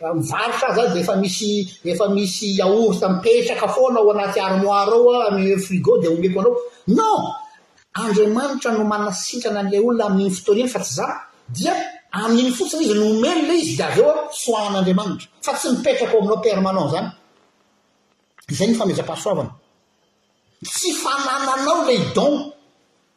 euh, 0.02 0.14
miaritra 0.24 0.74
za 0.76 0.82
de 0.88 0.98
efa 1.00 1.14
misyefa 1.22 2.06
misy 2.08 2.46
aorta 2.62 3.06
mipetraka 3.08 3.66
foanaoanatarmoiroinon 3.74 6.52
euh, 6.88 7.02
andriamanitra 8.00 8.70
no 8.72 8.82
manna 8.92 9.10
sitrana 9.12 9.60
an'lay 9.60 9.80
olona 9.86 10.04
amin'iny 10.06 10.32
fotoaniny 10.36 10.68
fa 10.74 10.78
tsy 10.84 10.92
za 10.98 11.06
dia 11.56 11.74
amin'iny 12.18 12.52
fotsiny 12.56 12.82
izy 12.84 12.94
nomelola 13.02 13.54
izy 13.62 13.74
da 13.80 13.86
zeoa 13.96 14.14
soahn'andriamanitra 14.42 15.26
fa 15.44 15.52
tsy 15.58 15.66
mipetraka 15.74 16.14
o 16.16 16.18
aminaopermanent 16.20 16.90
zanyzay 18.48 18.66
nyfaeza-ahasoavana 18.68 19.50
tsy 20.74 20.88
fanananao 21.02 21.80
lay 21.88 22.00
don 22.16 22.34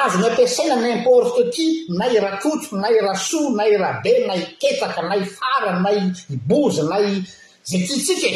azonyampiasaina 0.06 0.76
nimporte 0.84 1.42
ky 1.54 1.66
nayrakoto 2.00 2.68
nayraso 2.82 3.40
na 3.58 3.64
yrahbe 3.74 4.12
na 4.28 4.34
etaka 4.70 5.02
na 5.10 5.16
fara 5.38 5.72
nazaanisioizyosinya 5.84 8.32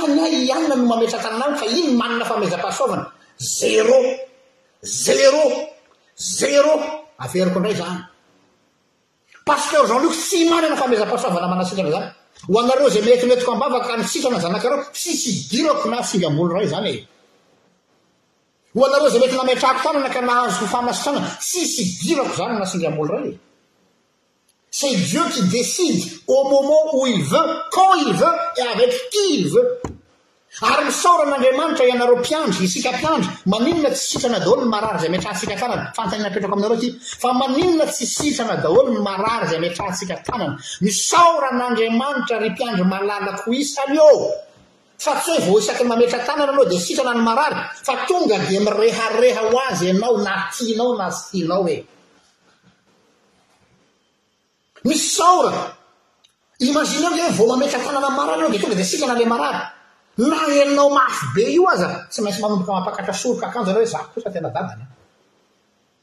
anay 0.06 0.34
ianina 0.48 0.76
no 0.76 0.84
mametran-tanana 0.92 1.56
fa 1.62 1.66
iny 1.66 1.94
manana 2.02 2.26
famezam-pahasoavana 2.30 3.04
zero 3.60 3.98
zero 5.06 5.44
zero 6.40 6.74
averiko 7.26 7.58
indray 7.60 7.76
zany 7.82 8.00
pasteurzaliko 9.50 10.14
sy 10.28 10.38
manana 10.52 10.76
famezam-pahasoavana 10.82 11.48
manasikana 11.54 11.90
zany 11.96 12.08
ho 12.52 12.58
anareo 12.62 12.90
zay 12.94 13.04
metimetiko 13.08 13.52
ambavak 13.56 13.86
nysitana 14.00 14.38
zanakareo 14.46 14.80
tsisy 14.96 15.32
dirako 15.50 15.86
na 15.92 15.98
singaam-bolo 16.10 16.54
ray 16.58 16.68
zany 16.74 16.92
e 16.96 16.98
ho 18.76 18.82
anareo 18.88 19.10
zay 19.14 19.20
mety 19.24 19.38
nametrahako 19.40 19.82
tanana 19.86 20.10
ka 20.16 20.22
na 20.28 20.34
azofanasitrana 20.46 21.20
tsisy 21.46 21.84
dirako 22.02 22.34
zany 22.40 22.54
nasinga 22.62 22.88
am-bolo 22.92 23.12
ray 23.18 23.30
e. 23.32 23.36
eieu 24.88 25.28
quy 25.30 25.42
desidy 25.50 26.02
a 26.28 26.44
moment 26.50 26.90
o 26.94 27.06
i 27.08 27.22
ve 27.22 27.42
ca 27.74 27.86
i 28.02 28.04
veu 28.10 28.36
avek 28.74 28.92
ti 29.14 29.28
i 29.38 29.40
ve 29.54 29.62
ary 30.68 30.82
misaoran'andriamanitra 30.90 31.84
ianareo 31.88 32.20
piandr 32.28 32.60
isikaand 32.68 33.26
mainna 33.52 33.90
tsitanaolon 33.92 34.72
aeaeaanarea 34.80 36.88
ainona 37.32 37.86
ts 37.92 38.00
itrana 38.30 38.56
aolony 38.70 39.00
yaetatnisaoan'andriamanitrary 39.54 42.50
piandro 42.58 42.86
malalaoisay 42.94 43.98
o 44.10 44.12
fa 45.06 45.14
tsy 45.22 45.34
h 45.38 45.40
vo 45.48 45.54
isakyy 45.60 45.88
mametra 45.92 46.20
tanana 46.28 46.52
anoo 46.54 46.66
desitrana 46.74 47.14
ny 47.16 47.24
aya 47.86 47.96
tonga 48.08 48.38
d 48.38 48.40
miehaeha 48.52 49.06
oy 49.62 49.76
anaoaaoaoe 49.90 51.76
misy 54.86 55.08
saora 55.18 55.70
imazine 56.62 57.10
zay 57.18 57.32
vao 57.38 57.48
mametra-tanana 57.54 58.10
maraly 58.14 58.44
ao 58.46 58.52
de 58.54 58.60
tonga 58.62 58.76
de 58.76 58.84
asinka 58.86 59.06
na 59.08 59.14
ala 59.14 59.26
marary 59.34 59.62
na 60.18 60.36
ainao 60.50 60.90
mafy 60.98 61.26
be 61.36 61.42
io 61.56 61.66
aza 61.74 61.88
tsy 62.10 62.22
maintsy 62.24 62.42
manomboka 62.42 62.74
mampakatra 62.78 63.14
soroka 63.22 63.46
akanjo 63.50 63.70
anao 63.72 63.82
hoe 63.82 63.90
zao 63.94 64.06
kosa 64.14 64.30
tena 64.34 64.50
dagana 64.50 64.86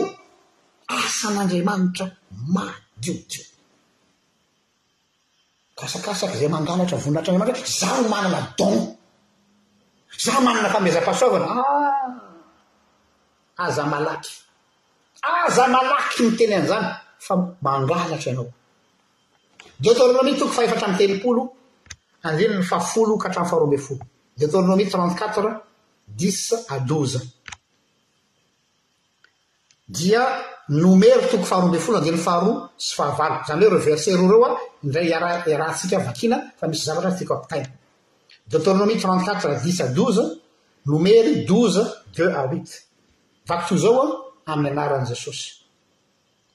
asan'andrayamanitra 1.03 2.05
madiokyio 2.53 3.45
asakasaka 5.84 6.38
zay 6.38 6.45
mangalatra 6.47 6.97
vonilatra 6.97 7.34
ndramantra 7.34 7.63
za 7.65 7.88
o 7.97 8.01
manana 8.09 8.53
don 8.57 8.97
zao 10.23 10.41
manana 10.41 10.69
fambezam-pahasovana 10.69 11.45
a 11.49 11.51
ah! 11.57 12.09
aza 13.65 13.86
malaky 13.86 14.32
aza 15.47 15.67
malaky 15.67 16.23
mi 16.23 16.32
teny 16.38 16.53
an'izany 16.55 16.88
fa 17.19 17.36
mangalatra 17.61 18.32
ianao 18.32 18.51
deôtronomi 19.82 20.38
toko 20.38 20.51
fa 20.53 20.63
efatra 20.63 20.86
amin 20.88 20.97
telompolo 20.97 21.43
andreny 22.23 22.55
ny 22.57 22.63
fafolo 22.69 23.17
katramoy 23.17 23.49
faharoamby 23.49 23.77
folo 23.77 24.03
diôtronomi 24.38 24.86
trente 24.89 25.15
quatre 25.17 25.49
dix 26.07 26.53
adoza 26.69 27.21
dia 29.88 30.21
nomero 30.70 31.22
toko 31.30 31.43
faharoambe 31.43 31.80
folo 31.80 31.97
andeny 31.97 32.18
faharoa 32.22 32.70
sy 32.78 32.95
fahavalo 32.95 33.41
zany 33.47 33.66
hoe 33.66 33.72
reverse 33.78 34.14
roa 34.16 34.30
reoa 34.84 35.38
indra 35.41 35.43
rahantsika 35.57 35.99
vakina 35.99 36.38
fa 36.59 36.68
misy 36.68 36.84
zavatra 36.86 37.12
ytiakaptaina 37.16 37.68
de 38.47 38.57
atrônomia 38.57 38.99
trente 39.01 39.26
quatre 39.26 39.59
dis 39.64 39.82
doze 39.95 40.38
nomery 40.86 41.45
doz 41.45 41.76
deu 42.16 42.30
a 42.38 42.41
wit 42.51 42.86
vakto 43.47 43.78
zaoa 43.78 44.18
amin'ny 44.45 44.72
anaran' 44.78 45.05
zesosy 45.05 45.49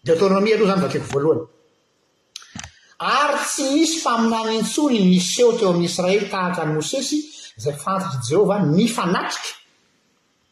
deatrônomia 0.05 0.55
alo 0.57 0.67
zany 0.67 0.81
vakeoko 0.81 1.07
valoanytsy 1.13 3.63
isy 3.83 3.97
mfaminanintsony 3.99 4.99
miseo 5.03 5.53
teo 5.53 5.71
amin'yisraely 5.71 6.29
tahaka 6.31 6.65
nymosesy 6.65 7.17
zayfantatrajehova 7.57 8.59
mifanatriky 8.79 9.51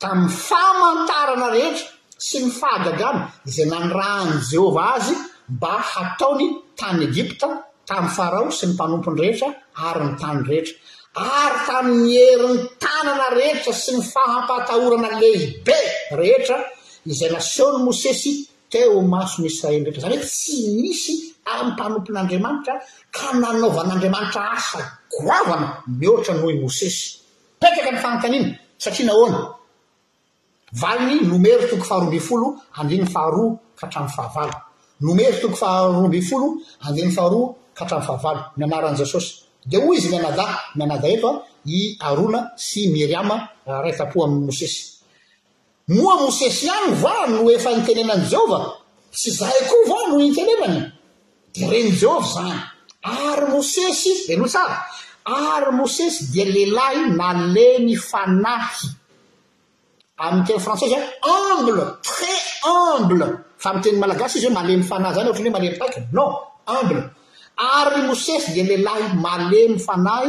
tami'ny 0.01 0.29
famantarana 0.49 1.49
rehetra 1.55 1.94
sy 2.25 2.41
my 2.41 2.51
fahagagama 2.57 3.29
izay 3.45 3.69
nandrahany 3.69 4.41
jehova 4.49 4.97
azy 4.97 5.13
mba 5.57 5.73
hataony 5.93 6.45
tamnny 6.79 7.03
egipta 7.11 7.49
tamin'ny 7.89 8.13
farao 8.17 8.49
sy 8.57 8.65
ny 8.67 8.73
mpanompony 8.73 9.17
rehetra 9.21 9.49
ary 9.89 10.05
ny 10.09 10.17
tanny 10.23 10.41
rehetra 10.49 10.75
ary 11.39 11.59
tamin'ny 11.69 12.07
herintanana 12.17 13.27
rehetra 13.39 13.73
sy 13.85 13.91
ny 13.97 14.03
fahampatahorana 14.15 15.11
lehibe 15.23 15.77
rehetra 16.21 16.57
izay 17.13 17.31
naseon'ny 17.35 17.81
mosesy 17.87 18.33
teo 18.73 18.97
maso 19.15 19.37
my 19.43 19.49
israely 19.53 19.85
retra 19.87 20.01
zany 20.05 20.17
hoe 20.17 20.25
tsy 20.35 20.57
misy 20.81 21.15
amn'ny 21.55 21.67
mpanompon'andriamanitra 21.75 22.75
ka 23.17 23.27
nanaovan'andriamanitra 23.43 24.41
asa 24.57 24.81
goavana 25.15 25.67
mihoatra 25.99 26.33
nohoy 26.39 26.57
mosesy 26.65 27.01
raika 27.63 27.79
aka 27.83 27.91
ny 27.93 27.99
faantaniana 28.05 28.49
satria 28.83 29.07
nahoana 29.11 29.41
valiny 30.75 31.21
nomery 31.29 31.69
toko 31.71 31.85
faharoambifolo 31.85 32.59
andiny 32.79 33.07
faharoa 33.07 33.57
katrami 33.81 34.09
fahavalo 34.09 34.53
nomery 35.01 35.39
toko 35.43 35.57
faharoambifolo 35.57 36.47
andeny 36.87 37.11
faharoa 37.11 37.55
katram 37.75 38.03
fahavalo 38.03 38.43
mianaran' 38.57 38.97
jesosy 38.99 39.31
de 39.71 39.77
oy 39.79 39.97
izy 39.97 40.09
mianada 40.13 40.47
mianaa 40.77 41.07
e 41.13 41.15
i 41.79 41.99
aona 42.01 42.51
sy 42.57 43.15
atao 43.15 44.19
ah, 44.23 44.27
ami'yosey 44.27 44.75
oa 46.03 46.15
osesy 46.29 46.65
iany 46.69 46.89
va 47.03 47.15
no 47.31 47.39
efa 47.57 47.71
itenenan 47.79 48.21
jehova 48.33 48.61
sy 49.21 49.29
zahay 49.39 49.61
koa 49.71 49.83
va 49.91 49.99
noo 50.09 50.21
intenenany 50.29 50.79
dreneova 51.55 52.23
zany 52.35 52.55
ayose 53.11 53.81
oyosesy 54.33 56.23
d 56.33 56.45
leilahy 56.55 56.99
naleny 57.21 57.97
fanaty 58.11 58.87
amin'ny 60.19 60.45
tena 60.47 60.59
frantsai 60.61 60.89
za 60.91 60.97
umble 61.27 61.85
très 62.03 62.45
umble 62.65 63.27
fa 63.59 63.73
mi 63.75 63.81
teny 63.83 63.99
malagasy 63.99 64.39
izy 64.39 64.47
hoe 64.47 64.55
male 64.55 64.77
my 64.77 64.83
fanay 64.85 65.15
zany 65.15 65.31
ohtrany 65.31 65.47
oe 65.49 65.51
malemipaika 65.55 66.01
non 66.13 66.33
mble 66.85 67.01
ary 67.59 68.01
mosesy 68.07 68.51
di 68.55 68.63
lehilahy 68.69 69.05
male 69.25 69.59
myfanay 69.75 70.27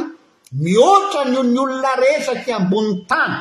mioatra 0.61 1.21
nyony 1.31 1.57
olona 1.63 1.91
rehetsaky 2.01 2.51
amboni 2.51 3.05
tany 3.09 3.35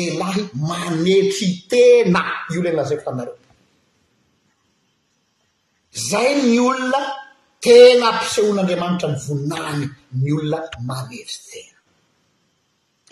oelelahmanetryena 0.00 2.22
iolenlazako 2.54 3.02
tainaro 3.06 3.32
zay 5.94 6.34
ny 6.46 6.58
olona 6.70 7.00
tena 7.62 8.06
ampisehoan'andriamanitra 8.10 9.08
myvoninany 9.14 9.82
ny 10.22 10.28
olona 10.38 10.58
manetri 10.88 11.40
tena 11.50 11.78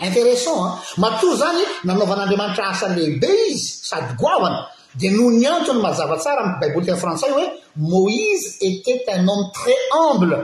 intéressant 0.08 0.58
an 0.66 0.72
matso 1.02 1.28
zany 1.40 1.62
nanaovan'andriamanitra 1.86 2.64
asa 2.72 2.86
lehibe 2.96 3.28
izy 3.50 3.66
sady 3.88 4.12
goavana 4.20 4.60
dia 4.98 5.10
no 5.16 5.24
ny 5.40 5.44
antony 5.54 5.80
mazava 5.86 6.16
tsara 6.22 6.40
amy 6.44 6.54
baiboly 6.60 6.84
tean 6.86 7.00
frantsay 7.04 7.30
hoe 7.36 7.46
moïse 7.92 8.46
était 8.68 9.04
un 9.16 9.26
homme 9.30 9.46
très 9.58 9.80
humble 9.98 10.36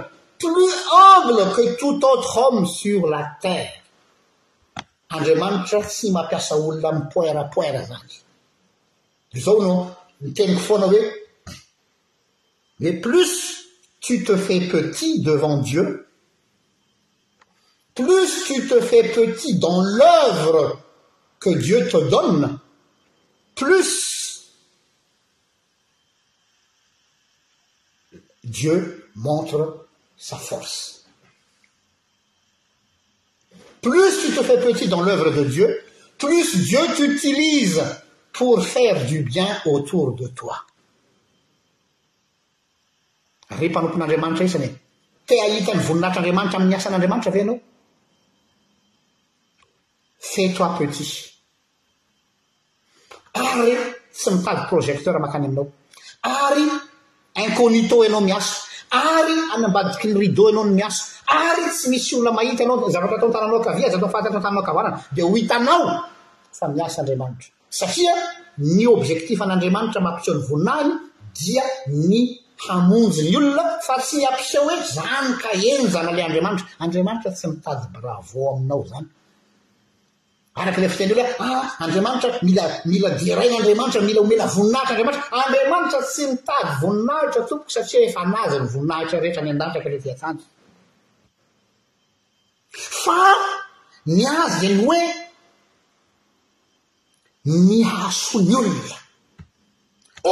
plus 0.42 0.72
humble 0.94 1.42
que 1.56 1.64
tout 1.80 2.00
autre 2.12 2.32
homme 2.42 2.66
sur 2.66 3.00
la 3.14 3.22
terre 3.44 3.72
andriamanitra 5.14 5.78
tsy 5.90 6.06
mampiasa 6.16 6.54
olona 6.66 6.90
mpoerapoera 6.98 7.80
zany 7.90 8.14
di 9.32 9.38
zao 9.44 9.56
noo 9.66 9.78
niteniko 10.22 10.62
foana 10.68 10.86
hoe 10.92 11.02
plus 13.02 13.66
tu 14.00 14.24
te 14.24 14.36
fais 14.36 14.60
petit 14.68 15.20
devant 15.22 15.58
dieu 15.58 16.08
plus 17.94 18.44
tu 18.46 18.66
te 18.68 18.80
fais 18.80 19.12
petit 19.12 19.58
dans 19.58 19.80
l'œuvre 19.80 20.80
que 21.38 21.50
dieu 21.50 21.88
te 21.88 22.08
donne 22.10 22.58
dieu 28.42 29.08
montre 29.14 29.86
sa 30.16 30.36
forceplus 30.36 31.00
tu 33.82 34.34
te 34.34 34.42
fais 34.42 34.60
petit 34.60 34.88
dans 34.88 35.02
l'œuvre 35.02 35.30
de 35.30 35.44
dieu 35.48 35.80
plus 36.18 36.56
dieu 36.66 36.80
t'utilise 36.96 37.80
pour 38.32 38.64
faire 38.64 39.06
du 39.06 39.20
bien 39.22 39.62
autour 39.66 40.12
de 40.16 40.26
toi 40.26 40.64
re 43.58 43.68
mpanompon'andriamanitra 43.70 44.44
isany 44.46 44.64
e. 44.66 44.70
tiahitany 45.26 45.80
voninahitr'andriamanitra 45.88 46.56
amin'ny 46.58 46.74
asa 46.76 46.88
an'andriamanitra 46.88 47.30
ve 47.32 47.40
anao 47.42 47.56
fetoa 50.32 50.68
peti 50.78 51.04
ary 53.34 53.76
tsy 54.12 54.28
mitavyprojectera 54.36 55.18
makany 55.22 55.46
ainao 55.48 55.66
ry 56.54 56.64
incônito 57.44 58.02
anao 58.02 58.22
miaso 58.28 58.56
ary 58.90 59.36
amyambadiky 59.54 60.06
ny 60.08 60.14
rida 60.22 60.42
ianao 60.50 60.64
no 60.66 60.72
miaso 60.78 61.02
ary 61.28 61.64
tsy 61.70 61.88
misy 61.90 62.10
olona 62.16 62.30
mahita 62.38 62.62
anao 62.64 62.90
zavatra 62.94 63.16
atontananao 63.18 63.60
kaviaza 63.64 63.96
atofatatontananao 63.98 64.64
kaanana 64.66 64.90
da 65.16 65.20
ho 65.24 65.34
hitanao 65.34 65.86
fa 66.58 66.66
miasaandriamanitra 66.68 67.48
satria 67.78 68.12
ny 68.58 68.86
objektif 68.96 69.40
an'andriamanitra 69.42 70.00
mampiso 70.06 70.32
ny 70.34 70.42
voninahy 70.48 70.90
dia 71.34 71.64
ny 71.90 72.43
hamonjo 72.68 73.22
ny 73.22 73.34
olona 73.36 73.64
fa 73.86 73.94
tsy 74.00 74.16
iampisa 74.22 74.58
o 74.66 74.70
et 74.76 74.86
zany 74.96 75.30
ka 75.42 75.50
enozana 75.70 76.10
lay 76.16 76.24
andriamanitra 76.26 76.66
andriamanitra 76.84 77.30
tsy 77.36 77.46
mitady 77.52 77.84
bravô 77.94 78.40
aminao 78.52 78.82
zany 78.92 79.08
arak' 80.60 80.78
iley 80.78 80.90
fiten' 80.96 81.12
olnoa 81.14 81.34
ah 81.48 81.66
andriamanitra 81.84 82.28
mila 82.48 82.64
mila 82.92 83.10
dearain'andriamanitra 83.20 84.00
mila 84.08 84.20
homela 84.24 84.46
voninahitra 84.54 84.94
andriamanitra 84.98 85.36
andriamanitra 85.42 86.00
tsy 86.12 86.22
mitady 86.32 86.70
voninahitra 86.82 87.40
tompoka 87.48 87.70
satria 87.76 88.00
efa 88.08 88.20
nazyny 88.34 88.66
voninahitra 88.72 89.16
rehetra 89.24 89.40
amy 89.42 89.50
an-danitra 89.54 89.80
ka 89.82 89.88
ile 89.90 89.98
tiantanjy 90.04 90.44
fa 93.02 93.22
miazy 94.16 94.66
ny 94.68 94.76
hoe 94.86 95.00
mihasony 97.68 98.52
olona 98.60 98.96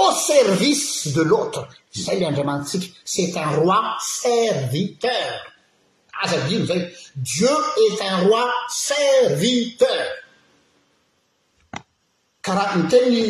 au 0.01 0.09
service 0.31 0.87
de 1.17 1.23
l'atre 1.31 1.82
zay 2.01 2.19
le 2.21 2.27
andriamanitytsika 2.27 2.97
sy 3.05 3.21
etun 3.29 3.47
roi 3.59 3.81
serviteur 4.01 5.33
azadino 6.23 6.65
zay 6.71 6.81
dieu 7.17 7.57
et 7.85 8.03
un 8.11 8.17
roi 8.29 8.43
serviteur 8.71 10.03
karaha 12.43 12.77
ny 12.79 12.89
tenny 12.93 13.21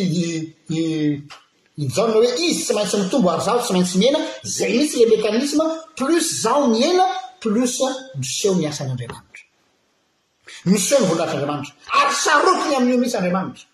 ijana 1.84 2.12
hoe 2.14 2.28
izy 2.48 2.62
tsy 2.64 2.72
maintsy 2.74 2.96
mitombo 3.00 3.28
ary 3.30 3.42
zao 3.48 3.58
tsy 3.62 3.72
maintsy 3.74 3.96
miena 3.98 4.18
zay 4.56 4.72
misy 4.78 4.94
le 5.00 5.06
mekanisma 5.16 5.64
plos 5.96 6.26
zao 6.42 6.62
miena 6.74 7.06
plos 7.42 7.76
miseo 8.20 8.52
miasan'andriamanitra 8.60 9.44
miseo 10.72 10.98
nyvolinahitr'andriamanitra 11.00 11.72
ary 12.00 12.14
sarokyny 12.24 12.74
amin'io 12.76 12.98
mihisy 13.00 13.16
andramanitra 13.18 13.64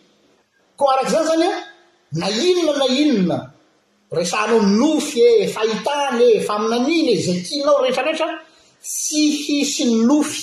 ko 0.81 0.89
arak' 0.93 1.09
zany 1.11 1.23
zany 1.23 1.45
a 1.45 2.19
na 2.19 2.27
inona 2.47 2.73
na 2.81 2.85
inona 3.03 3.37
resanao 4.17 4.59
nynofy 4.69 5.19
e 5.41 5.45
fahitany 5.55 6.25
e 6.35 6.39
faminaniny 6.47 7.11
e 7.15 7.17
zay 7.25 7.37
kinao 7.47 7.77
rehetrarehetra 7.83 8.27
tsy 8.91 9.21
hisy 9.43 9.83
nynofy 9.93 10.41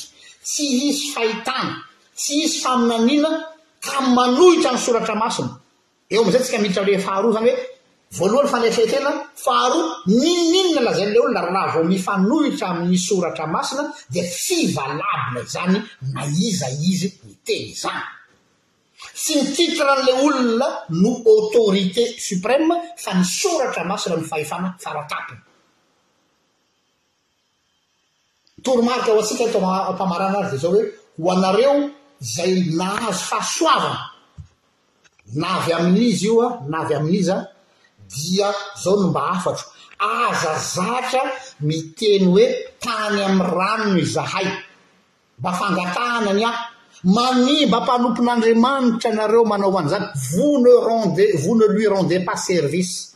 tsy 0.49 0.65
hisy 0.81 1.07
fahitany 1.15 1.71
tsy 2.21 2.33
hisy 2.41 2.59
faminanina 2.65 3.31
ka 3.89 3.97
manohitra 4.17 4.69
amiysoratra 4.73 5.15
masina 5.23 5.51
eo 6.13 6.21
amizay 6.23 6.41
ntsika 6.41 6.59
miditra 6.63 6.83
le 6.89 6.93
faharoa 7.07 7.35
zany 7.37 7.51
hoe 7.51 7.57
voalohan'ny 8.19 8.49
fanaisaytena 8.53 9.11
faharoa 9.45 9.91
ninninna 10.23 10.81
lazay 10.87 11.07
la 11.15 11.19
olol 11.23 11.39
raha 11.51 11.69
vao 11.75 11.85
mifanohitra 11.95 12.67
amin'ny 12.73 12.99
soratra 13.09 13.45
masina 13.55 13.83
dia 14.13 14.23
tsy 14.35 14.59
valabina 14.77 15.41
izany 15.49 15.77
na 16.15 16.23
iza 16.49 16.69
izy 16.93 17.09
my 17.25 17.35
teny 17.47 17.71
zany 17.85 18.05
tsy 19.21 19.33
mikitiran'lay 19.45 20.15
olona 20.27 20.69
no 21.03 21.11
autorité 21.35 22.03
suprema 22.27 22.75
fa 23.03 23.11
nisoratra 23.19 23.83
masora 23.91 24.17
ny 24.21 24.25
fahefama 24.31 24.69
faratapiny 24.85 25.39
mitoromarika 28.57 29.11
ho 29.13 29.19
antsika 29.23 29.45
ataomfamarana 29.49 30.39
azy 30.41 30.51
de 30.53 30.57
zao 30.63 30.73
hoe 30.75 30.85
ho 31.23 31.27
anareo 31.35 31.75
zay 32.35 32.53
nahazo 32.81 33.23
fahasoavana 33.31 33.93
navy 35.43 35.71
amin'izy 35.79 36.25
io 36.31 36.35
an 36.49 36.53
navy 36.73 36.93
amin'izy 37.01 37.31
an 37.37 37.43
dia 38.13 38.49
zao 38.83 38.95
no 39.01 39.07
mba 39.11 39.23
afatro 39.35 39.65
azazatra 40.21 41.23
miteny 41.69 42.25
hoe 42.33 42.45
tany 42.85 43.17
ami'ny 43.27 43.49
ranono 43.57 44.03
zahay 44.17 44.49
mba 45.39 45.51
fangatahana 45.61 46.31
ny 46.39 46.45
aho 46.51 46.61
manimba 47.05 47.81
mpanompon'andriamanitra 47.81 49.13
nareo 49.13 49.45
manao 49.45 49.71
hoany 49.71 49.89
zany 49.89 50.07
vone 50.35 50.71
rende 50.87 51.25
vos 51.45 51.55
ne 51.57 51.67
lui 51.69 51.87
rendez 51.87 52.21
pas 52.25 52.37
service 52.37 53.15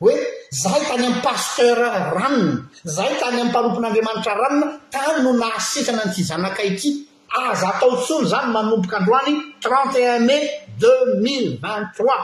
hoe 0.00 0.12
zahay 0.52 0.80
tany 0.88 1.04
ami'y 1.06 1.20
pasteur 1.22 1.78
ranina 2.12 2.60
zahay 2.84 3.14
tany 3.20 3.40
ami'y 3.40 3.52
panompon'andriamanitra 3.52 4.34
ranina 4.34 4.66
tany 4.90 5.22
no 5.24 5.32
naasitrana 5.32 6.04
ny 6.06 6.12
ty 6.14 6.22
zanakayky 6.24 7.08
aza 7.50 7.68
atao 7.76 7.96
tsono 7.96 8.28
zany 8.28 8.52
manomboka 8.52 8.96
androany 9.00 9.32
trente 9.62 9.96
et 9.98 10.06
un 10.12 10.18
mai 10.26 10.50
deux 10.78 11.20
mille 11.22 11.58
vingt 11.62 11.88
trois 11.96 12.20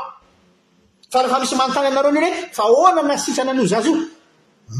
fa 1.10 1.22
rehefa 1.22 1.40
misy 1.40 1.54
manontany 1.56 1.86
anareo 1.86 2.12
nio 2.12 2.20
re 2.20 2.30
fa 2.52 2.64
oana 2.68 3.02
nasitrana 3.02 3.52
n'io 3.54 3.66
zazy 3.66 3.88
io 3.88 3.98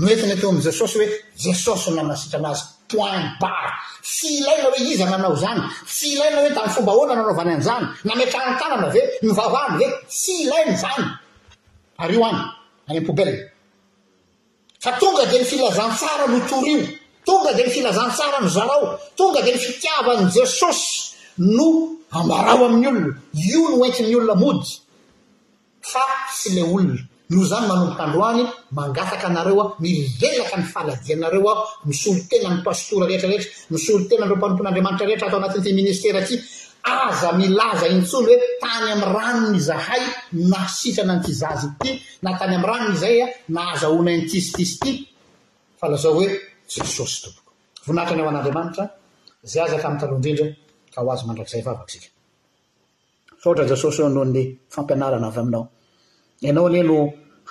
noetiny 0.01 0.37
teo 0.41 0.49
ami' 0.51 0.63
jesosy 0.63 0.99
hoe 0.99 1.07
jesosy 1.37 1.91
nanasitra 1.91 2.39
anazy 2.39 2.63
point 2.89 3.27
bar 3.41 3.73
sy 4.03 4.27
ilaina 4.39 4.65
hoe 4.65 4.81
iza 4.93 5.05
nanao 5.05 5.37
zany 5.37 5.61
tsy 5.87 6.07
ilaina 6.13 6.37
hoe 6.41 6.49
ta 6.55 6.61
miny 6.63 6.73
fomba 6.75 6.93
hoana 6.93 7.15
nanaovany 7.15 7.51
an'izany 7.53 7.87
nametra 8.05 8.41
an-kanana 8.47 8.89
ve 8.95 9.03
mivahany 9.23 9.79
ve 9.79 9.87
tsy 10.09 10.33
ilainy 10.45 10.77
zany 10.77 11.05
ary 11.99 12.15
io 12.15 12.27
any 12.27 12.43
any 12.89 13.01
mpoubel 13.01 13.33
fa 14.81 14.93
tonga 14.93 15.27
di 15.27 15.39
ny 15.39 15.45
filazantsara 15.45 16.27
no 16.27 16.39
tor 16.49 16.67
io 16.69 16.81
tonga 17.25 17.53
di 17.53 17.63
ny 17.63 17.71
filazantsara 17.71 18.41
no 18.41 18.49
zarao 18.49 18.99
tonga 19.17 19.43
di 19.43 19.51
ny 19.53 19.59
fitiavany 19.59 20.31
jesosy 20.33 21.15
no 21.37 21.69
ambarao 22.11 22.65
amin'n' 22.67 22.89
olona 22.97 23.17
io 23.33 23.69
no 23.77 23.85
entin'ny 23.85 24.15
olona 24.17 24.35
mojy 24.41 24.65
fa 25.81 26.05
sy 26.35 26.49
lay 26.57 26.65
olona 26.65 27.12
no 27.35 27.41
zany 27.49 27.65
manombokandroany 27.67 28.43
mangataka 28.77 29.27
anareoa 29.33 29.65
milelaka 29.83 30.55
ny 30.61 30.65
faladianareo 30.73 31.49
aho 31.53 31.63
misolo 31.89 32.21
tenanypastora 32.29 33.05
reetrareetra 33.11 33.51
misolo 33.73 34.05
tenanreo 34.09 34.37
mpanompon'adriamanitra 34.39 35.05
rehetra 35.09 35.27
atao 35.29 35.41
anat'nyty 35.41 35.71
ministeraty 35.81 36.35
aza 36.85 37.33
milaza 37.41 37.87
intsony 37.97 38.27
hoe 38.31 38.39
tany 38.63 38.87
ami'ny 38.93 39.11
ranony 39.17 39.59
zahay 39.69 40.03
nasitrana 40.51 41.15
nytizazy 41.17 41.69
ty 41.81 41.91
na 42.25 42.31
tany 42.39 42.55
am'nyranony 42.59 42.97
zayan 43.03 43.29
na 43.55 43.61
aza 43.73 43.87
onaintizitizyy 43.97 44.97
aooejesosyjesosy 53.43 54.01
eonohony 54.03 54.43
fampianarana 54.75 55.27
avy 55.29 55.39
aminao 55.41 55.65
ianao 56.45 56.69
neno 56.75 56.97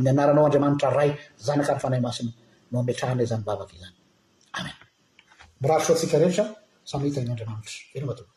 nyanaranao 0.00 0.44
andriamanitra 0.46 0.90
ray 0.96 1.10
zany 1.46 1.60
ankary 1.60 1.80
fanay 1.84 2.00
masiny 2.06 2.30
no 2.70 2.76
ametrahana 2.82 3.22
e 3.22 3.26
zany 3.30 3.42
bavaka 3.48 3.72
izany 3.78 3.94
amen 4.58 4.76
miraro 5.60 5.82
troantsika 5.84 6.16
rehetra 6.20 6.44
samyhitana 6.90 7.24
gn'andriamanitra 7.26 7.76
elo 7.96 8.06
matoy 8.10 8.28